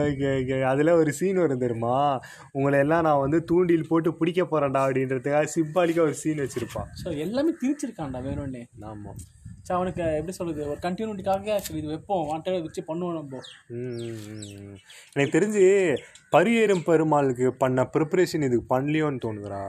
Okay 0.00 0.28
okay. 0.38 0.56
அதில் 0.70 0.90
ஒரு 1.00 1.10
சீன் 1.18 1.40
வரும் 1.42 1.62
தெரியுமா? 1.62 1.96
உங்களை 2.56 2.76
எல்லாம் 2.84 3.04
நான் 3.06 3.22
வந்து 3.24 3.38
தூண்டில் 3.50 3.88
போட்டு 3.90 4.10
பிடிக்க 4.20 4.42
போகிறேன்டா 4.42 4.82
அப்படின்றதுக்காக 4.86 5.50
சிம்பாலிக்காக 5.54 6.08
ஒரு 6.08 6.16
சீன் 6.22 6.42
வச்சுருப்பான். 6.44 6.88
ஸோ 7.02 7.08
எல்லாமே 7.24 7.52
திரிச்சிருக்கான்டா 7.62 8.22
வேணும்னே. 8.28 8.62
ஆமாம் 8.90 9.20
சரி 9.66 9.76
அவனுக்கு 9.78 10.02
எப்படி 10.18 10.34
சொல்றது? 10.38 10.62
ஒரு 10.70 10.80
கண்டினியூட்டிக்காக 10.86 11.56
சரி 11.66 11.78
இது 11.80 11.92
வைப்போம். 11.92 12.24
வாண்டட் 12.30 12.64
வச்சு 12.66 12.82
பண்ணுவோம் 12.90 13.18
நம்ம. 13.18 13.42
எனக்கு 15.14 15.36
தெரிஞ்சு 15.38 15.64
பரியேறும் 16.36 16.86
பெருமாளுக்கு 16.88 17.48
பண்ண 17.62 17.84
ப்ரிப்பரேஷன் 17.96 18.46
இதுக்கு 18.48 18.66
பண்ணலையோன்னு 18.74 19.24
தோணுதுடா. 19.26 19.62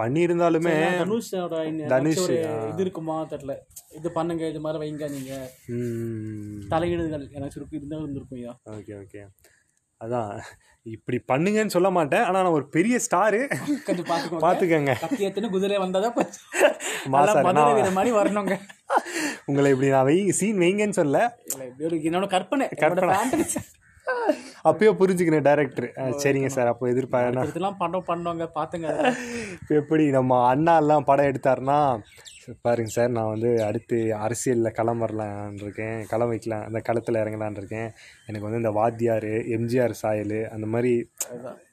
பண்ணியிருந்தாலுமே 0.00 0.74
தனுஷோட 1.02 1.60
தனுஷ், 1.92 2.24
இது 2.70 2.82
இருக்குமா 2.86 3.16
தெரியல. 3.32 3.54
இது 3.98 4.08
பண்ணுங்க 4.16 4.48
இது 4.52 4.62
மாதிரி 4.64 4.78
வைங்க 4.84 5.10
நீங்க. 5.16 5.34
தலையீடுகள் 6.72 7.28
எனக்கு 7.38 7.58
இருக்கு 7.60 7.78
இருந்தாலும் 7.80 8.04
இருந்திருக்கும் 8.06 8.40
ஐயா. 8.40 8.54
Okay 8.78 8.94
okay. 9.02 9.22
அதான் 10.04 10.32
இப்படி 10.94 11.18
பண்ணுங்கன்னு 11.30 11.74
சொல்ல 11.74 11.88
மாட்டேன். 11.96 12.24
ஆனால் 12.26 12.44
நான் 12.44 12.56
ஒரு 12.58 12.66
பெரிய 12.76 12.96
ஸ்டாரு. 13.06 13.40
கொஞ்சம் 13.86 14.08
பார்த்துக்கோங்க. 14.10 14.42
பார்த்துக்கங்க. 14.44 14.92
கத்தி 15.04 15.24
எத்தனை 15.28 15.48
குதிரை 15.54 15.78
வந்தாதான் 15.84 16.14
கொஞ்சம் 16.18 16.44
மதுரை 17.14 18.12
வரணுங்க. 18.18 18.56
உங்களை 19.50 19.72
இப்படி 19.74 19.90
நான் 19.96 20.08
வை 20.10 20.16
சீன் 20.40 20.62
வைங்கன்னு 20.64 20.98
சொல்ல 21.00 21.18
என்னோட 22.08 22.28
கற்பனை. 22.36 22.68
fantasy. 23.18 23.60
அப்பயே 24.64 24.90
புரிஞ்சுக்கினேன் 25.00 25.46
டேரக்டர் 25.48 25.88
சரிங்க 26.24 26.46
சார் 26.46 26.70
அப்போ 26.72 26.86
எதிர்பார்க்கணும் 26.88 27.50
இதெல்லாம் 27.50 27.80
படம் 27.82 28.08
பண்ணவங்க 28.08 28.46
பார்த்துங்க 28.58 28.88
இப்போ 29.60 29.74
எப்படி 29.82 30.06
நம்ம 30.10 30.40
அண்ணா 30.48 30.76
எல்லாம் 30.76 31.08
படம் 31.10 31.30
எடுத்தாருன்னா 31.30 31.78
பாருங்க 32.66 32.90
சார் 32.94 33.10
நான் 33.10 33.30
வந்து 33.32 33.50
அடுத்து 33.64 33.96
அரசியலில் 34.16 34.76
களம் 34.78 34.98
வரலான் 34.98 35.56
இருக்கேன். 35.64 36.06
களம் 36.06 36.28
வைக்கலாம். 36.28 36.64
அந்த 36.64 36.78
களத்தில் 36.78 37.20
இறங்கலான் 37.22 37.58
இருக்கேன். 37.60 37.90
எனக்கு 38.26 38.46
வந்து 38.46 38.62
இந்த 38.62 38.72
வாத்தியார் 38.78 39.30
எம்ஜிஆர் 39.56 39.94
சாயல் 40.02 40.38
அந்த 40.54 40.66
மாதிரி. 40.66 40.92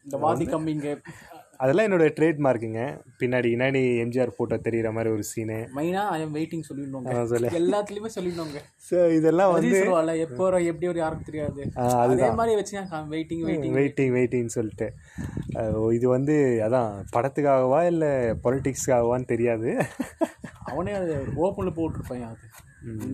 இந்த 0.05 0.17
வாதி 0.17 0.45
கம்மிங்க. 0.45 0.89
அதெல்லாம் 1.63 1.85
என்னோட 1.87 2.05
ட்ரேட்மார்க்குங்க 2.17 2.81
பின்னாடி 3.19 3.49
பின்னாடி 3.53 3.81
எம்ஜிஆர் 4.03 4.31
ஃபோட்டோ 4.35 4.55
தெரிகிற 4.65 4.89
மாதிரி 4.95 5.09
ஒரு 5.15 5.23
சீனு 5.29 5.57
மெயினா 5.77 6.01
ஐ 6.15 6.17
எம் 6.25 6.33
வெயிட்டிங் 6.37 6.65
சொல்லிடணுங்க. 6.69 7.09
அதான் 7.11 7.29
சொல்லு. 7.33 7.49
எல்லாத்துலயுமே 7.59 8.11
சொல்லிடணுங்க. 8.17 8.61
ஸோ 8.87 8.97
இதெல்லாம் 9.17 9.53
வந்து 9.55 9.77
சொல்லுவாள் 9.79 10.11
எப்போ 10.25 10.41
வரும் 10.47 10.67
எப்படி 10.71 10.89
வரும் 10.89 11.03
யாருக்கும் 11.03 11.29
தெரியாது. 11.29 11.61
அதே 12.03 12.29
மாதிரி 12.39 12.55
வச்சு 12.59 12.75
வெயிட்டிங் 13.15 13.43
வெயிட்டிங் 13.49 13.75
வெயிட்டிங் 13.79 14.13
வெயிட்டிங்னு 14.17 14.55
சொல்லிட்டு. 14.57 14.89
இது 15.97 16.05
வந்து 16.15 16.35
அதான் 16.67 16.91
படத்துக்காகவா 17.15 17.81
இல்லை 17.93 18.11
பொலிட்டிக்ஸ்க்காகவான்னு 18.45 19.31
தெரியாது. 19.33 19.71
அவனே 20.69 20.93
அது 21.01 21.15
ஓப்பனில் 21.45 21.77
போட்டிருப்பான் 21.79 22.29
அது. 22.31 22.45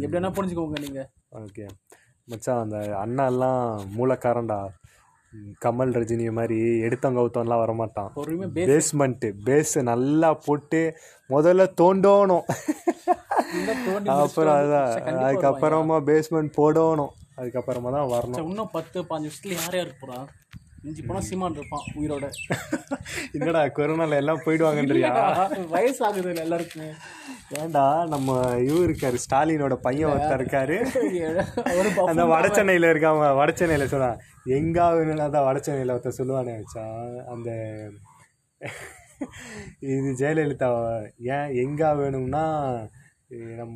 எப்படி 0.04 0.16
வேணா 0.18 0.32
புரிஞ்சுக்கோங்க 0.38 0.80
நீங்க. 0.86 1.02
ஓகே. 1.46 1.66
மச்சான் 2.28 2.62
அந்த 2.64 2.78
அண்ணா 3.04 3.24
எல்லாம் 3.32 3.62
மூலக்காரன்டா. 3.98 4.58
கமல் 5.66 5.94
ரஜினி 5.98 6.32
மாதிரி 6.32 6.58
எடுத்தவங்க 6.82 7.20
கவுத்தம்லாம் 7.20 7.62
வரமாட்டான். 7.64 8.10
பொறுமையா 8.16 8.48
பேஸ்மெண்ட்டு 8.70 9.28
பேஸ் 9.46 9.82
நல்லா 9.82 10.34
போட்டு 10.34 10.82
முதல்ல 11.30 11.68
தோண்டணும். 11.82 12.46
அப்புறம் 14.06 14.56
அதான். 14.56 14.92
அதுக்கப்புறமா 15.28 15.98
பேஸ்மெண்ட் 16.10 16.52
போடணும். 16.58 17.14
அதுக்கப்புறமா 17.38 17.92
தான் 17.92 18.12
வரணும். 18.12 18.48
இன்னும் 18.48 18.70
பத்து 18.72 19.02
பாஞ்சு 19.02 19.30
வருஷத்துல 19.30 19.58
யார் 19.60 19.76
யார் 19.76 19.88
இருப்பா 19.88 20.20
மிஞ்சி 20.84 21.02
போனா 21.02 21.20
சீமான் 21.26 21.58
இருப்பான் 21.58 21.84
உயிரோட. 21.98 22.26
என்னடா 23.36 23.60
கொரோனால 23.76 24.18
எல்லாம் 24.22 24.42
போயிடுவாங்கன்றியா? 24.46 25.12
வயசு 25.74 26.02
ஆகுது 26.08 26.32
எல்லாருக்குமே. 26.44 26.88
ஏன்டா 27.58 27.84
நம்ம 28.14 28.30
இவர் 28.68 28.86
இருக்காரு 28.88 29.18
ஸ்டாலினோட 29.24 29.76
பையன் 29.86 30.12
ஒருத்தர் 30.12 30.40
இருக்காரு. 30.40 30.78
அந்த 32.06 32.24
வட 32.32 32.48
சென்னையில 32.52 32.92
இருக்காம 32.94 33.30
வட 33.40 33.52
சென்னையில 33.54 33.88
சொன்னா 33.94 34.10
எங்கா 34.58 34.88
வேணும்னா 34.98 35.28
தான் 35.36 35.48
வட 35.48 35.60
சென்னையில 35.68 35.96
ஒருத்தர் 35.96 36.20
சொல்லுவானே 36.20 36.56
வச்சான் 36.60 36.98
அந்த 37.34 37.50
இது 39.92 40.10
ஜெயலலிதா 40.22 40.70
ஏன் 41.36 41.54
எங்கா 41.64 41.92
வேணும்னா 42.00 42.46
நம்ம 43.62 43.76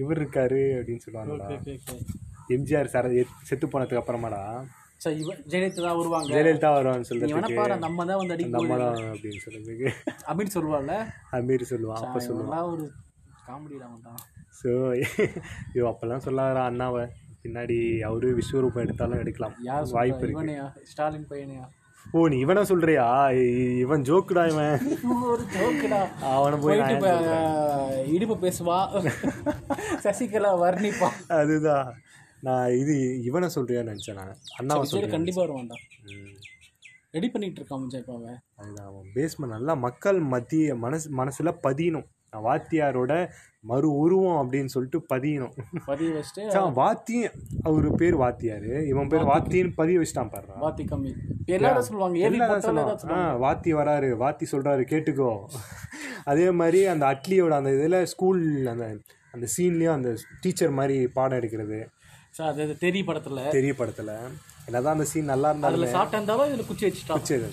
இவர் 0.00 0.20
இருக்காரு 0.20 0.62
அப்படின்னு 0.76 1.04
சொல்லுவாங்கடா 1.06 1.48
எம்ஜிஆர் 2.54 2.92
சார் 2.92 3.08
செத்து 3.48 3.66
போனதுக்கு 3.66 4.00
அப்புறமாடா. 4.00 4.42
ஜெயலலிதா 5.52 5.82
தான் 5.86 5.98
வருவாங்க. 6.00 6.28
ஜெயலலிதா 6.34 6.70
வருவான்னு 6.76 7.56
பாரு 7.60 7.76
நம்ம 7.86 8.04
தான் 8.10 8.20
வந்து 8.20 8.34
அடிக்க 8.36 8.52
நம்ம 8.58 8.78
தான் 8.82 8.98
அப்படின்னு 9.14 9.42
சொல்றதுக்கு. 9.46 9.88
அப்படின்னு 10.28 10.54
சொல்லுவாள்ல 10.56 10.96
அமீர் 11.38 11.70
சொல்லுவான் 11.72 12.04
அப்போ 12.06 12.20
சொல்லுவான். 12.28 12.68
ஒரு 12.74 12.86
காமெடி 13.48 13.78
தான் 13.82 14.20
ஸோ 14.60 14.70
ஐயோ 14.94 15.84
அப்போல்லாம் 15.90 16.24
சொல்லாதடா 16.26 16.64
அண்ணாவை. 16.70 17.04
பின்னாடி 17.44 17.76
அவரு 18.08 18.28
விஸ்வரூபம் 18.38 18.82
எடுத்தாலும் 18.82 19.20
எடுக்கலாம். 19.22 19.54
வாய்ப்பு? 19.96 20.26
இருக்கு. 20.26 20.82
ஸ்டாலின் 20.90 21.30
பையனையா? 21.30 21.64
ஓ 22.14 22.20
நீ 22.32 22.36
இவனை 22.44 22.62
சொல்றியா? 22.70 23.06
இவன் 23.84 24.04
ஜோக்குடா 24.08 24.42
இவன். 24.52 24.72
ஒரு 25.32 25.42
ஜோக்குடா. 25.56 26.00
அவனை 26.34 26.56
போய் 26.64 26.82
இடுப்பு 28.16 28.36
பேசுவா. 28.44 28.78
சசிகலா 30.06 30.52
வர்ணிப்பா. 30.64 31.10
அதுதான். 31.40 31.90
நான் 32.46 32.70
இது 32.82 32.94
இவனை 33.22 33.48
சொல்றியான்னு 33.54 33.92
நினச்சேன் 33.92 34.18
நான். 34.20 34.38
அண்ணாவை 34.60 34.86
சொல்றேன் 34.92 35.14
கண்டிப்பா 35.16 35.42
வருவான்டா. 35.42 35.76
ரெடி 37.10 37.28
பண்ணிட்டு 37.30 37.60
இருக்கான் 37.60 37.98
இப்ப 37.98 38.14
அவன் 38.14 38.38
அதுதான் 38.54 38.86
அவன் 38.86 39.12
பேஸ்மெண்ட் 39.14 39.54
நல்லா 39.56 39.74
மக்கள் 39.86 40.18
மத்திய 40.32 40.74
மனசு 40.84 41.06
மனசுல 41.20 41.52
பதியணும். 41.66 42.08
வாத்தியாரோட 42.46 43.12
மறு 43.70 43.88
உருவம் 44.02 44.38
அப்படின்னு 44.42 44.72
சொல்லிட்டு 44.74 44.98
பதியணும். 45.14 45.54
பதிவு 45.86 46.12
வச்சுட்டு 46.18 46.72
வாத்தியம் 46.72 47.32
அவரு 47.62 47.88
பேர் 48.00 48.16
வாத்தியாரு. 48.22 48.70
இவன் 48.88 49.08
பேர் 49.08 49.28
வாத்தின்னு 49.32 49.72
பதிய 49.80 49.98
வச்சுட்டான் 49.98 50.32
பாரு 50.34 50.46
வாத்தி 50.64 50.86
கம்மி. 50.92 51.12
எல்லாரும் 51.56 51.86
சொல்லுவாங்க. 51.88 53.10
ஆ 53.16 53.40
வாத்தி 53.44 53.72
வராரு 53.80 54.10
வாத்தி 54.24 54.46
சொல்றாரு 54.52 54.84
கேட்டுக்கோ. 54.92 55.32
அதே 56.24 56.50
மாதிரி 56.60 56.80
அந்த 56.94 57.06
அட்லியோட 57.06 57.54
அந்த 57.60 57.72
இதில் 57.78 58.04
ஸ்கூல் 58.04 58.42
அந்த 58.74 58.86
அந்த 59.32 59.46
சீன்லேயும் 59.56 59.98
அந்த 59.98 60.10
டீச்சர் 60.40 60.78
மாதிரி 60.78 60.96
பாடம் 61.18 61.38
எடுக்கிறது. 61.38 61.80
சார் 62.34 62.50
அது 62.54 62.74
தெரிய 62.78 63.02
படத்துல 63.04 63.40
தெரிய 63.50 63.72
படத்தில் 63.74 64.12
என்னதான் 64.66 64.94
அந்த 64.94 65.06
சீன் 65.10 65.32
நல்லா 65.32 65.48
இருந்தாலும் 65.50 65.76
அதுல 65.76 65.88
சாப்பிட்டா 65.94 66.18
இருந்தாலும் 66.18 66.48
இதுல 66.50 66.66
குச்சி 66.66 66.84
வச்சுட்டான். 66.86 67.24
சரி 67.24 67.48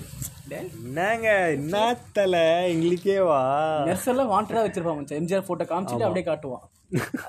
என்னங்க 0.57 1.27
என்னத்தல 1.55 2.35
எங்களுக்கே 2.71 3.17
வா. 3.29 3.39
நெர்ஸ் 3.87 4.09
எல்லாம் 4.13 4.31
வாண்டடா 4.33 4.65
வச்சிருப்பான் 4.65 4.99
மச்சான். 4.99 5.19
எம்ஜிஆர் 5.21 5.47
போட்டோ 5.49 5.67
காமிச்சிட்டு 5.71 6.07
அப்படியே 6.07 6.27
காட்டுவான். 6.29 6.65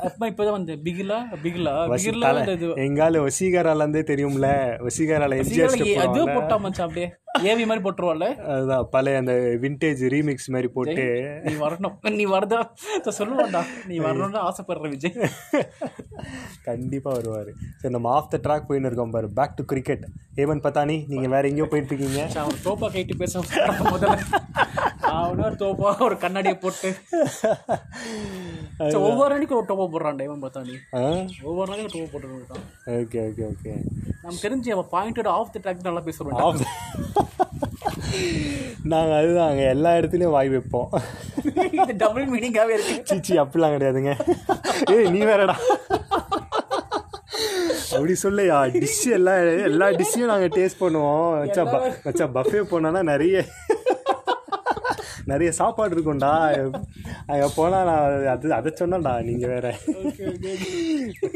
அப்ப 0.07 0.29
இப்பதான் 0.31 0.57
வந்து 0.59 0.75
பிகிலா 0.85 1.17
பிகிலா 1.43 1.73
பிகிலா 1.95 2.29
எங்கால 2.85 3.23
வசீகரால 3.27 3.83
இருந்தே 3.85 4.03
தெரியும்ல? 4.13 4.49
வசீகரால 4.87 5.41
எம்ஜிஆர் 5.43 6.05
அதுவும் 6.05 6.37
போட்டான் 6.37 6.63
மச்சான் 6.67 6.87
அப்படியே. 6.87 7.09
ஏவி 7.51 7.65
மாதிரி 7.69 7.83
போட்டுருவாள்ல 7.85 8.27
அதுதான் 8.53 8.87
பழைய 8.95 9.19
அந்த 9.23 9.33
விண்டேஜ் 9.65 10.01
ரீமிக்ஸ் 10.15 10.49
மாதிரி 10.55 10.69
போட்டு. 10.77 11.05
நீ 11.45 11.53
வரணும். 11.65 11.95
நீ 12.17 12.25
வரதா? 12.33 12.61
இத 12.97 13.13
சொல்லுவான்டா 13.19 13.61
நீ 13.91 13.97
வரணும்னு 14.07 14.41
ஆசைப்படுற 14.47 14.89
விஜய். 14.95 15.15
கண்டிப்பா 16.69 17.11
வருவாரு. 17.19 17.53
சரி 17.83 17.93
நம்ம 17.97 18.11
ஆஃப் 18.17 18.33
த 18.33 18.41
ட்ராக் 18.47 18.67
போயின்னு 18.71 18.91
இருக்கோம் 18.91 19.15
பாரு. 19.17 19.29
பேக் 19.39 19.55
டு 19.61 19.65
கிரிக்கெட் 19.73 20.05
ஏவன் 20.45 20.65
பத்தானி 20.67 20.97
நீங்க 21.13 21.29
வேற 21.35 21.45
எங்கேயோ 21.51 21.69
போயிட்டு 21.75 21.93
இருக்கீங்க. 21.95 22.23
அவன் 22.45 22.59
தோப்பா 22.67 22.89
கைட்டு 22.97 23.10
பேச 23.21 23.41
முதல்ல 23.93 24.17
அவனே 25.11 25.43
ஒரு 25.49 25.57
தோப்பா 25.63 25.91
ஒரு 26.07 26.17
கண்ணாடியை 26.25 26.57
போட்டு. 26.65 26.91
ஒவ்வொரு 29.09 29.33
அன்னைக்கு 29.35 29.57
ஒரு 29.59 29.67
டோப்பா 29.71 29.87
போடுறான் 29.93 30.23
இவன் 30.27 30.43
பார்த்தா 30.43 30.61
நீ. 30.69 30.77
ஒவ்வொரு 31.49 31.69
நாளைக்கும் 31.71 32.03
ஒரு 32.03 32.11
டோப்பா 32.13 32.13
போட்டு 32.13 32.95
ஓகே 33.01 33.21
ஓகே 33.29 33.45
ஓகே. 33.53 33.73
நமக்கு 34.23 34.45
தெரிஞ்சு 34.47 34.75
அவன் 34.77 34.91
பாயிண்டட் 34.97 35.31
ஆஃப் 35.37 35.53
த 35.55 35.61
ட்ராக் 35.65 35.87
நல்லா 35.89 36.03
பேசுறோம் 36.09 36.43
ஆஃப் 36.47 36.65
நாங்கள் 38.93 39.19
அதுதான் 39.19 39.51
அங்கே 39.51 39.65
எல்லா 39.75 39.91
இடத்துலையும் 39.99 40.35
வாய் 40.37 40.53
வைப்போம். 40.55 40.91
இது 41.83 41.93
டபுள் 42.03 42.27
மீனிங்காவே 42.33 42.75
இருக்கு. 42.77 42.95
சீச்சி 43.11 43.35
அப்படிலாம் 43.43 43.75
கிடையாதுங்க. 43.75 44.13
ஏய் 44.95 45.11
நீ 45.15 45.21
வேறடா. 45.31 45.57
அப்படி 47.91 48.15
சொல்லையா? 48.23 48.57
டிஷ் 48.77 49.05
எல்லா 49.17 49.35
எல்லா 49.69 49.87
டிஷ்ஷையும் 49.99 50.33
நாங்கள் 50.33 50.55
டேஸ்ட் 50.57 50.83
பண்ணுவோம். 50.83 51.29
வச்சா 51.41 51.63
வச்சா 52.07 52.27
பஃபே 52.37 52.61
போனோன்னா 52.71 53.03
நிறைய 53.11 53.37
நிறைய 55.27 55.51
சாப்பாடு 55.53 55.95
இருக்கும்டா. 55.95 56.31
அங்கே 57.27 57.49
போனால் 57.57 57.89
நான் 57.89 58.05
அது 58.33 58.47
அதை 58.55 58.71
சொன்னேன்டா 58.75 59.13
நீங்கள் 59.23 59.53
வேற. 59.53 59.67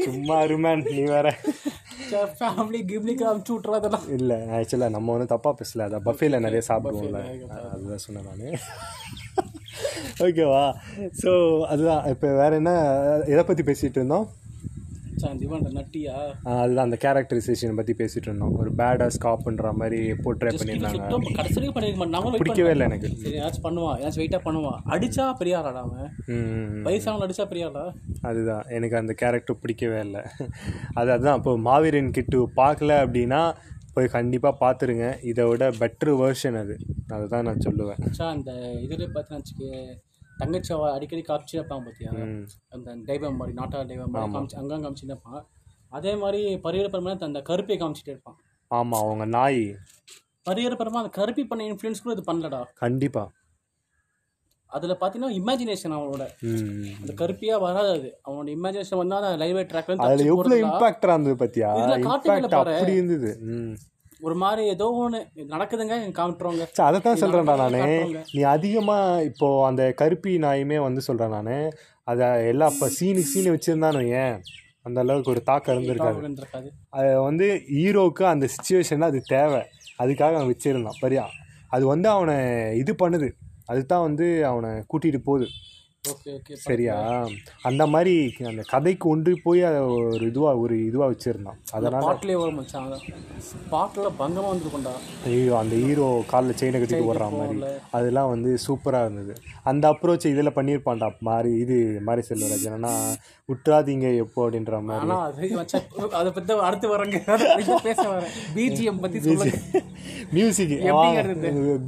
சும்மா 0.05 0.37
அருமேன் 0.43 0.83
நீ 0.87 0.97
வேற. 1.11 1.27
ஃபேமிலி 2.33 2.79
கிம்லிக்கு 2.89 3.25
அமுச்சு 3.29 3.53
விட்றதெல்லாம் 3.55 4.07
இல்லை 4.17 4.37
ஆக்சுவலாக 4.57 4.93
நம்ம 4.95 5.13
ஒன்றும் 5.13 5.33
தப்பாக 5.33 5.53
பேசல. 5.59 5.85
அதான் 5.87 6.05
பஃபேல 6.07 6.39
நிறைய 6.39 6.63
சாப்பிடுவோம்ல. 6.69 7.21
அதுதான் 7.73 8.03
சொன்னேன் 8.05 8.27
நான். 8.31 8.59
ஓகேவா 10.25 10.65
ஸோ 11.21 11.31
அதுதான். 11.67 12.03
இப்போ 12.11 12.27
வேற 12.35 12.51
என்ன 12.55 12.73
எதை 13.27 13.43
பற்றி 13.43 13.63
பேசிகிட்டு 13.65 14.01
இருந்தோம் 14.01 14.27
சார் 14.27 14.33
இவன் 14.33 14.33
நட்டியா 14.35 15.01
ஆ, 15.01 15.04
அதுதான் 16.61 16.85
அந்த 16.87 16.97
கேரக்டரைசேஷன் 17.05 17.77
பற்றி 17.79 17.93
பேசிகிட்டு 17.99 18.29
இருந்தோம். 18.29 18.55
ஒரு 18.57 18.71
பேடாஸ் 18.79 19.17
காப்புன்ற 19.25 19.73
மாதிரி 19.81 19.99
போர்ட்ரே 20.23 20.51
பண்ணியிருந்தாங்க. 20.59 22.37
பிடிக்கவே 22.37 22.71
இல்லை 22.75 22.85
எனக்கு. 22.89 23.09
சரி 23.23 23.37
ஏதாச்சும் 23.39 23.65
பண்ணுவான் 23.67 23.97
ஏதாச்சும் 24.01 24.23
வெயிட்டாக 24.23 24.43
பண்ணுவான் 24.47 24.79
அடிச்சா 24.95 25.25
பெரிய 25.41 25.59
ஆளாடா 25.59 25.83
அவன். 25.85 26.09
வயசானவன் 26.87 27.25
அடிச்சா 27.27 27.45
பெரிய 27.51 27.65
ஆளா 27.69 27.85
அதுதான். 28.21 28.65
எனக்கு 28.77 28.97
அந்த 28.97 29.15
கேரக்டர் 29.21 29.61
பிடிக்கவே 29.61 29.99
இல்லை. 29.99 30.23
அது 30.93 31.11
அதுதான். 31.11 31.37
இப்போ 31.37 31.53
மாவீரன் 31.69 32.15
கிட்டு 32.17 32.41
பார்க்கல 32.61 32.97
அப்படின்னா 33.05 33.41
போய் 33.93 34.13
கண்டிப்பாக 34.15 34.55
பார்த்துருங்க. 34.63 35.05
இதை 35.23 35.45
விட 35.45 35.69
பெட்ரு 35.81 36.13
வேர்ஷன் 36.21 36.57
அது. 36.63 36.75
அதுதான் 37.07 37.47
நான் 37.49 37.65
சொல்லுவேன். 37.67 38.01
அந்த 38.35 38.51
இதில் 38.83 39.13
பார்த்தீங்கன்னா 39.15 39.95
தங்கச்சி 40.39 40.71
அவ 40.75 40.87
அடிக்கடி 40.95 41.23
காமிச்சு 41.29 41.57
வைப்பான் 41.59 41.85
பார்த்தியா. 41.85 42.11
அந்த 42.75 42.95
தெய்வம் 43.11 43.37
மாதிரி 43.41 43.55
நாட்டா 43.59 43.83
தெய்வம் 43.93 44.11
மாதிரி 44.15 44.33
காமிச்சு 44.35 44.59
அங்கங்க 44.61 44.83
காமிச்சுட்டு 44.85 45.15
இருப்பான் 45.15 45.43
அதே 45.97 46.13
மாதிரி 46.23 46.41
பரியர 46.65 46.87
பெருமாள் 46.93 47.25
அந்த 47.29 47.41
கருப்பை 47.49 47.77
காமிச்சிட்டே 47.81 48.13
இருப்பான். 48.15 48.37
ஆமாம் 48.71 49.01
அவங்க 49.05 49.25
நாய். 49.37 49.63
பரியர 50.49 50.73
பெருமா 50.79 51.01
அந்த 51.03 51.13
கருப்பி 51.19 51.43
பண்ண 51.49 51.63
இன்ஃப்ளூயன்ஸ் 51.71 52.03
கூட 52.05 52.13
இது 52.17 52.29
பண்ணலடா. 52.29 52.61
கண்டிப்பாக 52.83 53.31
அதில் 54.71 54.93
பார்த்தீங்கன்னா 55.01 55.35
இமேஜினேஷன் 55.39 55.93
அவனோட. 55.97 56.23
அந்த 57.01 57.11
கருப்பியாக 57.19 57.59
வராது 57.65 57.89
அது. 57.97 58.09
அவனோட 58.25 58.49
இமேஜினேஷன் 58.57 58.99
வந்து 59.01 59.15
அந்த 59.19 59.37
லைவே 59.43 59.63
ட்ராக்ல 59.71 59.95
அதில் 60.05 60.31
எவ்வளோ 60.33 60.57
இம்பாக்டா 60.63 61.11
இருந்தது 61.13 61.37
பார்த்தியா 61.41 61.69
இம்பாக்ட். 61.99 62.55
அப்படி 62.61 62.95
இருந்தது. 62.99 63.31
ஒரு 64.21 64.35
மாதிரி 64.35 64.63
ஏதோ 64.67 64.85
ஒன்று 65.03 65.19
நடக்குதுங்க 65.53 65.95
காமிட்டுருவாங்க 66.19 66.65
சரி 66.77 66.87
அதை 66.87 66.99
தான் 66.99 67.19
சொல்கிறேன்டா 67.21 67.55
நான். 67.61 68.13
நீ 68.35 68.41
அதிகமாக 68.55 69.23
இப்போது 69.23 69.65
அந்த 69.69 69.93
கருப்பி 70.01 70.33
நாயுமே 70.37 70.77
வந்து 70.83 71.01
சொல்கிறேன் 71.01 71.35
நான். 71.37 71.53
அதை 72.07 72.27
எல்லா 72.51 72.67
இப்போ 72.73 72.87
சீனுக்கு 72.97 73.31
சீனு 73.33 73.53
வச்சுருந்தானு 73.55 74.01
ஏன் 74.23 74.37
அந்த 74.83 74.99
அளவுக்கு 75.03 75.31
ஒரு 75.31 75.41
தாக்கம் 75.43 75.75
இருந்திருக்காது. 75.75 76.69
அது 76.89 77.11
வந்து 77.21 77.47
ஹீரோவுக்கு 77.77 78.23
அந்த 78.23 78.45
சுச்சுவேஷனில் 78.45 79.09
அது 79.11 79.21
தேவை. 79.21 79.61
அதுக்காக 79.99 80.35
அவன் 80.39 80.51
வச்சிருந்தான் 80.53 80.99
சரியா? 81.03 81.25
அது 81.71 81.85
வந்து 81.85 82.09
அவனை 82.09 82.35
இது 82.81 82.95
பண்ணுது. 83.03 83.29
அதுதான் 83.67 84.01
வந்து 84.01 84.45
அவனை 84.45 84.71
கூட்டிகிட்டு 84.91 85.21
போகுது. 85.29 85.47
சரியா? 86.67 86.95
அந்த 87.69 87.83
மாதிரி 87.93 88.15
அந்த 88.51 88.63
கதைக்கு 88.73 89.05
ஒன்றி 89.13 89.33
போய் 89.45 89.61
அதை 89.69 89.79
ஒரு 90.15 90.25
இதுவாக 90.31 90.61
ஒரு 90.65 90.75
இதுவாக 90.89 91.09
வச்சுருந்தான். 91.13 91.59
அதனால் 91.77 92.05
பாட்டிலே 92.07 92.35
மச்சான். 92.59 92.89
பாட்டில் 93.73 94.09
பங்கமாக 94.21 94.51
வந்துருக்கோண்டா 94.53 94.93
ஐயோ 95.29 95.55
அந்த 95.61 95.75
ஹீரோ 95.85 96.07
காலில் 96.31 96.59
செயினை 96.61 96.79
கட்டிட்டு 96.81 97.09
ஓடுற 97.11 97.29
மாதிரி. 97.37 97.59
அதெல்லாம் 97.97 98.31
வந்து 98.33 98.51
சூப்பராக 98.65 99.07
இருந்தது. 99.07 99.35
அந்த 99.71 99.83
அப்ரோச் 99.93 100.31
இதில் 100.33 100.55
பண்ணியிருப்பான்டா 100.59 101.09
மாறி 101.29 101.53
இது 101.63 101.77
மாரி 102.09 102.23
செல்வராஜ். 102.29 102.67
என்னன்னா 102.69 102.93
விட்டுறாதீங்க 103.49 104.07
எப்போ? 104.25 104.39
அப்படின்ற 104.45 104.75
மாதிரி. 104.91 105.49
அது 106.21 106.29
பற்றி 106.37 106.53
அடுத்து 106.67 106.87
வரேங்க. 106.93 107.19
பேச 107.89 108.03
வரேன். 108.13 108.31
பிஜிஎம் 108.55 109.01
பற்றி 109.03 109.19
சொல்லுங்க. 109.25 109.59
மியூசிக்? 110.37 110.77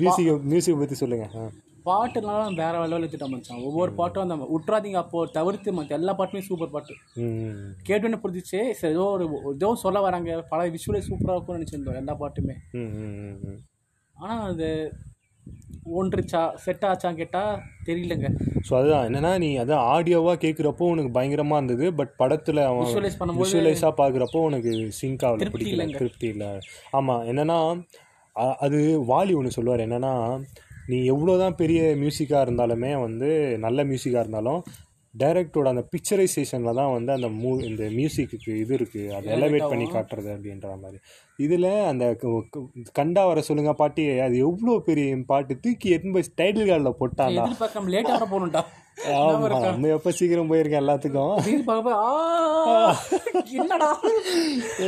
மியூசிக் 0.04 0.44
மியூசிக் 0.52 0.82
பற்றி 0.84 0.98
சொல்லுங்கள் 1.04 1.66
பாட்டுனாலும் 1.90 2.58
வேற 2.62 2.74
லெவலில் 2.82 3.06
வச்சுட்டா 3.06 3.30
மச்சான். 3.32 3.64
ஒவ்வொரு 3.70 3.92
பாட்டும் 4.00 4.26
அந்த 4.26 4.36
விட்றாதீங்க 4.54 5.00
அப்போ 5.04 5.26
தவிர்த்து 5.38 5.76
மச்சான் 5.78 6.00
எல்லா 6.02 6.16
பாட்டுமே 6.20 6.44
சூப்பர் 6.50 6.74
பாட்டு. 6.76 6.96
ம் 7.24 7.68
கேட்டோன்னு 7.90 8.22
புரிஞ்சிச்சு. 8.24 8.62
சரி 8.82 8.94
ஏதோ 8.98 9.06
ஒரு 9.18 9.28
ஏதோ 9.56 9.70
சொல்ல 9.86 10.00
வராங்க. 10.08 10.40
பல 10.54 10.70
விஷுவலே 10.76 11.02
சூப்பராக 11.10 11.36
இருக்கும்னு 11.38 11.60
நினச்சிருந்தோம் 11.60 12.02
எல்லா 12.04 12.16
பாட்டுமே. 12.24 12.56
ஆனால் 14.16 14.48
அது 14.52 14.70
ஒன்றுச்சா 15.98 16.40
செட் 16.64 16.86
ஆச்சான்னு 16.88 17.20
கேட்டால் 17.20 17.60
தெரியலங்க. 17.88 18.30
ஸோ 18.68 18.72
அதுதான். 18.80 19.06
என்னன்னா 19.08 19.32
நீ 19.44 19.50
அதான் 19.62 19.84
ஆடியோவாக 19.94 20.42
கேட்குறப்போ 20.44 20.90
உனக்கு 20.94 21.12
பயங்கரமாக 21.18 21.60
இருந்தது. 21.60 21.86
பட் 22.00 22.12
படத்தில் 22.22 22.62
அவன் 22.70 22.88
விஷுவலைஸ் 22.88 23.20
பண்ணும்போது 23.20 23.46
விஷுவலைஸாக 23.46 23.94
பார்க்குறப்போ 24.02 24.42
உனக்கு 24.50 24.74
சிங்க் 25.00 25.26
ஆகல. 25.28 25.50
பிடிக்கல. 25.56 25.86
திருப்தி 26.02 26.28
இல்லை. 26.36 26.50
ஆமாம் 27.00 27.24
என்னன்னா 27.32 27.60
அது 28.66 28.80
வாலி 29.12 29.36
ஒன்று 29.38 29.58
சொல்லுவார். 29.58 29.86
என்னன்னா 29.88 30.14
நீ 30.88 31.06
எவ்வளோ 31.06 31.38
தான் 31.38 31.56
பெரிய 31.56 31.82
மியூசிக்காக 31.96 32.46
இருந்தாலுமே 32.46 32.92
வந்து 33.02 33.30
நல்ல 33.58 33.84
மியூசிக்காக 33.84 34.24
இருந்தாலும் 34.24 34.62
டைரக்டரோட 35.14 35.68
அந்த 35.68 35.84
பிக்சரைசேஷனில் 35.94 36.78
தான் 36.80 36.94
வந்து 36.94 37.12
அந்த 37.12 37.30
மூ 37.42 37.52
இந்த 37.62 37.84
மியூசிக்கு 37.90 38.56
இது 38.56 38.74
இருக்குது 38.78 39.14
அதை 39.14 39.30
எலவேட் 39.38 39.70
பண்ணி 39.70 39.88
காட்டுறது 39.88 40.30
அப்படின்ற 40.36 40.70
மாதிரி. 40.78 41.00
இதில் 41.40 41.70
அந்த 41.90 42.06
கண்டா 43.00 43.24
வர 43.30 43.40
சொல்லுங்க 43.48 43.72
பாட்டி 43.82 44.04
அது 44.26 44.36
எவ்வளோ 44.48 44.74
பெரிய 44.88 45.18
பாட்டு? 45.32 45.54
தூக்கி 45.64 45.94
எடுத்து 45.96 46.14
போய் 46.16 46.32
டைட்டில் 46.40 46.70
கார்டில் 46.70 46.98
போட்டான்டா 47.02 47.44
எதிர்பார்க்காம 47.44 47.92
லேட்டாக 47.96 48.28
போகணும்டா. 48.34 48.64
ஆமா 49.16 49.48
நம்ம 49.66 49.90
எப்போ 49.96 50.12
சீக்கிரம் 50.20 50.50
போயிருக்கேன் 50.52 50.82
எல்லாத்துக்கும்? 50.84 51.36
என்னடா? 53.60 53.90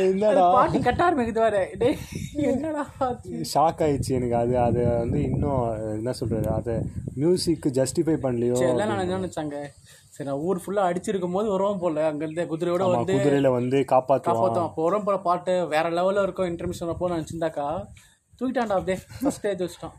என்னடா? 0.06 0.46
பாட்டு 0.56 0.80
கட்ட 0.86 1.00
ஆரம்பிக்குது 1.08 1.44
வேற 1.46 1.60
டேய் 1.82 1.96
என்னடா? 2.52 2.82
ஷாக் 3.52 3.82
ஆயிடுச்சு 3.86 4.16
எனக்கு. 4.18 4.36
அது 4.42 4.56
அதை 4.66 4.82
வந்து 5.02 5.20
இன்னும் 5.28 5.62
என்ன 5.96 6.14
சொல்றது 6.22 6.50
அதை 6.58 6.76
மியூசிக்கு 7.22 7.70
ஜஸ்டிஃபை 7.80 8.18
பண்ணலையோ? 8.26 8.58
எல்லாம் 8.72 8.92
நான் 8.92 9.04
என்ன 9.06 9.20
நினச்சாங்க 9.20 9.56
சரி 10.14 10.28
நான் 10.28 10.42
ஊர் 10.46 10.58
ஃபுல்லாக 10.62 10.88
அடிச்சிருக்கும் 10.90 11.36
போது 11.36 11.48
வருவோம் 11.52 11.80
போல. 11.82 12.00
அங்கேருந்து 12.08 12.42
குதிரையோட 12.50 12.84
வந்து 12.94 13.12
குதிரையில 13.16 13.50
வந்து 13.58 13.78
காப்பாற்றுவான் 13.92 14.26
காப்பாற்றும் 14.28 14.66
அப்போ 14.66 14.82
வரும் 14.86 15.06
போல 15.06 15.18
பாட்டு. 15.28 15.52
வேற 15.74 15.86
லெவலில் 15.98 16.24
இருக்கும். 16.26 16.39
இன்டர்மிஷன் 16.48 16.92
அப்போ 16.94 17.08
நான் 17.10 17.20
நினச்சிருந்தாக்கா 17.20 17.66
தூக்கிட்டான்டா 18.38 18.76
அப்படியே 18.78 18.98
ஃபர்ஸ்ட் 19.20 19.40
ஸ்டேஜ் 19.40 19.62
வச்சுட்டான். 19.64 19.96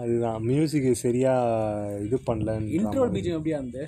அதுதான் 0.00 0.38
மியூசிக் 0.48 0.88
சரியா 1.04 1.32
இது 2.06 2.16
பண்ணலன்னு 2.28 2.74
இன்ட்ரோல் 2.78 3.12
பீஜம் 3.14 3.36
எப்படியா 3.38 3.58
இருந்து 3.60 3.82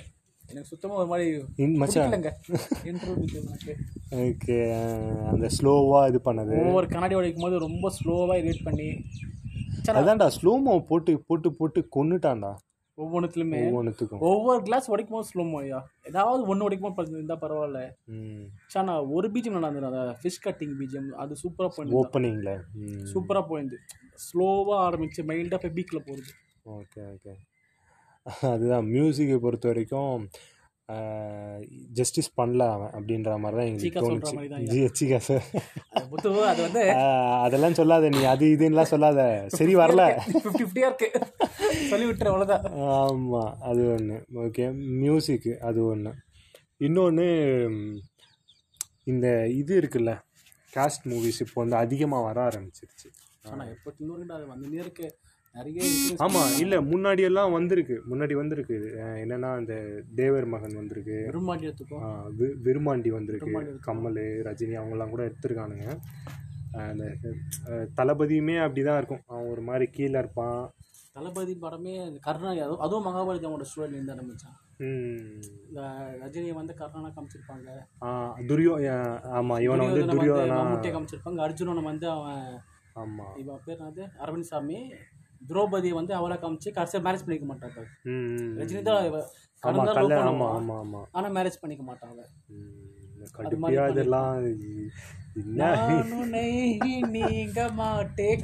எனக்கு 0.51 0.69
சுத்தமாக 0.71 0.99
ஒரு 1.01 1.09
மாதிரி 1.11 1.25
இன் 1.63 1.75
மச்சான். 1.81 2.09
பிடிக்கலங்க. 2.13 2.31
இன்ட்ரோல் 2.89 3.19
பீஜம் 3.21 3.45
எனக்கு. 4.15 4.55
அந்த 5.31 5.49
ஸ்லோவா 5.57 5.99
இது 6.11 6.19
பண்ணது. 6.25 6.55
ஒவ்வொரு 6.65 6.87
கண்ணாடி 6.93 7.17
உடைக்கும் 7.19 7.45
போது 7.47 7.65
ரொம்ப 7.67 7.91
ஸ்லோவாக 7.99 8.39
எடிட் 8.41 8.65
பண்ணி 8.67 8.89
அதான்டா 10.01 10.27
ஸ்லோமோ 10.37 10.73
போட்டு 10.89 11.11
போட்டு 11.27 11.51
போட்டு 11.59 11.79
கொன்னுட்டான்டா. 11.95 12.51
ஒவ்வொன்றுத்துலையுமே 13.03 13.59
ஒவ்வொன்றுத்துக்கும் 13.65 14.23
ஒவ்வொரு 14.29 14.61
கிளாஸ் 14.67 14.89
உடைக்கும் 14.93 15.17
போது 15.17 15.29
ஸ்லோ 15.31 15.43
மோயா 15.51 15.79
ஏதாவது 16.09 16.41
ஒன்று 16.51 16.65
உடைக்கும் 16.67 16.95
போது 16.97 17.15
இருந்தால் 17.17 17.41
பரவாயில்ல. 17.43 17.81
சானா 18.73 18.95
ஒரு 19.17 19.29
பீஜம் 19.33 19.55
நல்லா 19.57 19.69
அந்த 19.89 20.17
ஃபிஷ் 20.21 20.41
கட்டிங் 20.45 20.75
பீஜம் 20.81 21.09
அது 21.23 21.35
சூப்பராக 21.43 21.71
போயிருந்து 21.75 21.99
ஓப்பனிங்கில் 22.01 22.53
சூப்பராக 23.13 23.45
போயிருந்து. 23.51 23.79
ஸ்லோவாக 24.25 24.79
ஆரம்பிச்சு 24.87 25.27
மைல்டாக 25.31 25.59
போய் 25.63 25.75
பீக்கில் 25.77 26.07
போகுது 26.09 26.31
ஓகே 26.77 27.03
ஓகே 27.13 27.33
அதுதான். 28.53 28.87
மியூசிக்கை 28.93 29.37
பொறுத்த 29.45 29.67
வரைக்கும் 29.71 30.17
ஜஸ்டிஸ் 31.97 32.29
பண்ணல 32.39 32.63
அவன் 32.75 32.93
அப்படின்ற 32.97 33.33
மாதிரி 33.43 33.57
தான் 33.59 33.69
எங்களுக்கு 33.69 34.01
தோணுச்சு. 34.03 34.35
ஜி 34.71 34.79
சீக்கா 34.99 35.19
சார் 35.27 35.45
அது 36.51 36.61
வந்து 36.67 36.83
அதெல்லாம் 37.45 37.77
சொல்லாத 37.79 38.09
நீ 38.15 38.21
அது 38.33 38.45
இதுன்னெலாம் 38.55 38.91
சொல்லாத. 38.93 39.19
சரி 39.57 39.73
வரல. 39.81 40.03
ஃபிஃப்டி 40.25 40.51
ஃபிஃப்டியாக 40.55 40.89
இருக்கு. 40.91 41.09
சொல்லி 41.91 42.07
விட்டுரு 42.09 42.31
அவ்வளோதான் 42.31 42.65
ஆமாம் 42.97 43.53
அது 43.69 43.83
ஒன்று 43.95 44.17
ஓகே 44.45 44.67
மியூசிக்கு 45.03 45.53
அது 45.69 45.81
ஒன்று 45.91 46.13
இன்னொன்று 46.87 47.27
இந்த 49.13 49.27
இது 49.61 49.73
இருக்குல்ல 49.81 50.13
காஸ்ட் 50.77 51.05
மூவிஸ் 51.11 51.41
இப்போ 51.45 51.59
வந்து 51.63 51.77
அதிகமாக 51.83 52.25
வர 52.29 52.37
ஆரம்பிச்சிருச்சு. 52.49 53.07
ஆனால் 53.51 53.69
எப்போ 53.75 53.89
இன்னொரு 54.01 54.25
அது 54.37 54.45
வந்துனே 54.53 54.79
இருக்கு. 54.85 55.07
ஆமாம் 56.25 56.51
இல்லை 56.59 56.77
முன்னாடியெல்லாம் 56.91 57.51
வந்திருக்கு. 57.51 57.95
முன்னாடி 58.11 58.33
வந்திருக்கு. 58.33 58.75
என்னன்னா 59.23 59.49
இந்த 59.59 59.75
தேவர் 60.19 60.45
மகன் 60.45 60.75
வந்திருக்கு. 60.75 61.17
விருமாண்டி 62.67 63.09
வந்திருக்கு. 63.17 63.49
கமல் 63.87 64.19
ரஜினி 64.47 64.75
அவங்கெல்லாம் 64.81 65.13
கூட 65.15 65.23
எடுத்திருக்கானுங்க. 65.31 65.87
அந்த 66.89 67.05
தளபதியுமே 67.99 68.55
அப்படி 68.65 68.83
தான் 68.83 68.97
இருக்கும். 68.97 69.23
அவன் 69.27 69.49
ஒரு 69.53 69.61
மாதிரி 69.61 69.87
கீழே 69.91 70.17
இருப்பான். 70.19 70.61
தளபதி 71.13 71.53
படமே 71.61 71.93
அந்த 72.07 72.19
கர்ணா 72.27 72.51
அதுவும் 72.65 72.83
அதுவும் 72.85 73.05
மகாபாரதமோட 73.07 73.65
ஸ்டோரியில் 73.69 73.95
இருந்து 73.97 74.13
ஆரம்பிச்சான். 74.15 74.57
இந்த 75.67 75.81
ரஜினியை 76.21 76.53
வந்து 76.59 76.73
கர்ணனா 76.81 77.09
காமிச்சிருப்பாங்க. 77.15 77.69
துரியோ 78.51 78.75
ஆமா 79.39 79.55
இவனை 79.65 79.87
வந்து 79.87 80.05
துரியோதனை. 80.13 80.59
வந்து 80.75 80.91
காமிச்சிருப்பாங்க. 80.95 81.39
அர்ஜுனனை 81.47 81.83
வந்து 81.83 82.07
அவன் 82.09 82.45
ஆமா. 83.01 83.25
இவன் 83.41 83.63
பேர் 83.65 83.81
என்னது? 83.81 84.05
அரவிந்த் 84.23 84.51
சாமி. 84.51 84.79
திரௌபதியை 85.41 85.89
வந்து 85.91 86.13
அவளை 86.13 86.37
காமிச்சு 86.37 86.71
கடைசியாக 86.71 87.05
மேரேஜ் 87.07 87.25
பண்ணிக்க 87.25 87.47
மாட்டாங்க. 87.47 87.79
ரஜினி 88.57 88.81
தான் 88.81 89.05
இவ- 89.05 89.25
ஆமா 89.63 89.63
கடன் 89.63 89.79
தான் 89.79 89.87
love 89.87 89.97
கல்ல 89.99 90.15
ஆமா 90.21 90.29
பண்ணுவான். 90.29 90.55
ஆமா 90.59 90.75
ஆமா. 90.83 91.01
ஆனா 91.11 91.29
மேரேஜ் 91.29 91.61
பண்ணிக்க 91.61 91.83
மாட்டாங்க 91.83 92.21
இதெல்லாம் 93.87 94.37
நீங்க 97.11 97.69
மாட்டேன். 97.71 98.41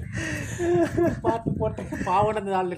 பாட்டு 1.22 1.50
போட்டு 1.52 1.82
பாவன 2.06 2.40
அந்த 2.40 2.52
நாள் 2.52 2.70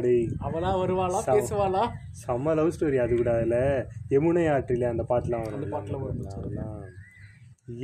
டேய் 0.00 0.24
அவளா 0.40 0.70
வருவாளா 0.80 1.20
பேசுவாளா? 1.28 1.82
செம்ம 2.22 2.54
லவ் 2.54 2.72
ஸ்டோரி 2.76 2.96
அது 2.96 3.16
கூட 3.16 3.32
அதில். 3.34 3.58
யமுனை 4.10 4.44
ஆற்றில 4.50 4.88
அந்த 4.88 5.04
பாட்டுலாம் 5.08 5.44
வரும் 5.44 5.74
பாட்டுல 5.74 5.98
வரும். 5.98 6.86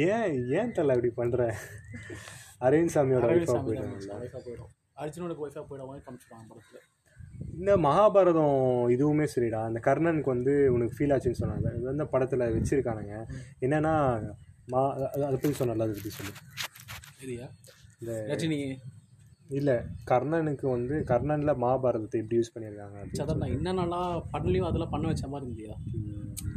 ஏன் 0.09 0.31
ஏன் 0.51 0.73
தலை 0.73 0.95
அப்படி 0.97 1.13
பண்ற? 1.15 1.41
அரவிந்த் 2.61 2.95
சாமியோட 2.95 3.27
போயிடும். 3.67 4.73
அர்ஜுனோட 5.03 5.35
ஒய்ஃபா 5.45 5.63
போயிடும் 5.69 6.05
காமிச்சிருவாங்க 6.07 6.47
படத்துல. 6.51 6.81
இந்த 7.59 7.73
மகாபாரதம் 7.87 8.59
இதுவுமே 8.95 9.27
சரிடா. 9.35 9.61
அந்த 9.69 9.81
கர்ணனுக்கு 9.87 10.31
வந்து 10.35 10.53
உனக்கு 10.75 10.97
ஃபீல் 10.97 11.15
ஆச்சுன்னு 11.15 11.41
சொன்னாங்க. 11.43 11.69
இது 11.79 11.87
வந்து 11.93 12.07
படத்தில் 12.15 12.53
வச்சிருக்கானுங்க. 12.57 13.17
என்னன்னா 13.67 13.95
மா 14.73 14.83
அதை 15.27 15.37
பற்றி 15.37 15.57
சொன்னல 15.59 15.87
அதை 15.87 15.95
பற்றி 15.97 16.13
சொல்லு. 16.19 16.35
இல்லையா 17.25 17.49
இந்த 18.01 18.13
ரஜினி. 18.31 18.61
இல்லை 19.59 19.75
கர்ணனுக்கு 20.11 20.67
வந்து 20.77 20.95
கர்ணனில் 21.11 21.61
மகாபாரதத்தை 21.65 22.21
எப்படி 22.23 22.39
யூஸ் 22.39 22.55
பண்ணியிருக்காங்க 22.55 23.03
சதன் 23.19 23.45
என்னென்னலாம் 23.57 24.15
பண்ணலையும் 24.33 24.69
அதெல்லாம் 24.69 24.95
பண்ண 24.95 25.07
வச்ச 25.11 25.29
மாதிரி 25.33 25.47
இருந்தியா? 25.49 25.75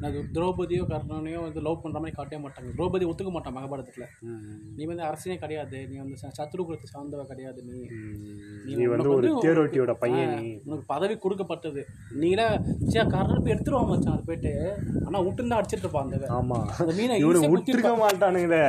இது 0.01 0.25
திரௌபதியோ 0.33 0.83
கர்ணனையோ 0.89 1.41
வந்து 1.41 1.61
லவ் 1.61 1.81
பண்ணுற 1.83 1.91
மாதிரி 1.91 2.11
காட்டவே 2.11 2.47
மாட்டாங்க. 2.47 2.69
திரௌபதி 2.77 3.05
ஒத்துக்க 3.11 3.31
மாட்டான் 3.31 3.55
மகாபாரதத்தில். 3.57 4.07
நீ 4.75 4.85
வந்து 4.85 5.03
அரசனே 5.03 5.37
கிடையாது. 5.37 5.87
நீ 5.87 5.97
வந்து 5.97 6.15
ச- 6.21 6.33
சத்ருகுலத்தை 6.39 6.87
சார்ந்தவ 6.93 7.23
கிடையாது 7.25 7.63
நீ. 7.63 7.79
நீ 8.75 8.85
வந்து 8.85 9.09
ஒரு 9.09 9.29
தேரோட்டியோட 9.41 9.93
பையன் 9.93 10.61
உனக்கு 10.65 10.85
பதவி 10.87 11.17
கொடுக்கப்பட்டது. 11.17 11.85
நீல 12.11 12.61
சே 12.87 12.99
கர்ணன் 13.07 13.43
போய் 13.43 13.53
எடுத்துருவான் 13.53 13.87
மச்சான் 13.87 14.13
அது 14.13 14.23
போயிட்டு. 14.25 14.53
ஆனால் 15.05 15.25
விட்டுருந்தா 15.25 15.57
அடிச்சிட்டு 15.59 15.83
இருப்பான் 15.83 16.11
அந்த 16.11 16.93
மீனை 16.97 17.19
இவனை 17.19 17.49
விட்டுருக்க 17.55 17.91
மாட்டானுங்களே 18.03 18.63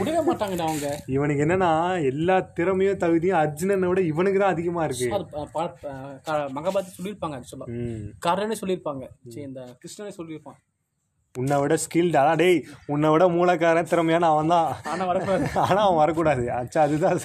விடவே 0.00 0.20
மாட்டாங்கடா 0.30 0.66
அவங்க. 0.68 1.02
இவனுக்கு 1.06 1.44
என்னன்னா 1.44 1.70
எல்லா 2.04 2.40
திறமையும் 2.40 2.96
தகுதியும் 2.96 3.38
அர்ஜுனனை 3.38 3.86
விட 3.86 4.00
இவனுக்கு 4.00 4.38
தான் 4.38 4.52
அதிகமா 4.52 4.84
இருக்கு. 4.84 5.08
மகாபாரதத்தில் 6.56 6.98
சொல்லியிருப்பாங்க 6.98 7.36
ஆக்சுவலாக. 7.38 7.70
கர்ணனே 8.26 8.54
சொல்லியிருப்பாங்க. 8.60 9.04
சரி 9.28 9.46
இந்த 9.46 9.60
கிருஷ்ணனே 9.82 10.30
சொல்லியிருப்பான். 10.32 10.60
உன்னை 11.34 11.56
விட 11.60 11.74
ஸ்கில்டா 11.82 12.22
டேய் 12.40 12.58
உன்னை 12.92 13.08
விட 13.12 13.24
மூலக்காரன் 13.36 13.90
திறமையான 13.92 14.28
அவன் 14.32 14.52
தான் 14.54 14.66
ஆனால் 14.92 15.08
வரக்கூடாது. 15.10 15.46
ஆனா 15.66 15.80
அவன் 15.84 16.00
வரக்கூடாது. 16.02 16.44
அச்சா 16.60 16.80
அதுதான். 16.86 17.20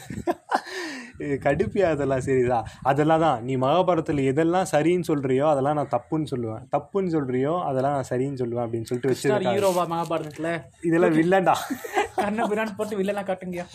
கடுப்பியா 1.46 1.88
அதெல்லாம் 1.94 2.24
சரிதா 2.26 2.58
அதெல்லாம் 2.90 3.24
தான். 3.26 3.40
நீ 3.48 3.54
மகாபாரதத்தில் 3.64 4.22
எதெல்லாம் 4.32 4.68
சரின்னு 4.74 5.10
சொல்றியோ 5.12 5.46
அதெல்லாம் 5.52 5.78
நான் 5.80 5.94
தப்புன்னு 5.96 6.32
சொல்லுவேன். 6.34 6.64
தப்புன்னு 6.76 7.14
சொல்றியோ 7.16 7.54
அதெல்லாம் 7.70 7.96
நான் 7.98 8.10
சரின்னு 8.12 8.42
சொல்லுவேன் 8.42 8.66
அப்படின்னு 8.66 8.90
சொல்லிட்டு 8.90 9.12
வச்சிருக்கேன் 9.14 9.58
ஹீரோவா 9.58 9.86
மகாபாரதத்துல? 9.94 10.52
இதெல்லாம் 10.90 11.18
வில்லன்டா 11.20 11.56
கண்ணை 12.24 12.46
பிரான் 12.52 12.78
போட்டு 12.80 13.00
வில்லலாம் 13.02 13.30
காட்டுங்கயா 13.32 13.68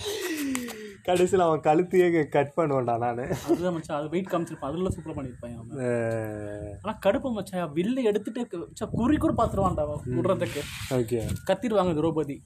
கடைசியில் 1.04 1.44
அவன் 1.44 1.64
கழுத்தையே 1.68 2.28
கட் 2.28 2.52
பண்ணுவேன்டா 2.56 2.94
நான். 3.04 3.20
அதுதான் 3.46 3.74
மச்சான் 3.76 3.98
அது 3.98 4.08
வெயிட் 4.08 4.30
காமிச்சிருப்பான். 4.32 4.70
அதுல 4.72 4.90
சூப்பர் 4.90 5.16
பண்ணிருப்பான் 5.16 5.54
அவன். 5.60 6.80
ஆனா 6.82 6.94
கடுப்பு 7.06 7.30
மச்சான் 7.32 7.72
வில்ல 7.78 8.02
எடுத்துட்டு 8.10 8.58
மச்சான் 8.64 8.94
குறி 8.98 9.16
கூட 9.16 9.34
பாத்துருவான்டா 9.42 9.84
அவன் 9.86 10.02
விடுறதுக்கு. 10.18 10.62
ஓகே. 10.98 11.20
கத்திடுவாங்க 11.50 11.94
திரௌபதி. 12.00 12.36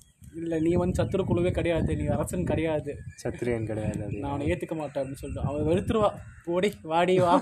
இல்ல 0.40 0.54
நீ 0.58 0.70
வந்து 0.80 0.96
சத்துரு 0.98 1.22
குழுவே 1.28 1.50
கிடையாது 1.50 1.96
நீ 1.96 2.06
அரசன் 2.14 2.48
கிடையாது. 2.50 2.92
சத்திரியன் 3.22 3.68
கிடையாது 3.68 4.06
நான் 4.20 4.30
அவனை 4.30 4.48
ஏத்துக்க 4.52 4.74
மாட்டேன் 4.76 5.00
அப்படின்னு 5.02 5.20
சொல்லிட்டு 5.20 5.48
அவன் 5.50 5.68
வெறுத்துருவா. 5.70 6.10
ஓடி 6.54 6.70
வாடி 6.92 7.14
வா. 7.20 7.34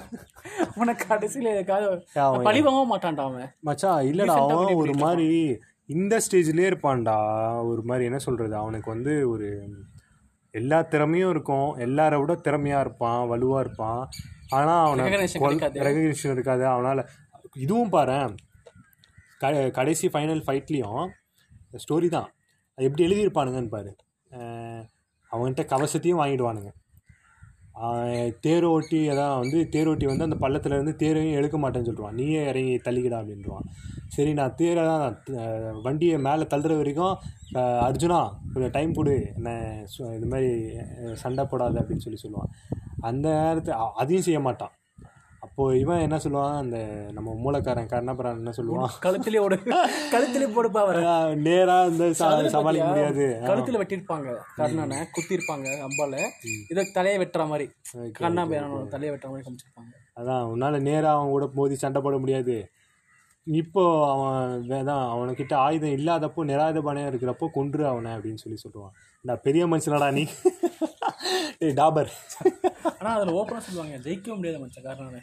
உனக்கு 0.74 1.06
கடைசியில 1.14 1.54
எதுக்காக 1.54 2.02
பழி 2.48 2.62
வாங்க 2.66 2.82
மாட்டான்டா 2.92 3.24
அவன். 3.30 3.48
மச்சான் 3.60 4.06
இல்லடா 4.10 4.36
அவன் 4.44 4.80
ஒரு 4.82 4.94
மாதிரி 5.04 5.58
இந்த 5.96 6.14
ஸ்டேஜ்லயே 6.26 6.68
இருப்பான்டா. 6.72 7.16
ஒரு 7.70 7.82
மாதிரி 7.82 8.04
என்ன 8.04 8.18
சொல்றது? 8.18 8.54
அவனுக்கு 8.56 8.88
வந்து 8.90 9.14
ஒரு 9.30 9.48
எல்லா 10.60 10.78
திறமையும் 10.92 11.32
இருக்கும். 11.34 11.68
எல்லாரை 11.86 12.16
விட 12.20 12.32
திறமையா 12.46 12.78
இருப்பான் 12.84 13.20
வலுவா 13.30 13.58
இருப்பான். 13.64 14.02
ஆனா 14.56 14.74
அவனை. 14.86 15.04
ரெகக்னிஷன் 15.86 16.34
இருக்காது. 16.36 16.64
அவனால 16.74 17.00
இதுவும் 17.64 17.92
பாரேன் 17.92 18.34
க 19.42 19.52
கடைசி 19.78 20.06
ஃபைனல் 20.12 20.42
ஃபைட்லேயும் 20.46 21.04
ஸ்டோரி 21.84 22.08
தான். 22.16 22.28
அது 22.76 22.86
எப்படி 22.88 23.04
எழுதியிருப்பானுங்கன்னு 23.06 23.74
பாரு. 23.76 23.90
அவன்கிட்ட 25.32 25.62
கவசத்தையும் 25.72 26.20
வாங்கிடுவானுங்க. 26.22 26.70
தேர் 28.44 28.64
ஓட்டி 28.64 28.98
அதான் 29.08 29.38
வந்து 29.40 29.60
தேர் 29.74 29.88
ஓட்டி 29.90 30.06
வந்து 30.10 30.26
அந்த 30.26 30.36
பள்ளத்துல 30.42 30.74
இருந்து 30.76 30.92
தேரையும் 31.02 31.38
எடுக்க 31.38 31.56
மாட்டேன்னு 31.58 31.88
சொல்லிடுவான். 31.88 32.18
நீயே 32.20 32.42
இறங்கி 32.50 32.76
தள்ளிக்கிடா 32.84 33.18
அப்படின்றான் 33.22 33.66
சரி 34.14 34.32
நான் 34.38 34.56
தேரை 34.60 34.82
தான் 34.90 35.04
வண்டியை 35.86 36.18
மேலே 36.26 36.44
தள்ளுற 36.52 36.76
வரைக்கும் 36.80 37.16
அர்ஜுனா 37.86 38.20
கொஞ்சம் 38.52 38.74
டைம் 38.76 38.96
கொடு 38.98 39.16
என்ன 39.38 39.50
இது 40.18 40.28
மாதிரி 40.32 40.52
சண்டை 41.24 41.44
போடாத 41.50 41.82
அப்படின்னு 41.82 42.06
சொல்லி 42.06 42.22
சொல்லுவான். 42.22 42.50
அந்த 43.08 43.26
நேரத்தை 43.42 43.74
அதையும் 44.02 44.26
செய்ய 44.28 44.40
மாட்டான். 44.46 44.74
அப்போது 45.44 45.78
இவன் 45.80 46.04
என்ன 46.04 46.16
சொல்லுவான்? 46.24 46.54
அந்த 46.62 46.76
நம்ம 47.16 47.32
மூலக்காரன் 47.44 47.90
கர்ணபுரான் 47.90 48.38
என்ன 48.40 48.52
சொல்லுவான்? 48.58 48.92
கழுத்திலே 49.04 49.40
ஓடு. 49.46 49.56
கழுத்திலே 50.12 50.46
போடுப்பா 50.54 50.80
அவரை. 50.84 51.02
நேராக 51.48 51.90
இந்த 51.90 52.06
சமாளிக்க? 52.54 52.86
முடியாது. 52.92 53.26
கழுத்துல 53.48 53.80
வெட்டியிருப்பாங்க. 53.80 54.30
கர்ணனை 54.60 55.00
குத்திருப்பாங்க 55.16 55.66
அம்பால 55.88 56.22
இதை 56.72 56.84
தலையை 56.98 57.18
வெட்டுற 57.24 57.46
மாதிரி. 57.52 57.66
கண்ணா 58.20 58.44
பேரனோட 58.52 58.86
தலையை 58.94 59.12
வெட்டுற 59.14 59.30
மாதிரி 59.32 59.46
காமிச்சிருப்பாங்க. 59.48 59.92
அதான் 60.20 60.48
உன்னால் 60.54 60.84
நேராக 60.88 61.14
அவன் 61.18 61.34
கூட 61.34 61.46
மோதி 61.60 61.76
சண்டை 61.84 62.02
போட 62.06 62.18
முடியாது. 62.24 62.56
இப்போ 63.46 63.82
அவன் 64.12 64.62
வேதான் 64.68 65.04
அவனுக்கிட்ட 65.14 65.54
ஆயுதம் 65.54 65.90
இல்லாதப்போ 65.90 66.44
நிராயுதபானையாக 66.44 67.10
இருக்கிறப்போ 67.12 67.50
கொன்று 67.52 67.86
அவனை 67.86 68.12
அப்படின்னு 68.12 68.34
சொல்லி 68.34 68.58
சொல்லுவான். 68.68 68.94
நான் 69.20 69.40
பெரிய 69.42 69.66
மனுஷனடா 69.66 70.12
நீ. 70.12 70.24
ஏய் 71.58 71.74
டாபர். 71.74 72.10
ஆனா 72.98 73.14
அதுல 73.14 73.42
ஓப்பனா 73.42 73.58
சொல்லுவாங்க 73.58 73.96
ஜெயிக்க 74.08 74.36
முடியாது 74.36 74.60
மச்சான். 74.60 74.84
கர்ணனை 74.84 75.20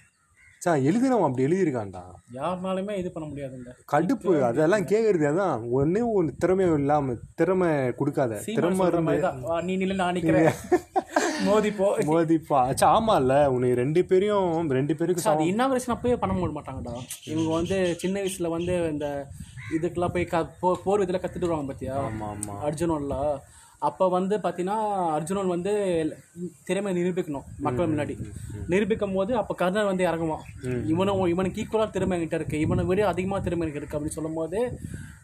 சா 0.62 0.76
எழுதினவன் 0.80 1.24
அப்படி 1.24 1.46
எழுதியிருக்கான்டா. 1.46 2.02
யாருனாலுமே 2.34 2.98
இது 2.98 3.12
பண்ண 3.12 3.30
முடியாதுங்க. 3.30 3.72
கடுப்பு 3.92 4.42
அதெல்லாம் 4.42 4.86
கேட்கறது 4.86 5.26
அதான். 5.30 5.64
ஒன்னே 5.74 6.12
ஒன்று 6.14 6.38
திறமை 6.38 6.74
இல்லாமல் 6.74 7.22
திறமை 7.36 7.70
கொடுக்காத. 7.94 8.42
திறமை 8.46 8.88
நீ 9.64 9.78
நில்லு 9.78 9.96
நான் 9.96 10.16
நிக்கிறேன். 10.16 10.52
மோதி 11.46 11.72
போ 11.72 11.98
மோதிப்பா. 12.10 12.58
அச்சா 12.68 12.88
ஆமாம்ல 12.92 13.46
உனக்கு 13.48 13.76
ரெண்டு 13.76 14.06
பேரையும் 14.06 14.70
ரெண்டு 14.72 14.96
பேருக்கு 14.96 15.30
அது 15.30 15.44
இன்னாகரேஷன் 15.44 15.96
அப்பவே 15.96 16.18
பண்ண 16.18 16.36
முடிய 16.36 16.60
மாட்டாங்கடா. 16.60 16.94
இவங்க 17.24 17.54
வந்து 17.54 17.96
சின்ன 17.98 18.22
வயசுல 18.22 18.50
வந்து 18.50 18.90
இந்த 18.90 19.08
இதுக்கெல்லாம் 19.78 20.14
போய் 20.14 20.26
க 20.26 20.50
போ- 20.62 20.74
போர் 20.84 21.02
இதில் 21.02 21.20
கற்றுட்டு 21.20 21.40
வருவாங்க 21.40 21.74
பார்த்தியா 21.74 21.92
ஆமாம் 22.02 22.38
ஆமாம் 22.42 22.62
அர்ஜுனன்லாம் 22.64 23.34
அப்போ 23.88 24.06
வந்து 24.16 24.36
பார்த்தீங்கன்னா 24.44 24.80
அர்ஜுனன் 25.18 25.54
வந்து 25.54 25.72
திறமை 26.68 26.92
நிரூபிக்கணும் 26.98 27.46
மக்கள் 27.66 27.92
முன்னாடி. 27.92 28.16
நிரூபிக்கும் 28.74 29.16
போது 29.18 29.32
அப்போ 29.42 29.54
கர்ணன் 29.62 29.90
வந்து 29.92 30.04
இறங்குவான். 30.10 30.44
இவனும் 30.92 31.22
இவனுக்கு 31.34 31.62
ஈக்குவலாக 31.64 31.96
திறமை 31.96 32.16
என்கிட்ட 32.18 32.40
இருக்கு. 32.40 32.58
இவனை 32.66 32.84
விட 32.90 33.08
அதிகமாக 33.14 33.42
திறமை 33.46 33.64
எனக்கு 33.66 33.82
இருக்கு 33.82 33.98
அப்படின்னு 33.98 34.18
சொல்லும் 34.18 34.40
போது 34.42 34.60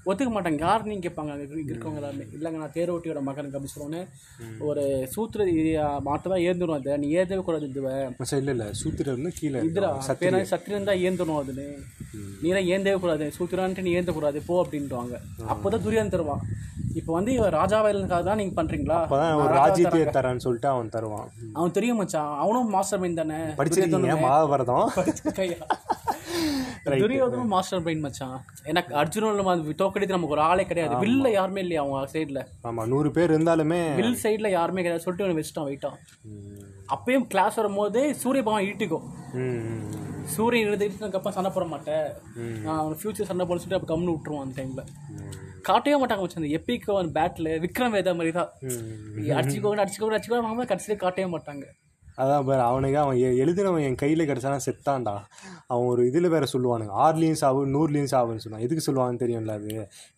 ஒத்துக்க 0.10 0.32
மாட்டாங்க. 0.34 0.60
யார் 0.66 0.88
நீங்கள் 0.90 1.06
கேட்பாங்க? 1.06 1.34
இருக்கவங்க 1.72 2.00
எல்லாருமே. 2.02 2.26
இல்லைங்க 2.36 2.60
நான் 2.64 2.76
தேரோட்டியோட 2.76 3.22
மகனுக்கு 3.30 3.58
அப்படின்னு 3.58 3.76
சொன்னோன்னே 3.76 4.02
ஒரு 4.68 4.84
சூத்திர 5.14 5.48
மாட்டு 6.08 6.28
தான் 6.34 6.44
ஏந்துடும் 6.50 6.78
அதை. 6.78 6.94
நீ 7.04 7.08
ஏதவே 7.22 7.42
கூடாது 7.48 7.68
இதுவை 7.72 7.96
இல்லை 8.42 8.54
இல்லை. 8.56 8.68
சூத்திரம்னு 8.82 9.32
கீழே 9.40 9.62
இருக்கான். 9.64 10.20
பேர 10.22 10.42
சத்திரன் 10.54 10.90
தான் 10.92 11.04
ஏந்தணும் 11.10 11.40
அதுன்னு. 11.42 11.68
நீ 12.44 12.50
தான் 12.58 12.70
ஏந்தவே 12.76 12.98
கூடாது. 13.06 13.28
சூத்திரான்ட்டு 13.38 13.86
நீ 13.88 13.94
ஏந்தக்கூடாது. 14.00 14.42
போ 14.50 14.56
அப்படின்றாங்க 14.64 15.16
அப்போதான் 15.54 15.86
துரியான் 15.88 16.14
தருவான். 16.16 16.44
இப்போ 17.00 17.12
வந்து 17.18 17.32
இவன் 17.38 17.54
ராஜாவாயிலுக்காக 17.60 18.24
தான் 18.28 18.40
நீங்க 18.42 18.54
பண்றீங்களா? 18.60 18.98
ஒரு 19.42 19.54
ராஜ்யத்தையே 19.62 20.06
தரேன்னு 20.18 20.44
சொல்லிட்டு 20.46 20.70
அவன் 20.74 20.94
தருவான். 20.96 21.28
அவன் 21.58 21.76
தெரியும் 21.78 22.00
மச்சான். 22.02 22.32
அவனும் 22.44 22.70
மாஸ்டர் 22.76 23.02
மைண்ட் 23.04 23.22
தானே? 23.22 23.40
படிச்சிருக்கீங்க 23.60 24.18
மகாபாரதம் 24.26 24.88
கையா 25.40 25.60
துரியோதனும் 27.04 27.52
மாஸ்டர் 27.54 27.84
மைண்ட் 27.86 28.04
மச்சான். 28.06 28.38
எனக்கு 28.72 28.92
அர்ஜுனன் 29.02 29.76
தோக்கடித்து 29.82 30.18
நமக்கு 30.18 30.36
ஒரு 30.38 30.44
ஆளே 30.50 30.66
கிடையாது. 30.72 30.96
வில்ல 31.04 31.32
யாருமே 31.38 31.62
இல்லையா 31.66 31.82
அவங்க 31.84 32.12
சைடுல 32.16 32.42
ஆமா 32.70 32.86
நூறு 32.94 33.12
பேர் 33.18 33.34
இருந்தாலுமே 33.36 33.82
வில் 34.02 34.22
சைடுல 34.26 34.52
யாருமே 34.58 34.84
கிடையாது. 34.84 35.06
சொல்லிட்டு 35.06 35.28
அவனை 35.28 35.38
வச்சுட்டான் 35.40 35.70
வெயிட்டான் 35.70 35.98
அப்பயும் 36.96 37.28
கிளாஸ் 37.32 37.60
வரும்போது 37.62 38.02
சூரிய 38.24 38.44
பகவான் 38.44 38.68
ஈட்டிக்கும். 38.70 39.08
சூரியன் 40.36 40.68
எழுதுக்கு 40.70 41.34
சண்டை 41.38 41.52
போட 41.56 41.66
மாட்டேன். 41.74 42.08
நான் 42.66 42.80
அவன் 42.82 42.98
ஃபியூச்சர் 43.02 43.30
சண்டை 43.32 43.46
போட 43.50 43.58
சொல்லிட்டு 43.60 43.80
அப்போ 43.80 43.90
கம்னு 43.94 44.14
விட்டுருவான் 44.16 44.46
அந்த 44.46 44.56
டைம்ல 44.62 44.84
காட்டவே 45.68 45.98
மாட்டாங்க 46.02 46.24
மச்சான். 46.24 46.42
அந்த 46.44 46.52
எப்பிக் 46.58 46.88
அவன் 46.94 47.12
பேட்டில் 47.18 47.50
விக்ரம் 47.66 47.96
வேதா 47.98 48.14
மாதிரி 48.20 48.32
தான். 48.40 48.50
அடிச்சுக்கோங்க 49.40 49.84
அடிச்சுக்கோங்க 49.84 50.16
அடிச்சுக்கோங்க 50.18 50.72
கடைசியில 50.72 50.98
காட்டவே 51.04 51.28
மாட்டாங்க. 51.36 51.66
அதான் 52.22 52.46
பாரு 52.46 52.62
அவனுக்கு 52.68 52.98
அவன் 53.02 53.18
எழுதினவன் 53.42 53.84
என் 53.88 54.00
கையில் 54.02 54.28
கிடச்சானா 54.30 54.60
செத்தான்டா. 54.66 55.14
அவன் 55.72 55.90
ஒரு 55.94 56.02
இதில் 56.10 56.34
வேற 56.36 56.46
சொல்லுவானுங்க. 56.54 56.94
ஆறுலேயும் 57.06 57.40
சாவு 57.42 57.60
நூறுலேயும் 57.76 58.12
சாவுன்னு 58.14 58.44
சொல்லுவான். 58.44 58.66
எதுக்கு 58.68 58.86
சொல்லுவான்னு 58.88 59.22
தெரியும்ல 59.24 59.58
அது? 59.60 59.74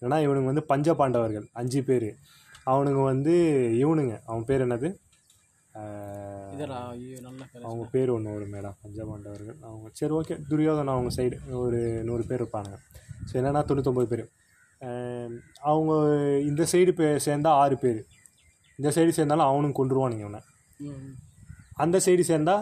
ஏன்னா 0.06 0.20
இவனுங்க 0.26 0.50
வந்து 0.52 0.66
பஞ்ச 0.72 0.96
பாண்டவர்கள் 1.02 1.48
அஞ்சு 1.62 1.82
பேர். 1.90 2.10
அவனுங்க 2.74 3.04
வந்து 3.12 3.34
இவனுங்க. 3.84 4.16
அவன் 4.30 4.48
பேர் 4.52 4.66
என்னது? 4.68 4.90
அவங்க 7.68 7.84
பேர் 7.94 8.10
ஒன்று 8.16 8.36
ஒரு 8.38 8.46
மேடம் 8.54 8.78
பஞ்ச 8.84 9.00
பாண்டவர்கள். 9.10 9.58
அவங்க 9.70 9.90
சரி 10.00 10.14
ஓகே. 10.20 10.38
துரியோதனா 10.52 10.96
அவங்க 10.98 11.12
சைடு 11.18 11.38
ஒரு 11.64 11.80
நூறு 12.08 12.24
பேர் 12.30 12.42
இருப்பானுங்க. 12.44 12.78
ஸோ 13.30 13.34
என்னன்னா 13.40 13.62
தொண்ணூத்தொம்பது 13.70 14.10
பேர். 14.14 14.26
அவங்க 15.62 15.92
இந்த 16.42 16.64
சைடு 16.72 16.92
பே 16.92 17.08
சேர்ந்தா 17.26 17.52
ஆறு 17.58 17.78
பேர். 17.78 18.02
இந்த 18.80 18.90
சைடு 18.90 19.10
சேர்ந்தாலும் 19.10 19.48
அவனுங்க 19.48 19.78
கொண்டுருவானுங்க 19.78 20.24
இவனை. 20.24 20.42
அந்த 21.76 21.98
சைடு 22.06 22.24
சேர்ந்தா 22.28 22.56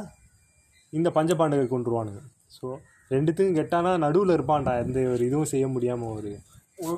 இந்த 0.94 1.10
பஞ்சபாண்டகர் 1.10 1.74
கொண்டுருவானுங்க 1.74 2.22
ஸோ 2.54 2.68
ரெண்டுத்துக்கும் 3.12 3.58
கெட்டானா 3.58 3.98
நடுவில் 3.98 4.36
இருப்பான்டா 4.38 4.74
எந்த 4.80 5.00
ஒரு 5.08 5.26
இதுவும் 5.26 5.46
செய்ய 5.46 5.68
முடியாமல் 5.68 6.14
ஒரு 6.14 6.32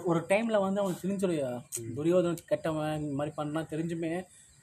ஒரு- 0.07 0.25
டைம்ல 0.29 0.57
வந்து 0.61 0.81
அவனுக்கு 0.81 1.03
தெரிஞ்சுலையா 1.03 1.49
துரியோதன 1.95 2.37
கெட்டவன் 2.45 2.99
இந்த 2.99 3.13
மாதிரி 3.13 3.35
பண்ணா 3.35 3.61
தெரிஞ்சுமே 3.71 4.11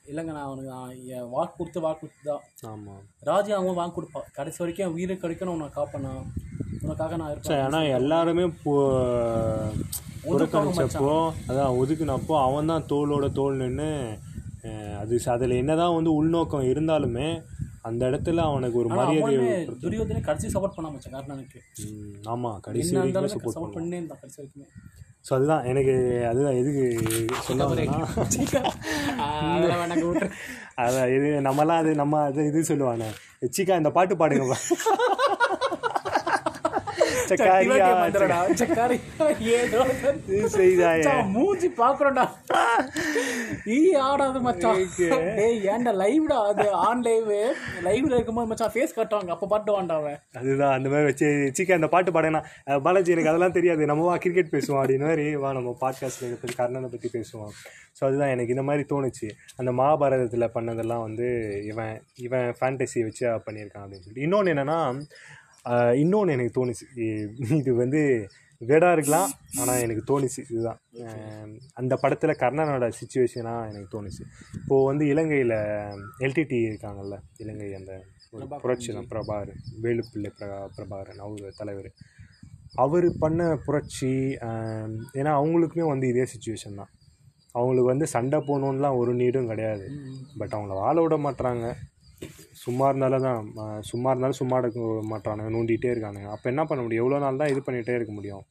இல்லைங்க 0.08 0.32
நான் 0.32 0.46
அவனுக்கு 0.46 0.70
நான் 0.72 1.30
வாக்கு 1.32 1.54
கொடுத்து 1.56 1.80
வாக்கு 1.84 2.02
கொடுத்து 2.02 2.22
தான். 2.28 2.42
ஆமாம் 2.70 3.02
ராஜா 3.28 3.54
அவன் 3.58 3.78
வாக்கு 3.78 3.96
கொடுப்பான் 3.96 4.28
கடைசி 4.36 4.60
வரைக்கும் 4.62 4.94
உயிரை 4.96 5.16
கிடைக்கணும் 5.16 5.54
உன்னை 5.56 5.68
காப்பேனா 5.76 6.12
உனக்காக 6.82 7.16
நான் 7.16 7.32
இருப்பேன். 7.32 7.62
ஆனால் 7.66 7.92
எல்லாருமே 7.98 8.44
புறக்கணிச்சப்போ 10.24 11.12
அதான் 11.48 11.76
ஒதுக்குனப்போ 11.80 12.34
அவன் 12.46 12.70
தான் 12.72 12.86
தோளோட 12.90 13.26
தோல் 13.34 13.60
நின்று 13.62 13.90
அது 15.00 15.16
அதில் 15.34 15.60
என்னதான் 15.60 15.96
வந்து 15.96 16.12
உள்நோக்கம் 16.18 16.68
இருந்தாலுமே 16.70 17.28
அந்த 17.84 18.02
இடத்துல 18.10 18.44
அவனுக்கு 18.48 18.78
ஒரு 18.80 18.88
மரியாதை 18.98 19.34
துரியோதனை 19.82 20.20
கடைசி 20.22 20.48
சப்போர்ட் 20.54 20.76
பண்ண 20.76 20.88
மச்சான் 20.90 21.14
கர்ணனுக்கு. 21.16 21.58
ம், 21.84 22.14
ஆமா 22.32 22.50
கடைசி 22.64 22.90
சப்போர்ட் 22.94 23.54
சப்போர்ட் 23.54 23.76
பண்ணே 23.76 23.98
இருந்தான் 23.98 24.20
கடைசி 24.22 24.38
வரைக்குமே. 24.40 24.66
ஸோ 25.26 25.34
அதுதான் 25.34 25.64
எனக்கு 25.64 26.26
அதுதான் 26.30 26.54
எதுக்கு 26.54 26.86
விட்டுரு. 30.06 30.30
அதான் 30.78 31.16
இது 31.16 31.46
நம்மலாம் 31.46 31.82
அது 31.82 31.94
நம்ம 31.94 32.22
அது 32.22 32.46
இது 32.46 32.64
சொல்லுவானே. 32.68 33.08
சிக்கா 33.56 33.76
இந்த 33.76 33.90
பாட்டு 33.90 34.16
பாடுங்க. 34.16 34.54
சக்காரியா 37.30 37.86
வந்துடும்டா. 38.00 38.38
சக்காரி 38.60 38.96
ஏதோ 39.56 39.80
செய்தாய 40.56 40.98
மச்சான், 40.98 41.30
மூஞ்சி 41.36 41.68
பாக்குறோம்டா. 41.80 42.24
ஈ 43.76 43.78
ஆடாது 44.08 44.40
மச்சான். 44.46 44.80
டேய் 45.38 45.58
ஏன்டா 45.72 45.92
லைவ்டா 46.02 46.38
அது? 46.50 46.66
On 46.86 47.04
live. 47.08 47.32
லைவ்ல 47.86 48.14
இருக்கும்போது 48.16 48.50
மச்சான் 48.52 48.72
ஃபேஸ் 48.74 48.96
கட்டுவாங்க 48.98 49.34
அப்ப 49.36 49.48
பாட்டுவான்டா 49.52 49.96
அவன். 50.02 50.18
அதுதான் 50.40 50.74
அந்த 50.78 50.88
மாதிரி 50.92 51.08
வச்சு 51.10 51.28
சிக்க 51.58 51.80
அந்த 51.80 51.90
பாட்டு 51.94 52.12
பாடனா 52.16 52.42
பாலாஜி 52.86 53.14
எனக்கு 53.16 53.32
அதெல்லாம் 53.32 53.56
தெரியாது. 53.58 53.90
நம்ம 53.92 54.06
வா 54.10 54.16
கிரிக்கெட் 54.26 54.54
பேசுவோம் 54.54 54.80
அப்படின்னு 54.82 55.08
மாதிரி 55.10 55.26
வா 55.44 55.50
நம்ம 55.58 55.76
பாட்காஸ்ட்ல 55.82 56.30
பற்றி 56.42 56.56
கர்ணனை 56.62 56.90
பற்றி 56.94 57.10
பேசுவோம். 57.16 57.52
ஸோ 57.98 58.02
அதுதான் 58.08 58.32
எனக்கு 58.34 58.54
இந்த 58.54 58.64
மாதிரி 58.68 58.84
தோணுச்சு. 58.92 59.28
அந்த 59.60 59.70
மகாபாரதத்தில் 59.80 60.52
பண்ணதெல்லாம் 60.56 61.04
வந்து 61.06 61.28
இவன் 61.70 61.94
இவன் 62.26 62.48
ஃபேண்டசியை 62.58 63.04
வச்சு 63.08 63.24
பண்ணியிருக்கான் 63.46 63.84
அப்படின்னு 63.84 64.04
சொல்லிட்டு. 64.04 64.26
இன்னொன்று 64.28 64.52
என்னென்னா 64.54 64.78
இன்னொன்று 66.02 66.34
எனக்கு 66.36 66.56
தோணுச்சு. 66.58 66.86
இது 67.60 67.70
வந்து 67.82 68.00
வேடா 68.60 68.90
இருக்கலாம் 68.96 69.30
ஆனால் 69.60 69.80
எனக்கு 69.84 70.02
தோணுச்சு 70.10 70.40
இதுதான். 70.52 70.78
அந்த 71.80 71.94
படத்தில் 72.02 72.40
கர்ணனோட 72.42 72.86
சுச்சுவேஷனாக 72.98 73.70
எனக்கு 73.70 73.88
தோணுச்சு. 73.96 74.22
இப்போது 74.60 74.86
வந்து 74.90 75.04
இலங்கையில் 75.12 75.56
எல்டிடி 76.26 76.58
இருக்காங்கல்ல 76.68 77.16
இலங்கை 77.44 77.68
அந்த 77.80 77.94
ஒரு 78.36 78.46
புரட்சி 78.62 78.90
தான் 78.98 79.10
பிரபாகரன் 79.12 79.60
வேலுப்பிள்ளை 79.82 80.30
பிரபா 80.38 80.60
பிரபாகரன் 80.76 81.20
அவர் 81.26 81.58
தலைவர். 81.60 81.90
அவர் 82.84 83.06
பண்ண 83.22 83.42
புரட்சி 83.66 84.12
ஏன்னா 85.18 85.32
அவங்களுக்குமே 85.40 85.86
வந்து 85.92 86.06
இதே 86.12 86.24
சுச்சுவேஷன் 86.32 86.80
தான். 86.80 86.92
அவங்களுக்கு 87.56 87.92
வந்து 87.92 88.06
சண்டை 88.14 88.38
போகணுன்னுலாம் 88.48 88.98
ஒரு 89.02 89.12
நீடும் 89.20 89.50
கிடையாது. 89.50 89.86
பட் 90.40 90.54
அவங்கள 90.56 90.74
வாழ 90.82 90.96
விட 91.02 91.16
மாட்றாங்க. 91.26 91.66
சும்மா 92.64 92.86
இருந்தாலும் 92.90 93.24
தான் 93.26 93.40
சும்மா 93.90 94.10
இருந்தாலும் 94.12 94.38
சும்மா 94.40 94.56
இருக்க 94.62 94.80
மாட்றானுங்க 95.12 95.50
நோண்டிகிட்டே 95.56 95.90
இருக்கானுங்க. 95.94 96.28
அப்போ 96.34 96.46
என்ன 96.52 96.62
பண்ண 96.68 96.80
முடியும்? 96.84 97.02
எவ்வளோ 97.04 97.18
நாள் 97.24 97.40
தான் 97.42 97.52
இது 97.52 97.60
பண்ணிகிட்டே 97.66 97.96
இருக்க 97.98 98.12
முடியும்? 98.18 98.44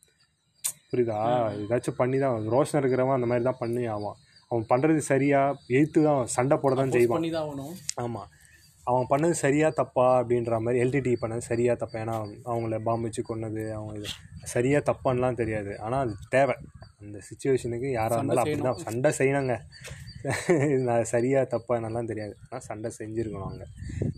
புரியுதா? 0.92 1.18
ஏதாச்சும் 1.64 2.00
பண்ணி 2.02 2.18
தான் 2.24 2.48
ரோஷன் 2.56 2.80
இருக்கிறவன் 2.82 3.18
அந்த 3.18 3.30
மாதிரி 3.32 3.46
தான் 3.50 3.62
பண்ணி 3.64 3.84
ஆவான். 3.96 4.18
அவன் 4.52 4.68
பண்ணுறது 4.72 5.02
சரியாக 5.12 5.76
எய்த்து 5.78 6.00
தான் 6.08 6.22
சண்டை 6.36 6.58
போட 6.64 6.74
தான் 6.82 6.94
செய்வான். 6.98 7.18
ஆமாம் 8.04 8.30
அவன் 8.90 9.08
பண்ணது 9.12 9.36
சரியா 9.44 9.68
தப்பா 9.82 10.08
அப்படின்ற 10.22 10.58
மாதிரி 10.64 10.82
எல்டிடி 10.84 11.12
பண்ணது 11.22 11.44
சரியா 11.52 11.74
தப்பா? 11.84 11.98
ஏன்னா 12.04 12.16
அவங்கள 12.50 12.78
பாம்பு 12.88 13.08
வச்சு 13.08 13.22
கொன்னது 13.30 13.64
அவங்க 13.78 13.94
இது 14.00 14.10
சரியா 14.54 14.80
தப்பான்லாம் 14.90 15.40
தெரியாது. 15.42 15.72
ஆனால் 15.86 16.04
அது 16.06 16.16
தேவை. 16.36 16.56
அந்த 17.04 17.18
சுச்சுவேஷனுக்கு 17.30 17.88
யாராக 18.00 18.20
இருந்தாலும் 18.20 18.44
அப்படி 18.44 18.66
தான் 18.68 18.84
சண்டை 18.88 19.12
செய்யணுங்க. 19.20 19.56
நான் 20.88 21.10
சரியா 21.12 21.40
தப்பா 21.52 21.74
என்னெல்லாம் 21.78 22.10
தெரியாது. 22.12 22.34
ஆனால் 22.44 22.64
சண்டை 22.68 22.90
செஞ்சுருக்கணும் 22.98 23.48
அவங்க 23.48 23.66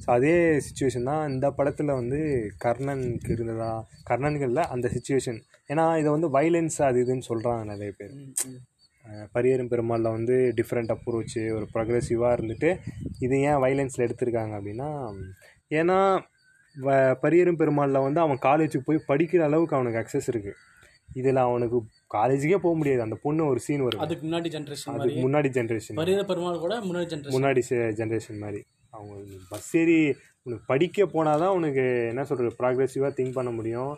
ஸோ 0.03 0.07
அதே 0.15 0.33
சுச்சுவேஷன் 0.67 1.09
தான் 1.09 1.23
இந்த 1.31 1.47
படத்தில் 1.57 1.97
வந்து 1.99 2.19
கர்ணனுக்கு 2.65 3.31
இருந்ததா 3.35 3.71
கர்ணனுக்கு 4.09 4.47
இல்லை 4.49 4.63
அந்த 4.75 4.89
சுச்சுவேஷன் 4.95 5.39
ஏன்னா 5.69 5.85
இதை 6.01 6.09
வந்து 6.15 6.29
வைலன்ஸ் 6.37 6.79
அது 6.89 7.01
இதுன்னு 7.05 7.29
சொல்கிறாங்க 7.31 7.63
நிறைய 7.73 7.91
பேர். 7.99 8.13
பரியரும் 9.35 9.71
பெருமாளில் 9.73 10.15
வந்து 10.17 10.37
டிஃப்ரெண்ட் 10.59 10.93
அப்ரோச்சு 10.95 11.43
ஒரு 11.57 11.65
ப்ரொக்ரெசிவாக 11.73 12.35
இருந்துட்டு 12.37 12.69
இது 13.25 13.35
ஏன் 13.49 13.61
வைலன்ஸில் 13.65 14.05
எடுத்திருக்காங்க 14.07 14.53
அப்படின்னா 14.59 14.89
ஏன்னா 15.71 15.99
பரியரும் 17.23 17.59
பெருமாளில் 17.61 18.05
வந்து 18.07 18.19
அவன் 18.23 18.39
காலேஜுக்கு 18.47 18.87
போய் 18.89 19.07
படிக்கிற 19.11 19.43
அளவுக்கு 19.49 19.77
அவனுக்கு 19.77 20.01
அக்சஸ் 20.01 20.29
இருக்குது 20.31 20.57
இதில் 21.19 21.41
அவனுக்கு 21.45 21.77
காலேஜுக்கே 22.15 22.59
போக 22.65 22.73
முடியாது. 22.79 23.01
அந்த 23.05 23.17
பொண்ணு 23.25 23.49
ஒரு 23.51 23.59
சீன் 23.65 23.85
வரும் 23.85 24.03
அதுக்கு 24.05 24.25
முன்னாடி 24.27 24.49
ஜென்ரேஷன் 24.55 24.95
அதுக்கு 24.95 25.23
முன்னாடி 25.25 25.49
ஜென்ரேஷன் 25.57 25.99
பரித 26.01 26.23
பெருமாள் 26.29 26.63
கூட 26.65 26.75
முன்னாடி 26.87 27.09
ஜென்ரேஷன் 27.13 27.35
முன்னாடி 27.37 27.63
ஜென்ரேஷன் 27.99 28.43
மாதிரி. 28.45 28.61
அவங்க 28.93 29.15
பஸ் 29.51 29.71
ஏறி 29.81 29.97
உனக்கு 30.45 30.63
படிக்க 30.71 31.05
போனால் 31.13 31.41
தான் 31.43 31.55
உனக்கு 31.59 31.83
என்ன 32.11 32.23
சொல்கிறது 32.29 32.57
ப்ராக்ரெசிவாக 32.61 33.11
திங்க் 33.17 33.37
பண்ண 33.39 33.51
முடியும். 33.57 33.93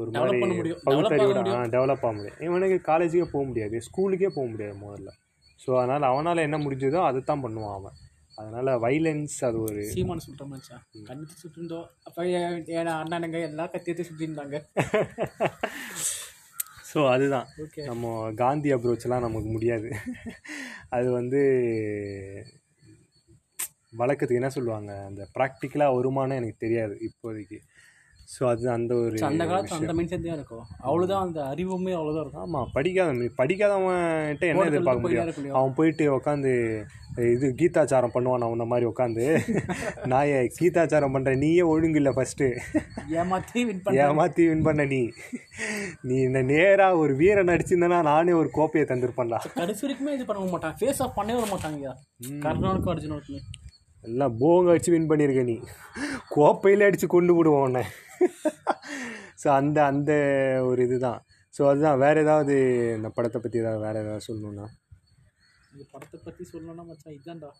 ஒரு 0.00 0.10
மாதிரி 0.14 0.40
பகுத்தறிவோட 0.86 1.40
டெவலப் 1.74 2.04
ஆக 2.06 2.12
முடியும். 2.18 2.40
இவனுக்கு 2.48 2.78
காலேஜுக்கே 2.90 3.28
போக 3.34 3.44
முடியாது. 3.50 3.76
ஸ்கூலுக்கே 3.86 4.30
போக 4.36 4.46
முடியாது 4.52 4.76
முதல்ல. 4.84 5.12
ஸோ 5.60 5.70
அதனால் 5.80 6.10
அவனால் 6.10 6.46
என்ன 6.46 6.56
முடிஞ்சதோ 6.64 7.00
அதை 7.08 7.20
தான் 7.30 7.44
பண்ணுவான் 7.44 7.76
அவன். 7.78 7.96
அதனால் 8.38 8.70
வைலன்ஸ் 8.84 9.36
அது 9.48 9.58
ஒரு 9.66 9.82
சீமான் 9.92 10.22
சொல்ற 10.24 10.44
மச்சான் 10.50 10.82
கண்ணு 11.08 11.36
சுட்டு 11.42 11.58
இருந்தோம் 11.58 11.86
அப்ப 12.08 12.26
என் 12.78 12.90
அண்ணனுங்க 12.96 13.38
எல்லாம் 13.48 13.72
கத்தியத்தை 13.74 14.04
சுத்தி 14.08 14.26
இருந்தாங்க 14.28 14.56
ஸோ 16.96 17.02
அதுதான். 17.08 17.48
ஓகே 17.62 17.82
நம்ம 17.88 18.04
காந்தி 18.34 18.68
அப்ரோச்லாம் 18.74 19.24
நமக்கு 19.24 19.48
முடியாது. 19.48 19.88
அது 20.90 21.08
வந்து 21.12 21.40
வழக்கத்துக்கு 23.92 24.40
என்ன 24.40 24.50
சொல்லுவாங்க? 24.50 24.92
அந்த 25.08 25.22
ப்ராக்டிக்கலாக 25.34 25.96
வருமானம் 25.96 26.36
எனக்கு 26.36 26.56
தெரியாது 26.58 26.94
இப்போதைக்கு. 27.08 27.58
ஸோ 28.34 28.42
அது 28.52 28.64
அந்த 28.74 28.92
ஒரு 29.02 29.16
அந்த 29.28 29.42
காலத்துல 29.50 29.78
அந்த 29.80 29.94
மைண்ட் 29.96 30.12
செட் 30.12 30.24
தான் 30.26 30.38
இருக்கும். 30.38 30.64
அவ்வளவுதான் 30.86 31.24
அந்த 31.26 31.40
அறிவுமே 31.52 31.92
அவ்வளவுதான் 31.98 32.24
இருக்கும். 32.24 32.44
ஆமாம் 32.44 32.70
படிக்காத 32.76 33.10
படிக்காதவன்கிட்ட 33.40 34.46
என்ன 34.52 34.64
எதிர்பார்க்க 34.70 35.04
முடியும். 35.04 35.56
அவன் 35.58 35.76
போயிட்டு 35.78 36.06
உட்காந்து 36.18 36.52
இது 37.34 37.46
கீதாச்சாரம் 37.60 38.14
பண்ணுவான் 38.14 38.46
அவன் 38.46 38.70
மாதிரி 38.72 38.86
உட்காந்து 38.90 39.24
நான் 40.12 40.30
ஏன் 40.38 40.50
கீதாச்சாரம் 40.56 41.14
பண்ணுறேன் 41.14 41.40
நீயே 41.44 41.62
ஒழுங்கு 41.72 42.00
இல்லை 42.00 42.12
ஃபஸ்ட்டு 42.16 42.48
ஏமாத்தி 43.20 43.60
வின் 43.68 43.80
பண்ண 43.84 44.02
ஏமாத்தி 44.06 44.44
வின் 44.50 44.66
பண்ண 44.66 44.84
நீ. 44.92 45.00
நீ 46.08 46.16
இந்த 46.28 46.42
நேராக 46.52 46.98
ஒரு 47.02 47.14
வீரன் 47.20 47.52
அடிச்சிருந்தனா 47.54 48.00
நானே 48.10 48.34
ஒரு 48.40 48.50
கோப்பையை 48.58 48.86
தந்திருப்பேன்டா. 48.90 49.40
கடைசி 49.60 49.84
வரைக்குமே 49.86 50.16
இது 50.18 50.26
பண்ண 50.30 50.50
மாட்டாங்க 50.54 50.78
ஃபேஸ் 50.82 51.02
ஆஃப் 51.06 51.16
பண்ணவே 51.20 51.46
மாட்டாங்க. 51.54 51.94
கர்ணனுக்கும் 52.46 52.94
அர்ஜுனனுக்குமே 52.94 53.42
எல்லாம் 54.06 54.36
போங்க 54.40 54.72
அடிச்சு 54.72 54.92
வின் 54.94 55.08
பண்ணியிருக்க 55.10 55.42
நீ. 55.50 55.56
கோப்பையில் 56.34 56.86
அடித்து 56.86 57.06
கொண்டு 57.14 57.34
விடுவோம் 57.36 57.64
உன்னை. 57.68 57.84
ஸோ 59.42 59.46
அந்த 59.60 59.78
அந்த 59.92 60.12
ஒரு 60.68 60.80
இதுதான். 60.88 61.20
ஸோ 61.54 61.62
அதுதான். 61.70 62.00
வேறு 62.04 62.22
ஏதாவது 62.24 62.54
இந்த 62.98 63.08
படத்தை 63.16 63.40
பற்றி 63.40 63.62
ஏதாவது 63.62 63.84
வேறு 63.86 64.02
ஏதாவது 64.04 64.26
சொல்லணுன்னா 64.28 64.66
இந்த 65.74 65.84
படத்தை 65.94 66.18
பத்தி 66.26 66.42
சொல்லணும்னா 66.52 66.84
மச்சான் 66.90 67.16
இதான்டா 67.18 67.50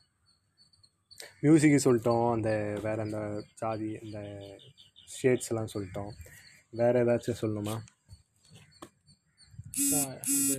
மியூசிக்கு 1.42 1.78
சொல்லிட்டோம். 1.86 2.26
அந்த 2.36 2.51
வேறு 2.86 3.01
அந்த 3.07 3.18
சாதி 3.61 3.88
இந்த 4.05 4.18
ஷேட்ஸ் 5.16 5.51
எல்லாம் 5.53 5.72
சொல்லிட்டோம். 5.74 6.12
வேறு 6.80 7.01
ஏதாச்சும் 7.03 7.40
சொல்லணுமா? 7.42 7.76
இது 10.36 10.59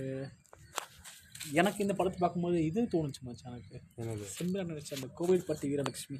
எனக்கு 1.52 1.78
இந்த 1.78 1.94
படத்தை 1.94 2.18
பார்க்கும்போது 2.20 2.64
இது 2.64 2.82
தோணுச்சு 2.82 3.20
மச்சான் 3.20 3.52
எனக்கு. 3.52 3.80
என்னது? 3.96 4.26
சிம்பிளா 4.38 4.64
நினைச்ச 4.70 4.94
அந்த 4.94 5.08
கோவில்பட்டி 5.18 5.66
வீரலட்சுமி. 5.70 6.18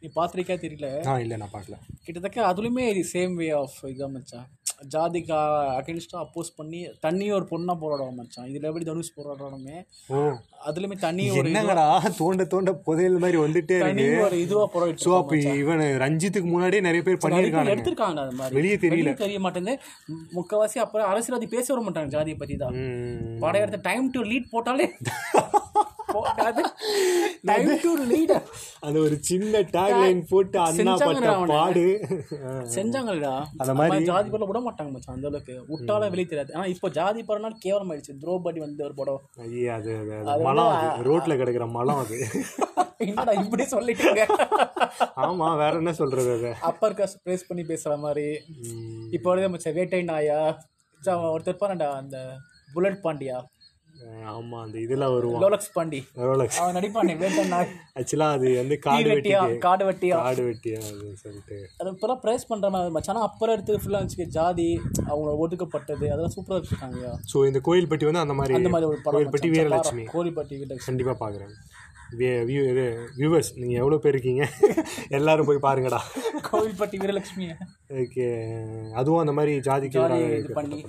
நீ 0.00 0.10
பார்த்திருக்கா 0.16 0.56
தெரியல? 0.64 1.06
ஆ 1.06 1.18
இல்லை 1.18 1.36
நான் 1.36 1.52
பார்க்கல. 1.52 1.78
கிட்டத்தட்ட 2.04 2.52
அதுலேயுமே 2.52 2.96
இது 2.96 3.08
சேம் 3.12 3.34
வே 3.34 3.50
ஆஃப் 3.50 3.84
இதான் 3.84 4.10
மச்சான். 4.10 4.48
ஜாதிக்கா 4.94 5.38
அகேன்ஸ்டாக 5.78 6.22
அப்போஸ் 6.24 6.50
பண்ணி 6.56 6.80
தண்ணி 7.00 7.26
ஒரு 7.32 7.46
பொண்ணாக 7.50 7.76
போராடுவான் 7.82 8.18
மச்சான். 8.18 8.48
இதில் 8.50 8.68
எப்படி 8.70 8.84
தனுஷ் 8.84 9.14
போராடுறானுமே? 9.18 9.76
ஓ 10.10 10.18
அதுலேயுமே 10.68 10.96
தண்ணி 10.98 11.24
ஒரு 11.30 11.48
என்னங்கடா? 11.50 11.86
தோண்ட 12.18 12.44
தோண்ட 12.52 12.72
புதையல் 12.86 13.18
மாதிரி 13.18 13.38
வந்துட்டே 13.44 13.76
இருக்கு. 13.80 14.06
ஒரு 14.26 14.38
இதுவாக 14.44 14.68
போராடிட்டு 14.74 15.04
ஸோ 15.06 15.12
அப்போ 15.20 15.36
இவன் 15.62 15.84
ரஞ்சித்துக்கு 16.04 16.50
முன்னாடியே 16.52 16.82
நிறைய 16.88 17.02
பேர் 17.08 17.22
பண்ணியிருக்காங்க 17.24 17.74
எடுத்திருக்காங்க 17.74 18.20
அது 18.26 18.36
மாதிரி. 18.40 18.56
வெளியே 18.58 18.78
தெரியல. 18.84 19.14
தெரிய 19.24 19.40
மாட்டேங்குது. 19.46 19.76
முக்கவாசி 20.38 20.78
அப்புறம் 20.84 21.08
அரசியல்வாதி 21.12 21.48
பேச 21.56 21.66
விட 21.72 21.82
மாட்டாங்க 21.86 22.16
ஜாதியை 22.16 22.38
பற்றி 22.38 22.56
தான். 22.64 22.76
படம் 23.44 23.62
எடுத்த 23.64 23.80
டைம் 23.90 24.08
டு 24.16 24.22
லீட் 24.32 24.52
போட்டாலே 24.54 24.88
டைம் 27.42 27.78
டு 27.80 27.90
லீட் 28.04 28.42
அது 28.80 29.00
ஒரு 29.00 29.16
சின்ன 29.20 29.60
டேக்லைன் 29.60 30.22
போட்டு 30.28 30.58
அண்ணா 30.58 30.94
பட்ட. 30.96 31.32
பாடு. 31.46 31.84
செஞ்சாங்கடா. 32.74 33.32
அந்த 33.56 33.74
மாதிரி- 33.74 34.02
ஜாதி 34.02 34.30
படம் 34.30 34.46
விட 34.46 34.58
மாட்டாங்க 34.58 34.90
மச்சான் 34.90 35.14
அந்த 35.14 35.28
அளவுக்கு. 35.28 35.64
விட்டாலே 35.68 36.08
வெளியே 36.08 36.26
தெரியாது. 36.26 36.54
ஆனா 36.54 36.64
இப்போ 36.64 36.88
ஜாதி 36.88 37.22
படம்னா 37.22 37.50
கேவலம் 37.58 37.90
ஆயிடுச்சு. 37.90 38.12
திரௌபதி 38.20 38.58
வந்து 38.58 38.84
ஒரு 38.84 38.94
படம் 38.94 39.20
ஐயா 39.38 39.74
அது 39.74 39.96
மலம் 40.42 40.68
அது. 40.68 41.02
ரோட்ல 41.02 41.38
கிடக்குற 41.38 41.70
மலம் 41.70 41.96
அது. 41.96 42.18
என்னடா 42.98 43.32
இப்படி 43.32 43.62
சொல்லிட்டீங்க? 43.62 44.20
ஆமா 45.24 45.56
வேற 45.56 45.76
என்ன 45.76 45.92
சொல்றது 45.92 46.32
அது? 46.38 46.54
அப்பர் 46.60 46.94
காஸ்ட் 46.94 47.20
ப்ரேஸ் 47.24 47.46
பண்ணி 47.48 47.64
பேசுற 47.64 47.98
மாதிரி. 47.98 48.26
இப்போ 49.10 49.48
மச்சான் 49.48 49.74
வேட்டை 49.74 50.02
நாயா? 50.02 50.40
ஒருத்தர் 51.02 51.56
பாருடா 51.56 51.92
அந்த 51.92 52.16
புல்லட் 52.72 53.00
பாண்டியா? 53.02 53.38
ஆமா 54.32 54.58
அந்த 54.64 54.76
இதுல 54.84 55.04
வருவான். 55.14 55.42
லோலக்ஸ் 55.44 55.70
பாண்டி. 55.74 56.00
ரோலக்ஸ் 56.28 56.58
அவன் 56.60 56.76
நடிப்பானே 56.78 57.14
வேட்டை 57.22 57.44
நாய். 57.48 57.70
ஆக்சுவலா 57.98 58.28
அது 58.36 58.48
வந்து 58.58 58.76
காடு 58.86 59.08
வெட்டியா 59.10 59.40
வெட்டி 59.42 59.60
காடு 59.66 59.84
வெட்டியா. 59.88 60.16
காடு 60.22 60.44
வெட்டியா 60.48 60.80
சொல்லிட்டு. 61.22 61.58
அது 61.80 61.92
இப்போலாம் 61.94 62.22
ப்ரைஸ் 62.24 62.48
பண்ணுற 62.50 62.70
மாதிரி 62.74 62.94
மச்சான் 62.96 63.26
அப்புறம் 63.28 63.54
எடுத்து 63.56 63.80
ஃபுல்லாக 63.82 64.00
இருந்துச்சு. 64.00 64.26
ஜாதி 64.38 64.68
அவங்க 65.10 65.30
ஒதுக்கப்பட்டது 65.44 66.06
அதெல்லாம் 66.12 66.34
சூப்பராக 66.36 66.58
வச்சுருக்காங்க 66.60 67.04
ஸோ 67.32 67.46
இந்த 67.50 67.62
கோயில்பட்டி 67.68 68.08
வந்து 68.10 68.24
அந்த 68.24 68.36
மாதிரி 68.40 68.58
அந்த 68.60 68.72
மாதிரி 68.74 68.88
ஒரு 68.92 69.00
கோயில்பட்டி. 69.08 69.50
வீரலட்சுமி. 69.56 70.06
கோழிப்பட்டி 70.16 70.56
வீட்டு 70.60 70.86
கண்டிப்பா 70.88 71.16
பாக்குறேன். 71.24 71.54
வியூவர்ஸ் 73.18 73.50
நீங்க 73.60 73.74
எவ்வளவு 73.82 74.02
பேர் 74.04 74.14
இருக்கீங்க? 74.14 74.42
எல்லாரும் 75.18 75.46
போய் 75.48 75.64
பாருங்கடா. 75.66 76.00
கோவில்பட்டி 76.48 76.96
வீரலட்சுமி 77.02 77.46
ஓகே. 78.02 78.26
அதுவும் 79.00 79.22
அந்த 79.22 79.32
மாதிரி 79.38 79.52
ஜாதிக்கு 79.68 80.00
பண்ணி. 80.58 80.80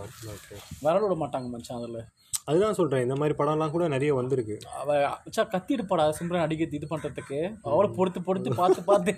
விரல 0.84 1.05
விட 1.05 1.16
மாட்டாங்க 1.24 1.47
மச்சான் 1.53 1.80
அதில். 1.80 2.01
அதுதான் 2.48 2.78
சொல்கிறேன் 2.78 3.04
இந்த 3.06 3.16
மாதிரி 3.20 3.36
படம்லாம் 3.39 3.74
கூட 3.74 3.84
நிறைய 3.96 4.14
வந்திருக்கு. 4.20 4.56
அவ 4.80 4.96
மச்சான் 5.26 5.52
கத்தி 5.54 5.76
எடுப்பாடா 5.76 6.06
சிம்ரன் 6.18 6.46
அடிக்கிறது 6.46 6.80
இது 6.80 6.88
பண்ணுறதுக்கு 6.94 7.39
அவளை 7.74 7.89
பொறுத்து 7.98 8.22
பொறுத்து 8.28 8.58
பார்த்து 8.62 8.82
பார்த்து 8.89 9.12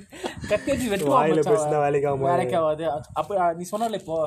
கத்தி 0.51 0.69
அடிச்சு 0.71 0.91
வெட்டுவா 0.91 1.15
வாயில 1.19 1.37
மச்சான் 1.39 1.55
பேசினா 1.55 1.85
வேலைக்கு 1.85 2.09
ஆகும் 2.11 2.29
வேலைக்கு 2.31 2.57
ஆகாது. 2.59 2.85
அப்போ 3.21 3.33
நீ 3.59 3.65
சொன்னால 3.71 4.01
இப்போ 4.01 4.17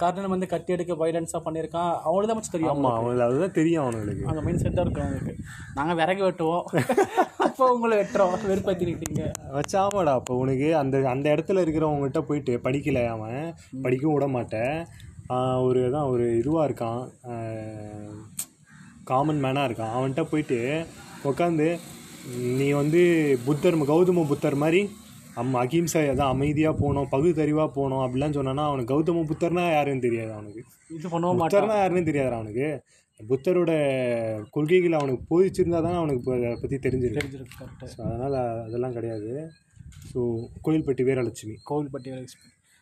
கர்ணன் 0.00 0.32
வந்து 0.32 0.46
கத்தி 0.52 0.70
எடுக்க 0.74 0.92
வைலன்ஸாக 1.02 1.40
பண்ணியிருக்கான். 1.46 1.92
அவனுக்கு 2.06 2.28
தான் 2.30 2.38
மச்சான் 2.38 2.54
தெரியும் 2.56 2.72
ஆமாம் 2.72 2.94
அவங்களுக்கு 2.96 3.26
அதுதான் 3.28 3.56
தெரியும் 3.58 3.82
அவனுங்களுக்கு 3.84 4.28
அந்த 4.30 4.42
மைண்ட் 4.46 4.62
செட்டாக 4.64 4.84
இருக்கும் 4.84 5.06
அவங்களுக்கு 5.06 5.34
நாங்கள் 5.78 5.98
விறகு 6.00 6.22
வெட்டுவோம். 6.26 6.64
அப்போ 7.46 7.66
உங்களை 7.74 7.94
வெட்டுறோம். 8.00 8.34
வெறுப்பாத்திக்கிட்டீங்க. 8.52 9.24
வச்சாமடா 9.58 10.14
அப்போ 10.20 10.34
உனக்கு 10.44 10.68
அந்த 10.82 10.96
அந்த 11.14 11.26
இடத்துல 11.34 11.64
இருக்கிறவங்ககிட்ட 11.64 12.22
போயிட்டு 12.30 12.54
படிக்கல 12.66 13.02
அவன்? 13.16 13.40
படிக்கவும் 13.86 14.16
விட 14.16 14.28
மாட்டேன். 14.36 14.74
ஒரு 15.66 15.80
தான் 15.94 16.10
ஒரு 16.12 16.26
இதுவாக 16.40 16.66
இருக்கான். 16.68 17.02
காமன் 19.10 19.42
மேனாக 19.44 19.68
இருக்கான். 19.68 19.94
அவன்கிட்ட 19.96 20.22
போயிட்டு 20.30 20.58
உட்காந்து 21.30 21.68
நீ 22.60 22.66
வந்து 22.80 23.02
புத்தர் 23.46 23.76
கௌதம 23.90 24.24
புத்தர் 24.30 24.62
மாதிரி 24.62 24.80
அம் 25.40 25.58
அகிம்சை 25.62 26.00
அதான் 26.12 26.32
அமைதியாக 26.34 26.74
போகணும் 26.80 27.10
பகுத்தறிவாக 27.12 27.68
போகணும் 27.76 28.02
அப்படிலாம் 28.04 28.36
சொன்னான்னா 28.38 28.64
அவனுக்கு 28.68 28.92
கௌதம 28.92 29.24
புத்தர்னா 29.30 29.64
யாருன்னு 29.74 30.04
தெரியாது 30.06 30.32
அவனுக்கு. 30.36 30.62
இது 30.96 31.08
மாட்டான். 31.12 31.40
புத்தர்னா 31.42 31.76
யாருன்னு 31.80 32.08
தெரியாது 32.10 32.34
அவனுக்கு. 32.38 32.68
புத்தரோட 33.20 33.72
கொள்கைகள் 34.54 34.98
அவனுக்கு 34.98 35.22
போதிச்சிருந்தா 35.30 35.80
தான் 35.86 36.00
அவனுக்கு 36.00 36.20
இப்போ 36.22 36.34
அதை 36.38 36.50
பற்றி 36.62 36.76
தெரிஞ்சிருக்கு. 36.86 37.40
ஸோ 37.94 38.00
அதனால் 38.08 38.36
அதெல்லாம் 38.66 38.96
கிடையாது. 38.98 39.32
ஸோ 40.10 40.20
கோயில்பட்டி 40.66 41.04
வீரலட்சுமி. 41.08 41.56
கோவில்பட்டி 41.70 42.10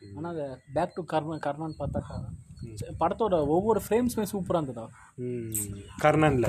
ஆனால் 0.02 0.32
அதை 0.34 0.46
பேக் 0.74 0.96
டு 0.96 1.02
கர்ணன் 1.12 1.46
கர்ணான்னு 1.46 1.80
பார்த்தாக்கா 1.80 2.16
படத்தோட 3.00 3.34
ஒவ்வொரு 3.54 3.80
ஃப்ரேம்ஸுமே 3.84 4.24
சூப்பராக 4.30 4.60
இருந்ததா? 4.60 4.84
கர்ணன்ல 6.02 6.46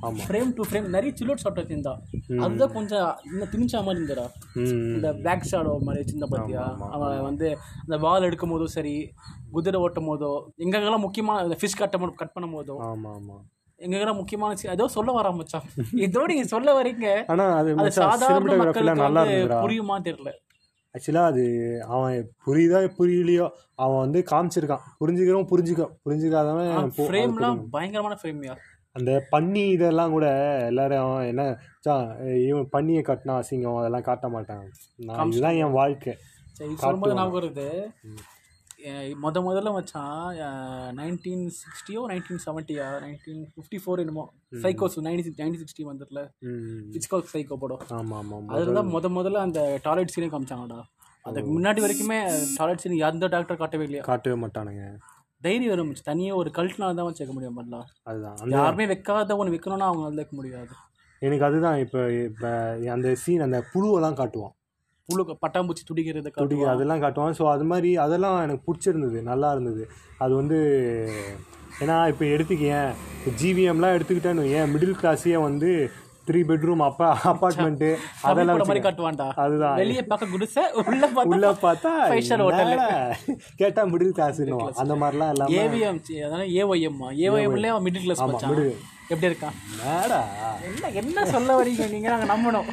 ஆமாம் 0.00 0.18
ஃப்ரேம் 0.22 0.50
டு 0.56 0.64
ஃப்ரேம் 0.68 0.86
நிறைய 0.88 1.12
சில்லோட் 1.18 1.42
ஷாட் 1.44 1.60
வச்சிருந்தா 1.60 1.94
அதுதான் 2.44 2.74
கொஞ்சம் 2.76 3.08
இன்னும் 3.28 3.50
திணிச்சா 3.52 3.80
மாதிரி 3.86 4.00
இருந்தடா 4.00 4.26
இந்த 4.94 5.10
பிளாக் 5.20 5.48
ஷாடோ 5.50 5.74
மாதிரி 5.86 6.02
வச்சிருந்தா 6.02 6.30
பார்த்தியா 6.32 6.64
அவன் 6.94 7.26
வந்து 7.28 7.48
அந்த 7.84 7.98
வால் 8.04 8.28
எடுக்கும் 8.28 8.54
போதும் 8.54 8.74
சரி 8.76 8.94
குதிரை 9.52 9.80
ஓட்டும் 9.80 10.10
போதோ 10.10 10.32
எங்கெங்கெல்லாம் 10.64 11.06
முக்கியமான 11.06 11.44
இந்த 11.46 11.58
ஃபிஷ் 11.60 11.78
கட்ட 11.78 12.12
கட் 12.14 12.34
பண்ணும் 12.36 12.56
போதோ 12.56 12.76
ஆமாம் 12.88 13.12
ஆமாம் 13.14 13.44
எங்கெங்கெல்லாம் 13.78 14.20
முக்கியமான 14.20 14.54
ஏதோ 14.74 14.84
சொல்ல 14.94 15.10
வரா 15.12 15.30
மச்சான். 15.38 15.64
இதோ 16.04 16.20
நீங்க 16.30 16.44
சொல்ல 16.52 16.68
வரீங்க 16.78 17.06
ஆனால் 17.32 17.52
அது 17.58 17.90
சாதாரண 17.98 18.54
மக்களுக்கு 18.60 19.58
புரியுமா 19.64 19.96
தெரியல. 20.06 20.30
ஆக்சுவலாக 20.96 21.30
அது 21.32 21.44
அவன் 21.94 22.14
புரியுதா 22.46 22.78
புரியலையோ 22.98 23.46
அவன் 23.84 24.02
வந்து 24.04 24.20
காமிச்சிருக்கான். 24.30 24.84
புரிஞ்சுக்கிறவன் 25.00 25.50
புரிஞ்சுக்க 25.52 25.84
புரிஞ்சுக்காதவன் 26.06 26.94
ஃப்ரேம்லாம் 26.98 27.60
பயங்கரமான 27.74 28.16
ஃப்ரேம்யா 28.22 28.54
அந்த 28.96 29.12
பன்னி 29.32 29.62
இதெல்லாம் 29.72 30.14
கூட 30.14 30.26
எல்லாரும் 30.68 31.10
என்ன 31.30 31.42
சா 31.86 31.94
இவன் 32.44 32.70
பண்ணியை 32.72 33.02
கட்டினா 33.08 33.34
அசிங்கம் 33.40 33.80
அதெல்லாம் 33.80 34.06
காட்ட 34.08 34.26
மாட்டான். 34.34 34.62
நான் 35.08 35.32
இதுதான் 35.32 35.58
என் 35.62 35.76
வாழ்க்கை. 35.80 36.14
சரி 36.58 36.74
சொல்லும்போது 36.82 37.16
ஞாபகம் 37.18 37.36
வருது? 37.38 37.66
அஹ் 38.86 39.14
முத 39.22 39.38
முதல்ல 39.46 39.68
மச்சான் 39.72 40.36
நைன்டீன் 40.98 41.44
சிக்ஸ்டியோ 41.56 42.00
நைன்டீன் 42.10 42.42
செவன்ட்டியா 42.44 42.86
நைன்டீன் 43.04 43.40
ஃபிஃப்டி 43.52 43.78
ஃபோர் 43.82 44.02
என்னமோ. 44.02 44.24
சைக்கோஸ் 44.62 44.96
நைன்டீன் 45.06 45.38
நைன்டீன் 45.38 45.62
சிக்ஸ்டி 45.62 45.84
வந்துட்டுல 45.88 46.20
ம் 46.48 46.82
ஹிச்காக் 46.94 47.32
சைக்கோ 47.32 47.56
படம். 47.62 47.82
ஆமாம் 47.96 48.18
ஆமாம் 48.20 48.50
அதில் 48.54 48.78
தான் 48.78 48.92
முத 48.94 49.10
முதல்ல 49.16 49.42
அந்த 49.46 49.60
டாய்லெட் 49.86 50.14
சீனே 50.14 50.28
காமிச்சாங்கடா. 50.34 50.78
அதுக்கு 51.24 51.50
முன்னாடி 51.52 51.80
வரைக்குமே 51.84 52.18
டாய்லெட் 52.58 52.82
சீன் 52.82 52.98
எந்த 53.08 53.28
டாக்டர் 53.28 53.60
காட்டவே 53.62 53.86
இல்லையா? 53.88 54.04
காட்டவே 54.10 54.36
மாட்டானுங்க. 54.42 54.84
தைரியம் 55.42 55.72
வரும் 55.72 55.88
மச்சான். 55.88 56.08
தனியா 56.10 56.34
ஒரு 56.34 56.50
கல்ட்னால 56.58 56.96
தான் 56.98 57.08
வச்சு 57.08 57.22
வைக்க 57.22 57.34
முடியும் 57.34 57.58
பண்ணலாம் 57.58 57.88
அதுதான். 58.10 58.36
யாருமே 58.54 58.86
வைக்காத 58.92 59.36
ஒன்று 59.40 59.54
வைக்கணும்னா 59.54 59.88
அவங்க 59.90 60.20
வைக்க 60.20 60.34
முடியாது. 60.36 60.72
எனக்கு 61.22 61.44
அதுதான் 61.44 61.78
இப்போ 61.84 62.00
இப்போ 62.22 62.48
அந்த 62.94 63.08
சீன் 63.22 63.44
அந்த 63.44 63.58
புழுவெல்லாம் 63.72 64.18
காட்டுவான். 64.18 64.54
புழு 65.08 65.24
பட்டாம்பூச்சி 65.42 65.82
துடிக்கிறது 65.88 66.30
துடி 66.36 66.56
அதெல்லாம் 66.70 67.02
காட்டுவான் 67.02 67.36
ஸோ 67.38 67.44
அது 67.52 67.64
மாதிரி 67.70 67.90
அதெல்லாம் 68.04 68.38
எனக்கு 68.46 68.64
பிடிச்சிருந்தது. 68.68 69.18
நல்லா 69.28 69.48
இருந்தது. 69.54 69.82
அது 70.24 70.32
வந்து 70.40 70.58
ஏன்னா 71.82 71.96
இப்போ 72.12 72.24
எடுத்துக்கேன் 72.34 72.88
இப்போ 73.18 73.30
ஜிவிஎம்லாம் 73.40 73.94
எடுத்துக்கிட்டேன்னு 73.96 74.44
ஏன் 74.58 74.72
மிடில் 74.74 74.98
கிளாஸையே 75.00 75.38
வந்து 75.44 75.70
த்ரீ 76.28 76.40
பெட்ரூம் 76.48 76.82
அப்பா 76.86 77.08
அப்பார்ட்மெண்ட்டு 77.32 77.90
அதெல்லாம் 78.28 78.60
மாதிரி 78.62 78.82
காட்டுவான்டா. 78.86 79.26
அதுதான். 79.42 79.76
வெளியே 79.80 80.02
பார்க்க 80.10 80.32
குடிசை 80.32 80.62
உள்ள 80.82 81.04
பார்த்தா 81.08 81.30
உள்ள 81.32 81.50
பார்த்தா 81.60 81.92
கேட்டா 83.60 83.84
மிடில் 83.92 84.14
கிளாஸ் 84.16 84.42
அந்த 84.84 84.96
மாதிரிலாம் 85.02 85.32
இல்லாம 85.34 85.56
ஏவிஎம் 85.62 86.00
அதாவது 86.26 86.48
ஏஒய்எம் 86.60 87.00
ஏஒய்எம்லேயே 87.26 87.72
அவன் 87.74 87.86
மிடில் 87.88 88.06
கிளாஸ். 88.06 88.24
எப்படி 89.12 89.28
இருக்கான் 89.30 89.56
மேடா 89.80 90.20
என்ன 90.70 90.88
என்ன 91.00 91.24
சொல்ல 91.34 91.50
வரீங்க? 91.58 91.84
நீங்க 91.94 92.08
நாங்கள் 92.12 92.30
நம்பணும். 92.32 92.68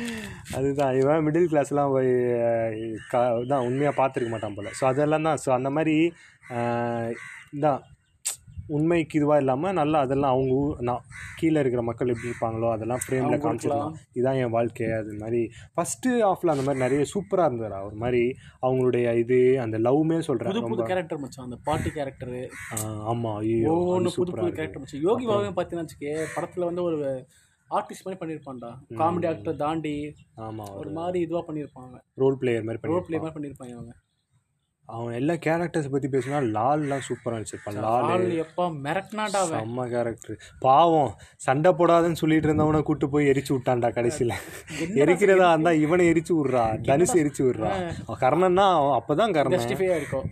அதுதான் 0.57 0.95
இவன் 1.01 1.25
மிடில் 1.25 1.49
கிளாஸ்லாம் 1.51 1.93
போய் 1.95 2.11
தான் 3.51 3.65
உண்மையாக 3.67 3.97
பார்த்துருக்க 3.99 4.31
மாட்டான் 4.33 4.57
போல. 4.57 4.71
ஸோ 4.79 4.83
அதெல்லாம் 4.91 5.27
தான். 5.29 5.41
ஸோ 5.43 5.49
அந்த 5.57 5.69
மாதிரி 5.77 5.95
தான் 7.65 7.79
உண்மைக்கு 8.77 9.17
இதுவாக 9.19 9.41
இல்லாமல் 9.43 9.77
நல்லா 9.79 9.99
அதெல்லாம் 10.05 10.33
அவங்க 10.35 10.53
நான் 10.89 11.05
கீழே 11.39 11.61
இருக்கிற 11.63 11.81
மக்கள் 11.89 12.11
எப்படி 12.13 12.29
இருப்பாங்களோ 12.31 12.67
அதெல்லாம் 12.75 13.01
ஃப்ரேமில் 13.03 13.41
காமிச்சிடலாம். 13.43 13.93
இதான் 14.19 14.39
என் 14.43 14.53
வாழ்க்கை 14.57 14.87
அது 14.99 15.13
மாதிரி. 15.21 15.41
ஃபஸ்ட்டு 15.75 16.11
ஆஃபில் 16.29 16.53
அந்த 16.53 16.65
மாதிரி 16.67 16.83
நிறைய 16.85 17.05
சூப்பராக 17.13 17.47
இருந்ததுடா. 17.49 17.79
ஒரு 17.89 17.97
மாதிரி 18.03 18.23
அவங்களுடைய 18.65 19.15
இது 19.23 19.39
அந்த 19.65 19.79
லவ்மே 19.87 20.19
சொல்கிறேன் 20.29 20.69
புது 20.73 20.89
கேரக்டர் 20.91 21.21
மச்சான் 21.23 21.47
அந்த 21.47 21.59
பாட்டி 21.69 21.91
கேரக்டர் 21.99 22.35
ஆமாம் 23.13 23.39
ஒவ்வொன்று 23.73 24.17
புது 24.19 24.31
புது 24.41 24.51
கேரக்டர் 24.59 24.83
மச்சான். 24.83 25.05
யோகி 25.09 25.25
பாபுவே 25.31 25.53
பார்த்தீங்கன்னா 25.57 25.87
வச்சுக்கே 25.87 26.13
படத்தில் 26.35 26.69
வந்து 26.69 26.83
ஒரு 26.89 26.99
ஆர்டிஸ்ட் 27.71 28.05
மாதிரி 28.05 28.19
பண்ணியிருப்பான்டா. 28.21 28.71
காமெடி 28.99 29.27
ஆக்டர் 29.29 29.61
தாண்டி 29.61 29.93
ஆமாம் 30.47 30.73
ஒரு 30.79 30.91
மாதிரி 30.97 31.19
இதுவாக 31.25 31.43
பண்ணியிருப்பாங்க. 31.49 31.95
ரோல் 32.23 32.39
பிளேயர் 32.41 32.65
மாதிரி 32.67 32.91
ரோல் 32.93 33.05
ப்ளே 33.07 33.19
மாதிரி 33.23 33.35
பண்ணியிருப்பாங்க 33.37 33.75
அவங்க 33.77 33.93
அவன் 34.89 35.15
எல்லா 35.17 35.35
கேரக்டர்ஸ் 35.43 35.91
பற்றி 35.91 36.07
பேசினா 36.13 36.39
லால்லாம் 36.55 37.03
சூப்பராக 37.05 37.37
நடிச்சிருப்பான் 37.37 37.77
லால் 37.85 38.23
எப்பா 38.43 38.65
மிரட்டினாடா 38.85 39.41
செம்ம 39.51 39.85
கேரக்டர் 39.93 40.35
பாவம் 40.65 41.11
சண்டை 41.45 41.71
போடாதுன்னு 41.79 42.19
சொல்லிட்டு 42.21 42.47
இருந்தவனை 42.49 42.81
கூட்டு 42.89 43.05
போய் 43.13 43.29
எரிச்சு 43.31 43.51
விட்டான்டா 43.53 43.89
கடைசியில். 43.97 44.33
எரிக்கிறதா 45.03 45.47
இருந்தா 45.53 45.71
இவனை 45.83 46.05
எரிச்சு 46.13 46.33
விட்றா 46.37 46.63
தனுஷ் 46.89 47.15
எரிச்சு 47.21 47.43
விட்றா. 47.47 47.71
அவன் 48.07 48.21
கர்ணன்னா 48.25 48.65
அவன் 48.79 48.97
அப்பதான் 48.99 49.35
கர்ணன். 49.37 49.55
ஜஸ்டிஃபையாக 49.57 49.99
இருக்கும். 50.01 50.27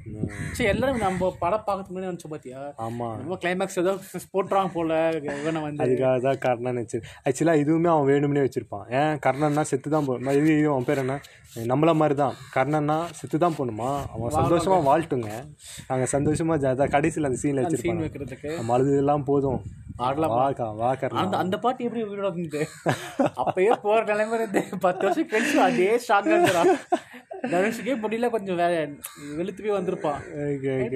சரி 0.57 0.69
எல்லாரும் 0.73 1.01
நம்ம 1.05 1.31
படம் 1.43 1.65
பார்க்கறதுக்கு 1.67 1.95
முன்னாடி 1.95 2.11
நினச்சோம் 2.11 2.33
பார்த்தியா 2.35 2.61
ஆமா. 2.87 3.09
நம்ம 3.21 3.39
கிளைமேக்ஸ் 3.43 3.81
ஏதோ 3.83 3.93
போட்டுறாங்க 4.35 4.71
போல 4.77 4.99
இவனை 5.39 5.61
வந்து. 5.67 5.81
அதுக்காக 5.85 6.19
தான் 6.27 6.41
கர்ணன் 6.47 6.81
வச்சு 6.83 6.99
ஆக்சுவலாக 7.27 7.63
இதுவுமே 7.63 7.91
அவன் 7.95 8.09
வேணும்னே 8.11 8.45
வச்சிருப்பான். 8.47 8.85
ஏன்? 8.99 9.15
கர்ணன்னா 9.27 9.65
செத்து 9.71 9.95
தான் 9.97 10.07
போ 10.09 10.19
இது 10.41 10.53
அவன் 10.75 10.89
பேர் 10.91 11.03
என்ன? 11.05 11.17
நம்மள 11.71 11.91
மாதிரி 12.01 12.15
தான் 12.23 12.35
கர்ணன்னா 12.57 12.99
செத்து 13.21 13.37
தான் 13.45 13.57
போகணுமா? 13.57 13.89
அவன் 14.13 14.37
சந்தோஷமா 14.41 14.79
வாழ்ட்டுங்க 14.89 15.29
நாங்கள் 15.89 16.11
சந்தோஷமா 16.15 16.57
ஜா 16.63 16.87
கடைசியில் 16.95 17.29
அந்த 17.29 17.39
சீனில் 17.43 17.59
சீன் 17.59 17.69
வச்சிருப்பாங்க. 17.69 18.05
வைக்கிறதுக்கு. 18.07 18.51
நம்ம 18.57 18.75
அழுதுலாம் 18.77 19.27
போதும். 19.31 19.61
ஆடலாம் 20.05 20.35
வாக்கா 20.37 20.67
வா 20.81 20.91
கர்ணா. 20.99 21.21
அந்த 21.23 21.35
அந்த 21.43 21.55
பாட்டு 21.63 21.85
எப்படி 21.87 22.03
உயிரோட 22.09 22.29
இருந்து 22.37 22.61
அப்பயே 23.43 23.73
போற 23.85 23.99
நிலைமை 24.11 24.37
இருந்து 24.39 24.61
பத்து 24.85 25.03
வருஷம் 25.07 25.31
கழிச்சு 25.33 25.57
அதே 25.69 25.89
ஸ்ட்ராங்கா 26.03 26.37
இருக்கிறா 26.37 26.63
தனுஷுக்கே 27.51 27.93
முடியல 28.01 28.27
கொஞ்சம் 28.33 28.59
வேற 28.61 28.73
வெளுத்து 29.37 29.61
போய் 29.63 29.77
வந்திருப்பான் 29.77 30.19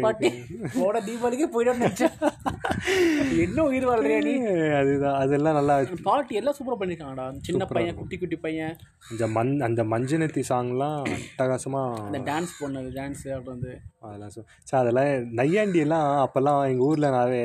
பாட்டி 0.06 0.30
போட 0.76 1.00
தீபாவளிக்கே 1.08 1.48
போயிடும் 1.56 1.82
நினைச்சேன். 1.84 2.16
என்ன 3.46 3.64
உயிர் 3.70 3.88
வாழ்றியா 3.90 4.20
நீ? 4.28 4.34
அதுதான் 4.80 5.18
அதெல்லாம் 5.22 5.58
நல்லா. 5.58 5.76
பாட்டு 6.10 6.38
எல்லாம் 6.40 6.56
சூப்பரா 6.58 6.78
பண்ணிருக்காங்கடா 6.82 7.26
சின்ன 7.48 7.66
பையன் 7.74 7.98
குட்டி 8.00 8.18
குட்டி 8.24 8.38
பையன். 8.46 8.76
இந்த 9.14 9.28
மண் 9.38 9.54
அந்த 9.68 9.84
மஞ்சனத்தி 9.94 10.44
சாங்லாம் 10.52 11.02
அட்டகாசமாக 11.16 12.04
அந்த 12.10 12.22
டான்ஸ் 12.32 12.54
பண்ணது 12.62 12.92
டான்ஸ் 13.00 13.26
வந்து 13.52 13.72
அதெல்லாம் 14.08 14.34
சார் 14.70 14.82
அதெல்லாம் 14.82 15.10
நையாண்டி 15.40 15.80
எல்லாம் 15.86 16.08
அப்போல்லாம் 16.26 16.62
எங்கள் 16.72 16.88
ஊரில் 16.90 17.16
நாவே 17.18 17.42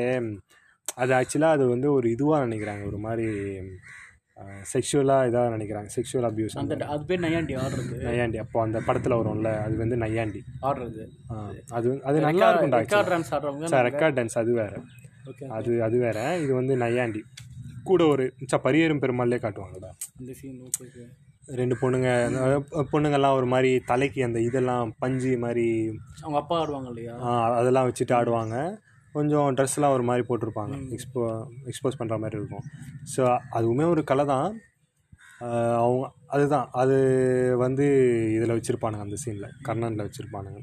அது 1.02 1.12
ஆக்சுவலாக 1.18 1.56
அது 1.56 1.64
வந்து 1.68 1.88
ஒரு 1.92 2.06
இதுவாக 2.16 2.44
நினைக்கிறாங்க. 2.46 2.84
ஒரு 2.90 2.98
மாதிரி 3.06 3.26
செக்ஷுவலாக 4.72 5.28
இதாக 5.28 5.48
நினைக்கிறாங்க. 5.54 5.88
செக்ஷுவல் 5.96 6.26
அபியூஸ் 6.28 6.56
அந்த 6.60 6.76
அது 6.94 7.02
பேர் 7.08 7.22
நையாண்டி 7.24 7.54
ஆடுறது. 7.62 7.96
நையாண்டி. 8.08 8.38
அப்போ 8.44 8.58
அந்த 8.66 8.78
படத்தில் 8.86 9.16
வரும்ல 9.20 9.50
அது 9.66 9.74
வந்து 9.76 9.96
நையாண்டி. 10.04 10.40
ஆடுறது. 10.68 11.04
அது 11.78 11.88
அது 12.10 12.20
நல்லா 12.26 12.48
இருக்கும்டா 12.50 12.80
ரெக்கார்ட் 12.84 13.10
டான்ஸ் 13.14 13.32
ஆடுறவங்க 13.36 13.72
சார் 13.74 13.86
ரெக்கார்ட் 13.90 14.18
டான்ஸ் 14.18 14.38
அது 14.42 14.54
வேறு. 14.60 14.78
அது 15.58 15.82
அது 15.88 15.98
வேறு. 16.04 16.24
இது 16.44 16.52
வந்து 16.60 16.76
நையாண்டி. 16.84 17.22
கூட 17.90 18.02
ஒரு 18.06 18.24
சா 18.52 18.60
பரியேறும் 18.64 19.02
பெருமாள்லே 19.02 19.40
காட்டுவாங்கடா. 19.44 19.90
அந்த 20.20 20.32
சீன் 20.40 20.60
ஓகே 20.66 21.04
ரெண்டு 21.48 21.76
பொண்ணுங்க 21.80 22.08
அஹ் 22.40 22.88
பொண்ணுங்கெல்லாம் 22.92 23.34
ஒரு 23.34 23.46
மாதிரி 23.46 23.78
தலைக்கு 23.86 24.24
அந்த 24.24 24.40
இதெல்லாம் 24.40 24.94
பஞ்சு 24.98 25.38
மாதிரி 25.38 25.66
அவங்க 26.22 26.38
அப்பா 26.38 26.60
ஆடுவாங்க 26.60 26.88
இல்லையா? 26.88 27.14
அதெல்லாம் 27.54 27.88
வச்சுட்டு 27.88 28.14
ஆடுவாங்க. 28.14 28.56
கொஞ்சம் 29.12 29.56
ட்ரெஸ்லாம் 29.56 29.92
ஒரு 29.92 30.02
மாதிரி 30.02 30.26
போட்டிருப்பாங்க. 30.28 30.74
எக்ஸ்போ 30.90 31.22
எக்ஸ்போஸ் 31.64 31.98
பண்ணுற 31.98 32.18
மாதிரி 32.18 32.38
இருக்கும். 32.38 32.66
ஸோ 33.16 33.22
அதுவுமே 33.52 33.88
ஒரு 33.88 34.04
கலை 34.04 34.26
தான். 34.26 34.48
அவங்க 35.78 36.04
அதுதான். 36.26 36.68
அது 36.72 36.96
வந்து 37.56 37.84
இதில் 38.34 38.54
வச்சுருப்பானுங்க 38.54 39.00
அந்த 39.00 39.16
சீனில் 39.24 39.54
கர்ணனில் 39.68 40.06
வச்சுருப்பானுங்க. 40.06 40.60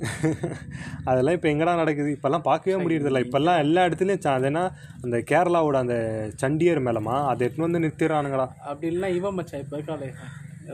அதெல்லாம் 1.04 1.34
இப்போ 1.34 1.48
எங்கடா 1.48 1.74
நடக்குது? 1.74 2.10
இப்போல்லாம் 2.10 2.46
பார்க்கவே 2.46 2.76
முடியறதில்ல. 2.82 3.20
இப்போல்லாம் 3.26 3.58
எல்லா 3.58 3.86
இடத்துலையும் 3.86 4.28
அது 4.28 4.46
என்ன? 4.46 4.62
அந்த 5.02 5.16
கேரளாவோட 5.30 5.76
அந்த 5.76 5.96
சண்டியர் 6.42 6.80
மேலமா? 6.88 7.16
அதை 7.26 7.40
எடுத்துன்னு 7.46 7.68
வந்து 7.68 7.82
நிறுத்திடுறானுங்கடா. 7.84 8.46
அப்படி 8.64 8.88
இல்லைன்னா 8.90 9.14
இவன் 9.14 9.34
மச்சான் 9.34 9.62
இப்போ 9.64 9.76
இருக்காளே 9.78 10.08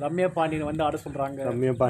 ரம்யா 0.02 0.28
பாண்டியன் 0.28 0.68
வந்து 0.68 0.82
ஆட 0.84 0.96
சொல்றாங்க. 1.04 1.38
கம்மியாக 1.46 1.76
பா 1.76 1.86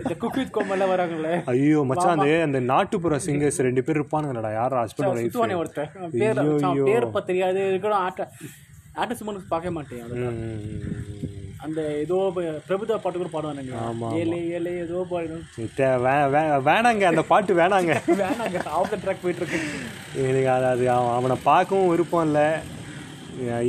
இந்த 0.00 0.14
குக் 0.22 0.38
வித் 0.38 0.56
வராங்களே 0.92 1.34
ஐயோ 1.52 1.80
மச்சான் 1.90 2.14
அந்த 2.16 2.30
அந்த 2.42 2.60
நாட்டுப்புற 2.72 3.18
சிங்கர்ஸ் 3.26 3.60
ரெண்டு 3.68 3.84
பேர் 3.84 3.98
இருப்பானுங்கடா. 4.00 4.52
யார் 4.52 4.78
ஹஸ்பண்ட் 4.80 5.10
ஒய்ஃப் 5.12 5.58
ஒருத்தன். 5.60 5.90
அவன் 5.98 6.14
பேர் 6.14 6.40
பேர் 6.90 7.06
இப்ப 7.08 7.22
தெரியாது. 7.22 7.60
இருக்கணும் 7.72 8.02
ஆட்ட 8.06 8.22
ஆட்ட 8.94 9.14
சுமனுக்கு 9.20 9.48
பார்க்க 9.48 9.70
மாட்டேன். 9.70 10.02
அது. 10.06 10.16
அந்த 11.64 11.80
ஏதோ 12.02 12.16
பிரபுதா 12.66 12.96
பாட்டு 13.02 13.20
கூட 13.20 13.30
பாடுவானுங்க 13.32 13.74
ஏழை 14.20 14.38
ஏழை 14.56 14.72
ஏதோ 14.82 14.98
பாடணும் 15.12 15.44
வேணாங்க 16.68 17.04
அந்த 17.10 17.22
பாட்டு 17.32 17.52
வேணாங்க. 17.60 17.92
வேணாங்க 18.22 18.58
ஆஃப் 18.78 18.92
த 18.92 18.98
ட்ராக் 19.04 19.22
போயிட்டு 19.22 19.42
இருக்கு 19.42 19.60
எனக்கு 20.24 20.50
அது 20.56 20.66
அது 20.72 20.84
அவன் 21.16 21.44
பார்க்கவும் 21.50 21.90
விருப்பம் 21.92 22.26
இல்லை. 22.28 22.48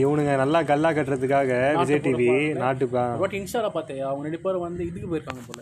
இவனுங்க 0.01 0.33
நல்லா 0.41 0.59
கல்லா 0.69 0.89
கட்டுறதுக்காக 0.91 1.49
விஜய் 1.79 2.03
டிவி 2.05 2.27
நாட்டுப்பா 2.61 3.03
பட் 3.23 3.35
இன்ஸ்டால 3.39 3.69
பார்த்தேன். 3.75 4.03
அவங்க 4.09 4.25
ரெண்டு 4.27 4.41
பேரும் 4.45 4.65
வந்து 4.67 4.87
இதுக்கு 4.89 5.09
போயிருக்காங்க 5.11 5.43
போல. 5.49 5.59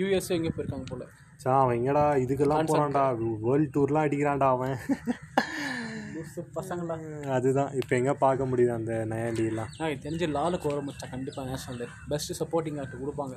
யூஎஸ்ஏ 0.00 0.36
எங்கே 0.38 0.52
போயிருக்காங்க 0.56 0.86
போல. 0.90 1.04
சா 1.44 1.52
அவன் 1.62 1.78
எங்கடா 1.78 2.04
இதுக்கெல்லாம் 2.24 2.68
போறான்டா? 2.70 3.04
வேர்ல்ட் 3.46 3.72
டூர்லாம் 3.76 4.06
அடிக்கிறான்டா 4.06 4.48
அவன். 4.56 4.76
லூசு 6.22 6.40
பசங்களா? 6.56 6.96
அதுதான். 7.36 7.70
இப்போ 7.80 7.92
எங்க 8.00 8.12
பார்க்க 8.24 8.48
முடியுது 8.50 8.72
அந்த 8.78 8.92
நயாண்டிலாம் 9.12 9.70
எனக்கு 9.78 10.04
தெரிஞ்சு 10.06 10.26
லாலுக்கு 10.36 10.66
வரும் 10.70 10.86
மச்சான். 10.88 11.12
கண்டிப்பாக 11.14 11.48
நேஷனல் 11.50 11.80
டே 11.82 11.86
பெஸ்ட் 12.12 12.32
சப்போர்ட்டிங் 12.40 12.78
ஆக்டர் 12.82 13.02
கொடுப்பாங்க. 13.04 13.36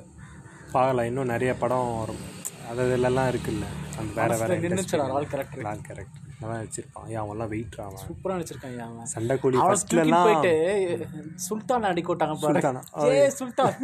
பார்க்கலாம். 0.74 1.08
இன்னும் 1.10 1.32
நிறைய 1.34 1.52
படம் 1.62 1.90
வரும். 2.02 2.22
அது 2.70 2.84
இதுலலாம் 2.90 3.28
இருக்குல்ல. 3.32 3.66
அந்த 4.00 4.12
வேற 4.20 4.36
வேற 4.40 4.54
நின்றுச்சுடா 4.62 5.04
லால் 5.12 5.28
கரெக்டர் 5.34 5.66
லால் 5.68 5.84
கரெக்ட் 5.90 6.22
அதான் 6.40 6.62
வச்சிருப்பான். 6.62 7.06
ஏன் 7.12 7.20
அவன்லாம் 7.24 7.50
வெயிட் 7.52 7.76
அவன். 7.84 8.02
சூப்பராக 8.06 8.36
நடிச்சிருக்காங்க 8.38 8.80
அவன். 8.86 9.06
சண்டைக்கோழி 9.14 9.56
அவனை 9.58 9.68
ஃபர்ஸ்ட்ல 9.68 9.92
தூக்கி 9.92 10.02
எல்லாம் 10.04 10.26
போயிட்டு 10.28 11.06
சுல்தான் 11.46 11.88
அடிக்க 11.90 12.10
விட்டாங்க 12.12 12.34
பாரு. 12.42 12.54
சுல்தானா? 12.56 12.82
ஏ 13.20 13.28
சுல்தான் 13.40 13.74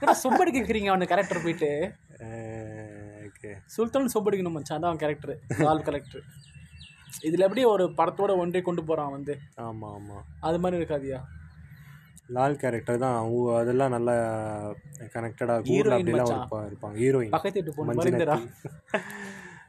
என்ன 0.00 0.16
சொம்படி 0.24 0.52
கேட்குறீங்க 0.56 0.90
அவன் 0.94 1.12
கேரக்டர் 1.12 1.44
போயிட்டு? 1.46 1.70
சுல்தான் 3.76 4.12
சொம்படிக்கணும் 4.16 4.56
மச்சான். 4.56 4.78
அதான் 4.78 4.90
அவன் 4.90 5.02
கேரக்டர் 5.04 5.34
லால் 5.66 5.86
கேரக்டர் 5.88 6.24
இதில் 7.22 7.40
எப்படி 7.40 7.64
ஒரு 7.64 7.84
படத்தோட 7.98 8.36
ஒன்றே 8.36 8.62
கொண்டு 8.62 8.82
போகிறான் 8.84 9.12
வந்து? 9.12 9.34
ஆமா 9.60 9.88
ஆமா. 9.96 10.18
அது 10.40 10.58
மாதிரி 10.58 10.80
இருக்காதியா? 10.80 11.18
லால் 12.28 12.56
கேரக்டர் 12.56 12.98
தான். 12.98 13.16
அதெல்லாம் 13.56 13.90
நல்லா 13.90 14.14
கனெக்டடாக 15.12 15.74
ஊரில் 15.74 15.96
அப்படிலாம் 15.96 16.32
இருப்பா 16.32 16.60
இருப்பாங்க 16.66 16.96
ஹீரோயின் 16.96 17.34
பக்கத்து 17.34 17.62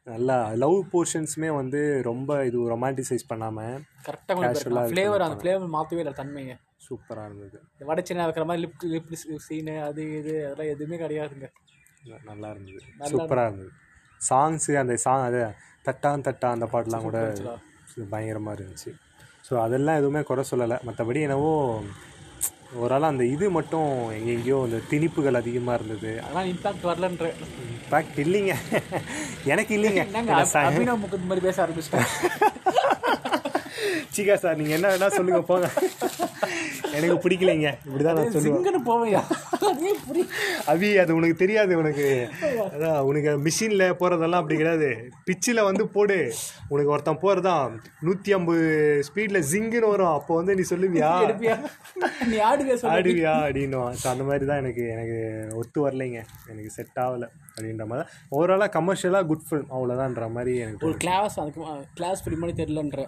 நல்லா 0.08 0.36
லவ் 0.56 0.78
போர்ஷன்ஸுமே 0.92 1.50
வந்து 1.56 2.02
ரொம்ப 2.02 2.46
இது 2.46 2.58
ரொமான்டிசைஸ் 2.70 3.26
பண்ணாமல் 3.28 3.82
கரெக்டாக 4.06 4.92
ஃப்ளேவர் 4.92 5.26
அந்த 5.26 5.38
ஃப்ளேவர் 5.42 5.74
மாற்றவே 5.74 6.02
இல்லை 6.02 6.14
தன்மையை. 6.14 6.56
சூப்பராக 6.86 7.26
இருந்தது. 7.26 7.58
இந்த 7.74 7.86
வடச்சென்னை 7.90 8.26
வைக்கிற 8.26 8.46
மாதிரி 8.46 8.62
லிப் 8.66 8.86
லிப் 8.94 9.10
சீனு 9.38 9.82
அது 9.82 10.04
இது 10.20 10.34
அதெல்லாம் 10.46 10.72
எதுவுமே 10.76 10.98
கிடையாதுங்க. 10.98 11.48
நல்லா 12.26 12.50
இருந்தது. 12.50 12.82
சூப்பராக 13.12 13.50
இருந்தது. 13.50 13.72
சாங்ஸு 14.22 14.74
அந்த 14.82 14.94
சாங் 15.06 15.26
அது 15.30 15.42
தட்டான் 15.88 16.26
தட்டா 16.28 16.48
அந்த 16.56 16.66
பாட்டுலாம் 16.74 17.08
கூட 17.08 17.20
பயங்கரமாக 18.14 18.56
இருந்துச்சு. 18.58 18.92
ஸோ 19.48 19.54
அதெல்லாம் 19.66 20.00
எதுவுமே 20.00 20.22
குறை 20.30 20.44
சொல்லலை. 20.52 20.78
மற்றபடி 20.88 21.20
என்னவோ 21.28 21.52
ஓரளவு 22.84 23.10
அந்த 23.12 23.24
இது 23.34 23.46
மட்டும் 23.58 23.90
எங்கெங்கேயோ 24.18 24.58
அந்த 24.68 24.80
திணிப்புகள் 24.92 25.40
அதிகமாக 25.42 25.78
இருந்தது. 25.80 26.12
அதெல்லாம் 26.24 26.50
இம்பாக்ட் 26.54 26.88
வரலன்ற. 26.90 27.28
இம்பாக்ட் 27.76 28.18
இல்லைங்க. 28.26 28.56
எனக்கு 29.54 29.74
இல்லைங்க. 29.78 30.02
என்னங்க 30.10 30.34
அபினவ் 30.70 31.02
முகத் 31.04 31.30
மாதிரி 31.30 31.46
பேச 31.48 31.58
ஆரம்பிச்சிட்டேன் 31.66 32.10
சிகா 34.18 34.36
சார் 34.44 34.60
நீங்கள் 34.60 34.78
என்ன 34.78 34.88
வேணா 34.92 35.10
சொல்லுங்க 35.18 35.42
போங்க. 35.52 35.68
எனக்கு 36.98 37.18
பிடிக்கலைங்க. 37.26 37.70
இப்படி 37.88 38.04
தான் 38.08 38.18
நான் 38.20 38.34
சொல்லுவேன். 38.36 38.86
போவையா? 38.90 39.22
அவி 40.72 40.90
அது 41.02 41.12
உனக்கு 41.20 41.36
தெரியாது 41.42 41.74
உனக்கு. 41.82 42.08
அதான் 42.76 43.00
உனக்கு 43.10 43.32
மிஷினில் 43.48 43.86
போகிறதெல்லாம் 44.02 44.42
அப்படி 44.44 44.60
கிடையாது. 44.62 44.90
பிச்சில் 45.30 45.68
வந்து 45.70 45.84
போடு. 45.96 46.20
உனக்கு 46.74 46.94
ஒருத்தன் 46.96 47.22
போகிறதான் 47.26 47.76
நூற்றி 48.08 48.36
ஐம்பது 48.38 48.66
ஸ்பீடில் 49.10 49.48
ஜிங்குன்னு 49.52 49.92
வரும். 49.94 50.14
அப்போ 50.18 50.36
வந்து 50.40 50.56
நீ 50.60 50.66
சொல்லுவியா? 50.74 51.12
எடுப்பியா? 51.28 51.58
நீ 52.32 52.38
ஆடுவே 52.52 52.78
சொல்ல 52.82 52.96
ஆடுவியா 52.96 53.36
அப்படின்னுவான். 53.48 53.98
ஸோ 54.04 54.08
அந்த 54.14 54.26
மாதிரி 54.30 54.48
தான் 54.52 54.62
எனக்கு 54.64 54.86
எனக்கு 54.96 55.20
ஒத்து 55.62 55.86
வரலைங்க. 55.88 56.22
எனக்கு 56.54 56.72
செட் 56.78 57.00
ஆகலை. 57.06 57.30
அப்படின்ற 57.58 57.86
மாதிரி 57.90 58.08
ஓவராலாக 58.38 58.70
கமர்ஷியலாக 58.78 59.26
குட் 59.30 59.46
ஃபில்ம் 59.48 59.70
அவ்வளோதான்ற 59.76 60.26
மாதிரி 60.36 60.52
எனக்கு 60.64 60.88
ஒரு 60.88 60.98
கிளாஸ் 61.04 61.36
அதுக்கு 61.42 61.62
கிளாஸ் 62.00 62.22
ஃபிலிம் 62.24 62.42
மாதிரி 62.44 62.58
தெரியலன்ற. 62.62 63.04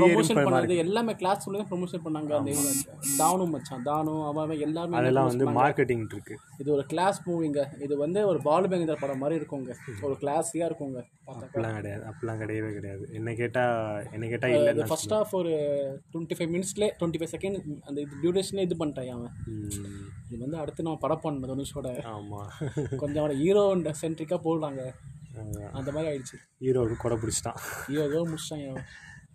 ப்ரொமோஷன் 0.00 0.40
பண்ணது 0.46 0.76
எல்லாமே 0.84 1.12
கிளாஸ் 1.20 1.44
சொல்லி 1.46 1.66
ப்ரொமோஷன் 1.72 2.04
பண்ணாங்க. 2.06 2.32
அந்த 2.38 2.50
இவங்க 2.54 2.72
தானு 3.20 3.46
மச்சான் 3.54 3.86
தானு 3.90 4.14
அவன் 4.30 4.64
எல்லாருமே 4.68 4.98
அதெல்லாம் 5.00 5.30
வந்து 5.30 5.46
மார்க்கெட்டிங் 5.60 6.04
இருக்கு. 6.14 6.36
இது 6.62 6.68
ஒரு 6.76 6.84
கிளாஸ் 6.92 7.20
மூவிங்க 7.28 7.62
இது 7.86 7.94
வந்து 8.04 8.20
ஒரு 8.30 8.40
பாலுபேங்கர் 8.48 9.02
படம் 9.04 9.22
மாதிரி 9.24 9.38
இருக்குங்க. 9.40 9.72
ஒரு 10.08 10.16
கிளாஸியாக 10.24 10.68
இருக்குங்க. 10.70 11.00
அப்படிலாம் 11.30 11.76
கிடையாது. 11.78 12.02
அப்படிலாம் 12.10 12.40
கிடையவே 12.42 12.70
கிடையாது. 12.76 13.04
என்ன 13.18 13.30
கேட்டால் 13.40 14.06
என்ன 14.16 14.26
கேட்டால் 14.32 14.54
இல்லைன்னு 14.58 14.90
ஃபர்ஸ்ட் 14.92 15.16
ஆஃப் 15.20 15.34
ஒரு 15.40 15.54
டுவெண்ட்டி 16.12 16.36
ஃபைவ் 16.38 16.52
மினிட்ஸ்லேயே 16.54 16.90
டுவெண்ட்டி 17.00 17.20
ஃபைவ் 17.20 17.34
செகண்ட் 17.36 17.58
அந்த 17.88 17.98
இது 18.04 18.22
டியூரேஷனே 18.22 18.64
இது 18.68 18.78
பண்ணிட்டான் 18.82 19.12
அவன். 19.16 19.34
இது 20.32 20.40
வந்து 20.44 20.58
அடுத்து 20.62 20.86
நம்ம 20.86 21.00
படம் 21.04 21.22
பண்ணணும் 21.24 21.50
தனுஷோட 21.50 21.90
ஆமாம் 22.14 22.50
கொஞ்சம் 23.02 23.22
அவனை 23.22 23.36
ஹீரோ 23.42 23.62
சென்ட்ரிக்காக 24.02 24.40
போடுறாங்க. 24.46 24.82
அந்த 25.78 25.88
மாதிரி 25.94 26.08
ஆயிடுச்சு. 26.10 26.36
ஹீரோ 26.64 26.80
கொடை 27.02 27.16
பிடிச்சிட்டான். 27.22 27.58
ஹீரோ 27.90 28.22
முடிச்சிட்டாங்க. 28.30 28.82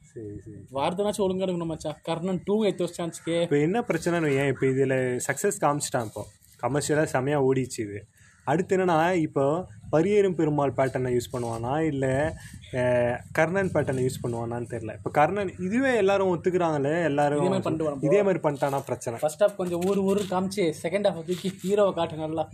சரி 0.09 0.33
சரி. 0.45 0.57
வார்த்தைனாச்சும் 0.77 1.25
ஒழுங்கா 1.25 1.45
இருக்கணும் 1.45 1.71
மச்சான் 1.73 2.01
கர்ணன் 2.07 2.41
டூ 2.47 2.55
எத்து 2.69 2.87
சான்ஸ்க்கே 2.97 3.37
இப்போ 3.45 3.59
என்ன 3.67 3.77
பிரச்சனைன்னு 3.89 4.29
ஏன் 4.41 4.51
இப்போ 4.53 4.65
இதில் 4.73 4.97
சக்ஸஸ் 5.27 5.61
காமிச்சிட்டான் 5.63 6.09
இப்போ. 6.09 6.23
கமர்ஷியலாக 6.63 7.07
செமையாக 7.15 7.45
ஓடிச்சு 7.47 7.79
இது. 7.85 7.99
அடுத்து 8.51 8.75
என்னன்னா 8.75 8.99
இப்போ 9.27 9.45
பரியேறும் 9.93 10.37
பெருமாள் 10.39 10.75
பேட்டர்னை 10.77 11.11
யூஸ் 11.15 11.33
பண்ணுவானா 11.33 11.73
இல்லை 11.91 12.13
கர்ணன் 13.37 13.71
பேட்டர்னை 13.73 14.03
யூஸ் 14.05 14.21
பண்ணுவானான்னு 14.23 14.71
தெரியல. 14.73 14.93
இப்போ 14.99 15.09
கர்ணன் 15.17 15.51
இதுவே 15.67 15.91
எல்லாரும் 16.03 16.31
ஒத்துக்கிறாங்களே 16.33 16.93
எல்லாரும் 17.09 17.65
பண்ணிட்டு 17.65 17.87
வரோம். 17.87 18.03
இதே 18.07 18.21
மாதிரி 18.27 18.41
பண்ணிட்டானா 18.45 18.79
பிரச்சனை. 18.89 19.19
ஃபர்ஸ்ட் 19.23 19.43
ஹாஃப் 19.45 19.59
கொஞ்சம் 19.61 19.83
ஊர் 19.89 20.01
ஊர் 20.09 20.21
காமிச்சு 20.31 20.65
செகண்ட் 20.83 21.09
ஹாஃப் 21.09 21.27
தூக்கி 21.29 21.51
ஹீரோவை 21.63 21.93
காட்டு 21.99 22.23
நல்லா 22.25 22.45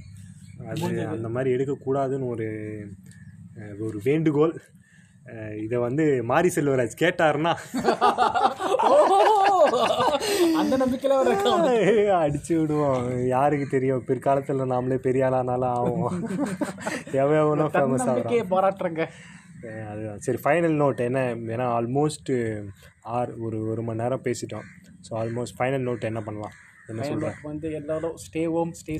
அது 0.72 0.88
அந்த 1.16 1.30
மாதிரி 1.36 1.50
எடுக்கக்கூடாதுன்னு 1.56 2.32
ஒரு 2.34 2.48
ஒரு 3.88 3.98
வேண்டுகோள். 4.10 4.56
இதை 5.64 5.78
வந்து 5.86 6.04
மாரி 6.30 6.50
செல்வராஜ் 6.56 7.02
கேட்டாருன்னா 7.02 7.52
அந்த 10.60 10.74
நம்பிக்கையில 10.82 11.18
அடிச்சு 12.22 12.54
விடுவோம். 12.60 13.04
யாருக்கு 13.34 13.68
தெரியும்? 13.74 14.02
பிற்காலத்தில் 14.08 14.72
நாமளே 14.72 14.98
பெரிய 15.08 15.28
ஆளானாலும் 15.28 15.74
ஆகும் 15.78 16.08
எவனோ 17.22 17.68
ஃபேமஸ் 17.74 18.08
நம்பிக்கையை 18.10 18.46
பாராட்டுறேங்க. 18.54 19.06
அதுதான். 19.91 20.20
சரி 20.26 20.39
ஃபைனல் 20.45 20.76
நோட் 20.82 20.99
என்ன? 21.10 21.22
ஏன்னா 21.55 21.68
ஆல்மோஸ்ட் 21.78 22.32
ஆறு 23.18 23.32
ஒரு 23.45 23.60
ஒரு 23.72 23.82
மணி 23.88 24.01
நேரம் 24.03 24.26
பேசிட்டோம். 24.28 24.66
ஸோ 25.05 25.12
ஆல்மோஸ்ட் 25.22 25.57
ஃபைனல் 25.60 25.86
நோட் 25.89 26.10
என்ன 26.12 26.22
பண்ணலாம் 26.28 26.55
என்ன 26.91 27.07
சொல்கிறேன் 27.10 27.36
வந்து 27.49 27.68
எல்லாரும் 27.80 28.16
stay 28.26 28.43
home 28.55 28.72
stay 28.80 28.93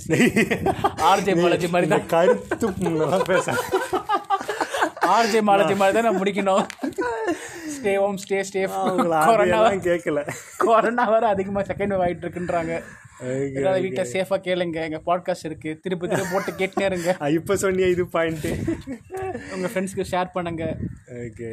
RJ 1.10 1.34
Balaji 1.42 1.70
மாதிரி 1.76 1.90
தான். 1.94 2.06
கருத்து 2.14 2.68
பேச. 3.32 3.48
ஆர்ஜே 5.16 5.42
பாலாஜி 5.50 5.76
மாதிரி 5.82 5.96
தான் 5.98 6.08
நான் 6.10 6.22
முடிக்கணும். 6.22 6.66
Stay 7.76 7.94
home 8.04 8.20
stay 8.24 8.40
stay 8.50 8.64
corona 9.30 9.60
கேட்கல 9.90 10.22
கொரோனா 10.66 11.06
வேற 11.14 11.28
அதிகமாக 11.36 11.64
செகண்ட் 11.72 12.02
ஆயிட்டு 12.06 12.26
இருக்குன்றாங்க. 12.26 12.76
ஏதாவது 13.28 13.82
வீட்டில் 13.82 14.10
சேஃபாக 14.14 14.40
கேளுங்க. 14.48 14.78
எங்கள் 14.88 15.04
பாட்காஸ்ட் 15.06 15.46
இருக்கு. 15.46 15.80
திருப்பி 15.84 16.08
திருப்பி 16.08 16.32
போட்டு 16.34 16.52
கேட்டுனே 16.52 16.86
இருங்க. 16.86 17.10
இப்போ 17.38 17.56
சொன்னிய 17.56 17.88
இது 17.90 18.04
பாயிண்ட்டு 18.14 18.52
உங்கள் 19.54 19.72
ஃப்ரெண்ட்ஸ்க்கு 19.74 20.06
ஷேர் 20.12 20.30
பண்ணுங்க. 20.34 20.64
ஓகே 21.20 21.50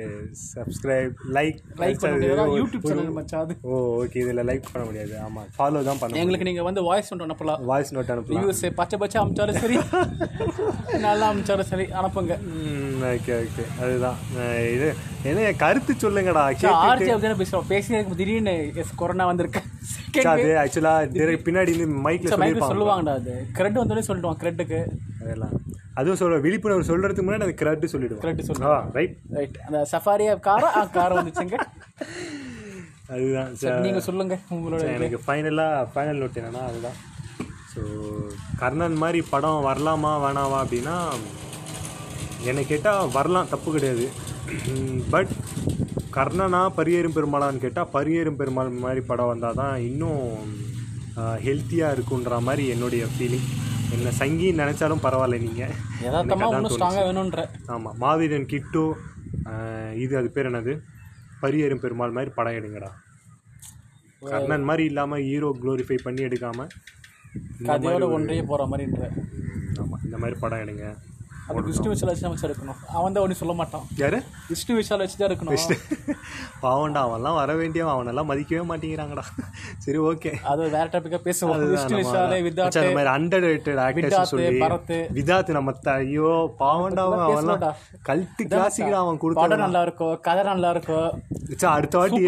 சப்ஸ்கிரைப் 0.55 1.14
லைக் 1.37 1.59
லைக் 1.83 2.01
பண்ணுங்க 2.01 2.47
யூடியூப் 2.61 2.87
சேனல் 2.87 3.11
மச்சான் 3.11 3.41
அது. 3.41 3.57
ஓ 3.62 4.05
ஓகே 4.05 4.17
இதில் 4.17 4.45
லைக் 4.45 4.73
பண்ண 4.73 4.85
முடியாது. 4.87 5.19
ஆமாம் 5.19 5.49
ஃபாலோ 5.59 5.83
தான் 5.83 5.99
பண்ண 5.99 6.21
எங்களுக்கு 6.23 6.49
நீங்கள் 6.51 6.64
வந்து 6.64 6.83
வாய்ஸ் 6.83 7.12
ஒன்று 7.12 7.27
அனுப்பலாம். 7.27 7.62
வாய்ஸ் 7.64 7.95
நோட் 7.95 8.12
அனுப்பலாம். 8.14 8.45
ரிவ்யூஸ் 8.45 8.75
பச்சை 8.75 8.99
பச்சை 8.99 9.23
அமிச்சாலும் 9.23 9.59
சரி. 9.59 9.79
நல்லா 11.07 11.33
அமிச்சாலும் 11.33 11.71
சரி. 11.73 11.85
அனுப்புங்க. 11.85 12.37
Okay 13.09 13.32
okay. 13.42 13.64
அதுதான். 13.82 14.18
இது 14.74 14.88
என்ன 15.30 15.48
கருத்து 15.62 15.92
சொல்லுங்கடா. 16.02 16.42
ஆர்ஜே 16.80 17.11
பேசினே 17.72 17.98
இருக்கும் 17.98 18.20
திடீர்னு 18.20 18.54
கொரோனா 19.02 19.26
வந்திருக்கு. 19.30 19.62
கேட்டு 20.14 20.30
அது 20.34 20.50
ஆக்சுவலாக 20.62 21.24
பின்னாடி 21.48 21.72
மைக்கில் 22.07 22.34
சொல்லுவாங்கடா 22.72 23.14
அது. 23.20 23.34
கிரெட் 23.59 23.80
வந்தோடனே 23.82 24.07
சொல்லிடுவான் 24.11 24.40
கிரெட்டுக்கு 24.42 24.80
அதெல்லாம். 25.22 25.54
அதுவும் 26.00 26.20
சொல்ல 26.20 26.38
விழிப்புணர்வு 26.46 26.88
சொல்கிறதுக்கு 26.88 27.26
முன்னாடி 27.26 27.46
அது 27.46 27.59
கிரெட்டு 27.61 27.92
சொல்லிடுவோம் 27.92 28.22
கிரெட் 28.24 28.46
சொல்லு 28.48 28.66
ஆ 28.70 28.78
ரைட் 28.96 29.14
ரைட் 29.36 29.57
அந்த 29.66 29.78
சஃபாரியா 29.92 30.32
காரா 30.48 30.70
ஆ 30.80 30.82
கார் 30.96 31.16
வந்துச்சுங்க. 31.18 31.59
அதுதான். 33.14 33.50
சரி, 33.61 33.76
நீங்க 33.84 34.00
சொல்லுங்க 34.09 34.34
உங்களோட 34.54 34.82
எனக்கு 34.96 35.18
ஃபைனலாக 35.26 35.86
ஃபைனல் 35.92 36.20
நோட் 36.22 36.38
என்னன்னா 36.40 36.62
அதுதான். 36.70 36.96
ஸோ 37.72 37.82
கர்ணன் 38.61 38.98
மாதிரி 39.02 39.20
படம் 39.32 39.64
வரலாமா 39.68 40.12
வேணாவா 40.24 40.59
அப்படின்னா 40.64 40.94
என்னை 42.51 42.62
கேட்டால் 42.72 43.12
வரலாம் 43.16 43.51
தப்பு 43.53 43.68
கிடையாது. 43.74 44.07
பட் 45.14 45.32
கர்ணனா 46.16 46.61
பரியேறும் 46.78 47.16
பெருமாளான்னு 47.16 47.62
கேட்டால் 47.64 47.90
பரியேறும் 47.94 48.38
பெருமாள் 48.40 48.70
மாதிரி 48.84 49.03
படம் 49.11 49.30
வந்தால் 49.30 49.59
தான் 49.61 49.74
இன்னும் 49.90 50.22
ஹெல்த்தியாக 51.47 51.94
இருக்குன்ற 51.97 52.38
மாதிரி 52.47 52.64
என்னுடைய 52.74 53.05
ஃபீலிங் 53.14 53.49
என்ன 53.94 54.12
சங்கின்னு 54.20 54.62
நினச்சாலும் 54.62 55.03
பரவாயில்ல 55.07 55.38
நீங்கள் 55.47 55.74
ஆமாம் 57.74 57.99
மாவீரன் 58.05 58.51
கிட்டு 58.53 58.84
இது 60.05 60.14
அது 60.20 60.28
பேர் 60.36 60.49
என்னது? 60.51 60.72
பரியேறும் 61.42 61.82
பெருமாள் 61.84 62.16
மாதிரி 62.16 62.30
படம் 62.38 62.57
எடுங்கடா. 62.59 62.90
கர்ணன் 64.30 64.66
மாதிரி 64.68 64.84
இல்லாமல் 64.90 65.24
ஹீரோ 65.28 65.49
க்ளோரிஃபை 65.62 65.99
பண்ணி 66.07 66.22
எடுக்காமல் 66.28 66.72
கதையோட 67.68 68.05
ஒன்றையே 68.16 68.42
போகிற 68.51 68.64
மாதிரின்ற. 68.72 69.05
ஆமாம் 69.82 70.03
இந்த 70.07 70.16
மாதிரி 70.22 70.36
படம் 70.44 70.62
எடுங்க. 70.64 70.86
அது 71.49 71.62
விஷ்ணு 71.66 71.90
விஷால் 71.92 72.11
வச்சு 72.11 72.24
நம்ம 72.26 72.40
எடுக்கணும் 72.47 72.78
அவன் 72.99 73.14
தான் 73.14 73.22
ஒன்றும் 73.24 73.40
சொல்ல 73.40 73.55
மாட்டான். 73.61 73.84
யாரு? 74.03 74.18
விஷ்ணு 74.51 74.78
விஷால் 74.78 75.03
வச்சு 75.03 75.16
தான் 75.20 75.28
இருக்கணும் 75.30 75.53
பாவம்டா 76.64 77.01
அவன்லாம் 77.07 77.38
வர 77.40 77.55
வேண்டியவன் 77.61 77.94
அவனெல்லாம் 77.97 78.28
மதிக்கவே 78.30 78.62
மாட்டேங்கிறாங்கடா. 78.70 79.24
சரி 79.84 79.99
ஓகே. 80.11 80.32
அது 80.53 80.62
வேற 80.76 80.84
டாப்பிக்காக 80.94 81.22
பேசுவோம். 81.28 81.62
விஷ்ணு 81.74 82.01
விஷாலே 82.03 82.38
வித்தாட்டு 82.47 82.80
அந்த 82.82 82.94
மாதிரி 82.99 83.12
அண்டர் 83.16 83.47
ரேட்டட் 83.51 83.80
ஆக்டர்ஸ் 83.86 84.30
சொல்லி. 84.32 84.61
விதாத் 85.18 85.53
நம்ம 85.59 85.74
ஐயோ 85.94 86.32
அவன் 86.70 86.99
அவன்லாம். 87.05 87.64
கல்ட்டு 88.11 88.49
கிளாசிக்கடா 88.53 88.99
அவன் 89.05 89.20
கொடுத்த 89.24 89.42
படம் 89.42 89.64
நல்லா 89.66 89.82
இருக்கும் 89.88 90.14
கதை 90.28 90.44
நல்லா 90.53 90.70
இருக்கும் 90.76 91.09
அடுத்த 91.76 91.99
வாட்டி. 91.99 92.20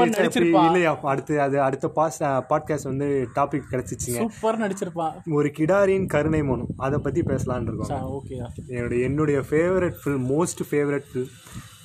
இல்லையா? 0.68 0.92
அடுத்து 1.12 1.34
அது 1.46 1.56
அடுத்த 1.66 1.86
பாஸ் 1.98 2.22
பாட்காஸ்ட் 2.52 2.90
வந்து 2.90 3.08
டாபிக் 3.36 3.68
கிடைச்சிச்சுங்க. 3.72 4.18
சூப்பர் 4.22 4.60
நடிச்சிருப்பான். 4.62 5.14
ஒரு 5.38 5.50
கிடாரின் 5.58 6.06
கருணை 6.14 6.42
மனம். 6.50 6.72
அதை 6.86 6.98
பற்றி 7.06 7.20
பேசலான்னு 7.32 7.70
இருக்கோம். 7.70 8.08
ஓகே 8.18 8.36
என்னுடைய 8.76 9.06
என்னுடைய 9.08 9.38
favourite 9.48 9.98
film 10.02 10.26
most 10.32 10.62
favourite 10.68 11.08
film 11.10 11.32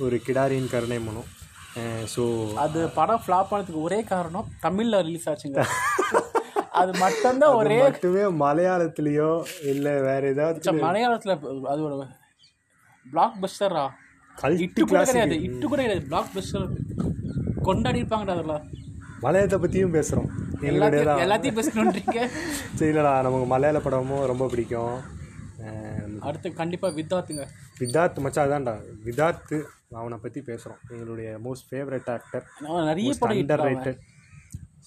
ஒரு 0.05 0.17
கிடாரியின் 0.27 0.71
கருணை 0.73 0.99
மனம் 1.07 1.29
ஸோ 2.13 2.23
அது 2.63 2.79
படம் 2.97 3.21
ஃப்ளாப் 3.23 3.51
ஆனதுக்கு 3.55 3.85
ஒரே 3.87 3.99
காரணம் 4.11 4.49
தமிழ்ல 4.65 4.97
ரிலீஸ் 5.07 5.29
ஆச்சுங்க. 5.31 5.61
அது 6.79 6.91
மட்டும்தான் 7.01 7.55
ஒரே 7.59 7.75
மட்டுமே 7.81 8.23
மலையாளத்துலேயோ 8.41 9.29
இல்லை 9.71 9.93
வேற 10.07 10.21
ஏதாவது 10.33 10.73
மலையாளத்துல 10.85 11.33
அது 11.71 11.81
ஒரு 11.87 11.97
பிளாக் 13.05 13.37
பஸ்டரா 13.43 13.85
இட்டு 14.65 14.81
கூட 14.83 15.01
கிடையாது 15.09 15.35
இட்டு 15.47 15.65
கூட 15.71 15.79
கிடையாது 15.83 16.05
பிளாக் 16.11 16.31
பஸ்டர் 16.35 16.67
கொண்டாடி 17.67 18.01
இருப்பாங்கடா 18.01 18.35
அதெல்லாம். 18.37 18.63
மலையாளத்தை 19.25 19.59
பற்றியும் 19.63 19.95
பேசுகிறோம் 19.97 20.29
எல்லாத்தையும் 20.71 21.57
பேசணுன்றீங்க. 21.59 22.17
சரி 22.77 22.89
இல்லைடா 22.91 23.13
நமக்கு 23.27 23.47
மலையாள 23.53 23.79
படமும் 23.85 24.25
ரொம்ப 24.31 24.47
பிடிக்கும். 24.53 24.95
அடுத்து 26.21 26.49
கண்டிப்பா 26.53 26.87
வித்தாத்துங்க 26.95 27.45
விதார்த் 27.79 28.19
மச்சான் 28.19 28.47
அதான்டா. 28.47 28.75
விதார்த் 29.05 29.55
அவனை 29.97 30.17
பற்றி 30.19 30.39
பேசுகிறோம் 30.47 30.81
எங்களுடைய 30.91 31.29
மோஸ்ட் 31.43 31.67
ஃபேவரட் 31.69 32.09
ஆக்டர் 32.13 32.45
நிறைய 32.89 33.11
படம் 33.17 33.39
அண்டர். 33.39 33.63
ரேட்டட் 33.67 34.01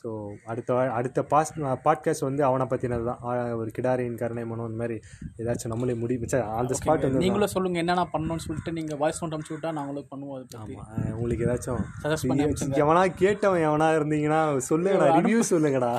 ஸோ 0.00 0.08
அடுத்த 0.44 0.70
அடுத்த 0.96 1.20
பாஸ் 1.24 1.50
பாட்காஸ்ட் 1.84 2.26
வந்து 2.26 2.42
அவனை 2.44 2.64
பற்றினது 2.66 3.04
தான் 3.04 3.20
ஒரு 3.56 3.70
கிடாரியின் 3.76 4.18
கருணை 4.20 4.44
மனம் 4.44 4.68
இந்த 4.68 4.78
மாதிரி 4.82 4.96
ஏதாச்சும் 5.40 5.72
நம்மளே 5.72 5.94
முடி 5.94 6.16
அந்த 6.56 6.74
ஸ்பாட் 6.78 7.06
வந்து 7.06 7.22
நீங்களும் 7.22 7.52
சொல்லுங்க 7.54 7.78
என்னென்ன 7.78 8.04
பண்ணணும்னு 8.12 8.44
சொல்லிட்டு 8.44 8.72
நீங்க 8.72 8.96
வாய்ஸ் 8.96 9.20
நோட் 9.22 9.34
அனுப்பிச்சு 9.34 9.56
விட்டா 9.56 9.72
நாங்களும் 9.72 10.08
பண்ணுவோம் 10.10 10.36
அதை 10.36 10.46
பத்தி. 10.52 10.76
ஆ, 10.84 11.14
உங்களுக்கு 11.14 11.46
ஏதாச்சும் 11.46 11.82
எவனா 12.82 13.04
கேட்டவன் 13.22 13.66
எவனா 13.66 13.88
இருந்தீங்கன்னா 13.98 14.40
சொல்லுங்கடா 14.68 15.08
ரிவ்யூ 15.18 15.40
சொல்லுங்கடா. 15.50 15.92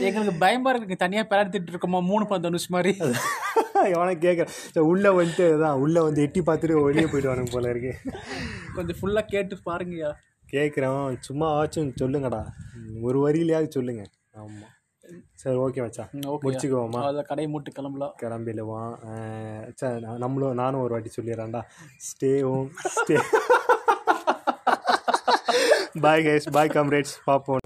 எங்களுக்கு 0.00 0.34
பயமா 0.38 0.70
இருக்கு 0.70 0.96
தனியா 0.96 1.24
பேரத்திட்டு 1.30 1.72
இருக்கோமா 1.72 2.02
மூணு 2.04 2.40
தனுஷ் 2.40 2.70
மாதிரி. 2.70 2.92
எவனா 3.92 4.12
கேட்க 4.24 4.80
உள்ள 4.90 5.06
வந்துட்டு 5.18 5.46
தான் 5.62 5.78
உள்ள 5.84 5.96
வந்து 6.06 6.24
எட்டி 6.26 6.40
பார்த்துட்டு 6.48 6.82
வெளியே 6.88 7.06
போயிடுவானுங்க 7.12 7.52
போல 7.54 7.70
இருக்கு. 7.72 7.92
கொஞ்சம் 8.76 8.98
ஃபுல்லா 9.00 9.22
கேட்டு 9.34 9.56
பாருங்கயா 9.68 10.10
கேட்குறேன் 10.54 11.16
சும்மா 11.28 11.48
ஆச்சும் 11.58 11.96
சொல்லுங்கடா. 12.02 12.42
ஒரு 13.08 13.18
வரியிலையாவது 13.26 13.76
சொல்லுங்க. 13.78 14.04
ஆமாம் 14.40 14.76
சரி 15.42 15.58
ஓகே 15.64 15.80
மச்சான். 15.84 16.10
ஓகே 16.32 16.44
முடிச்சுக்குவோமா? 16.46 17.00
அதில் 17.08 17.28
கடையை 17.30 17.48
மூட்டு 17.52 17.70
கிளம்பலாம். 17.78 18.12
கிளம்பிடுவான் 18.22 18.92
சார் 19.80 20.00
நம்மளும் 20.24 20.58
நானும் 20.62 20.82
ஒரு 20.86 20.94
வாட்டி 20.94 21.10
சொல்லிடுறேன்டா. 21.16 21.62
Stay 22.08 22.32
home 22.48 22.68
stay 22.96 23.16
bye 26.04 26.24
guys 26.26 26.46
bye 26.56 26.74
comrades 26.74 27.14
பார்ப்போம் 27.28 27.58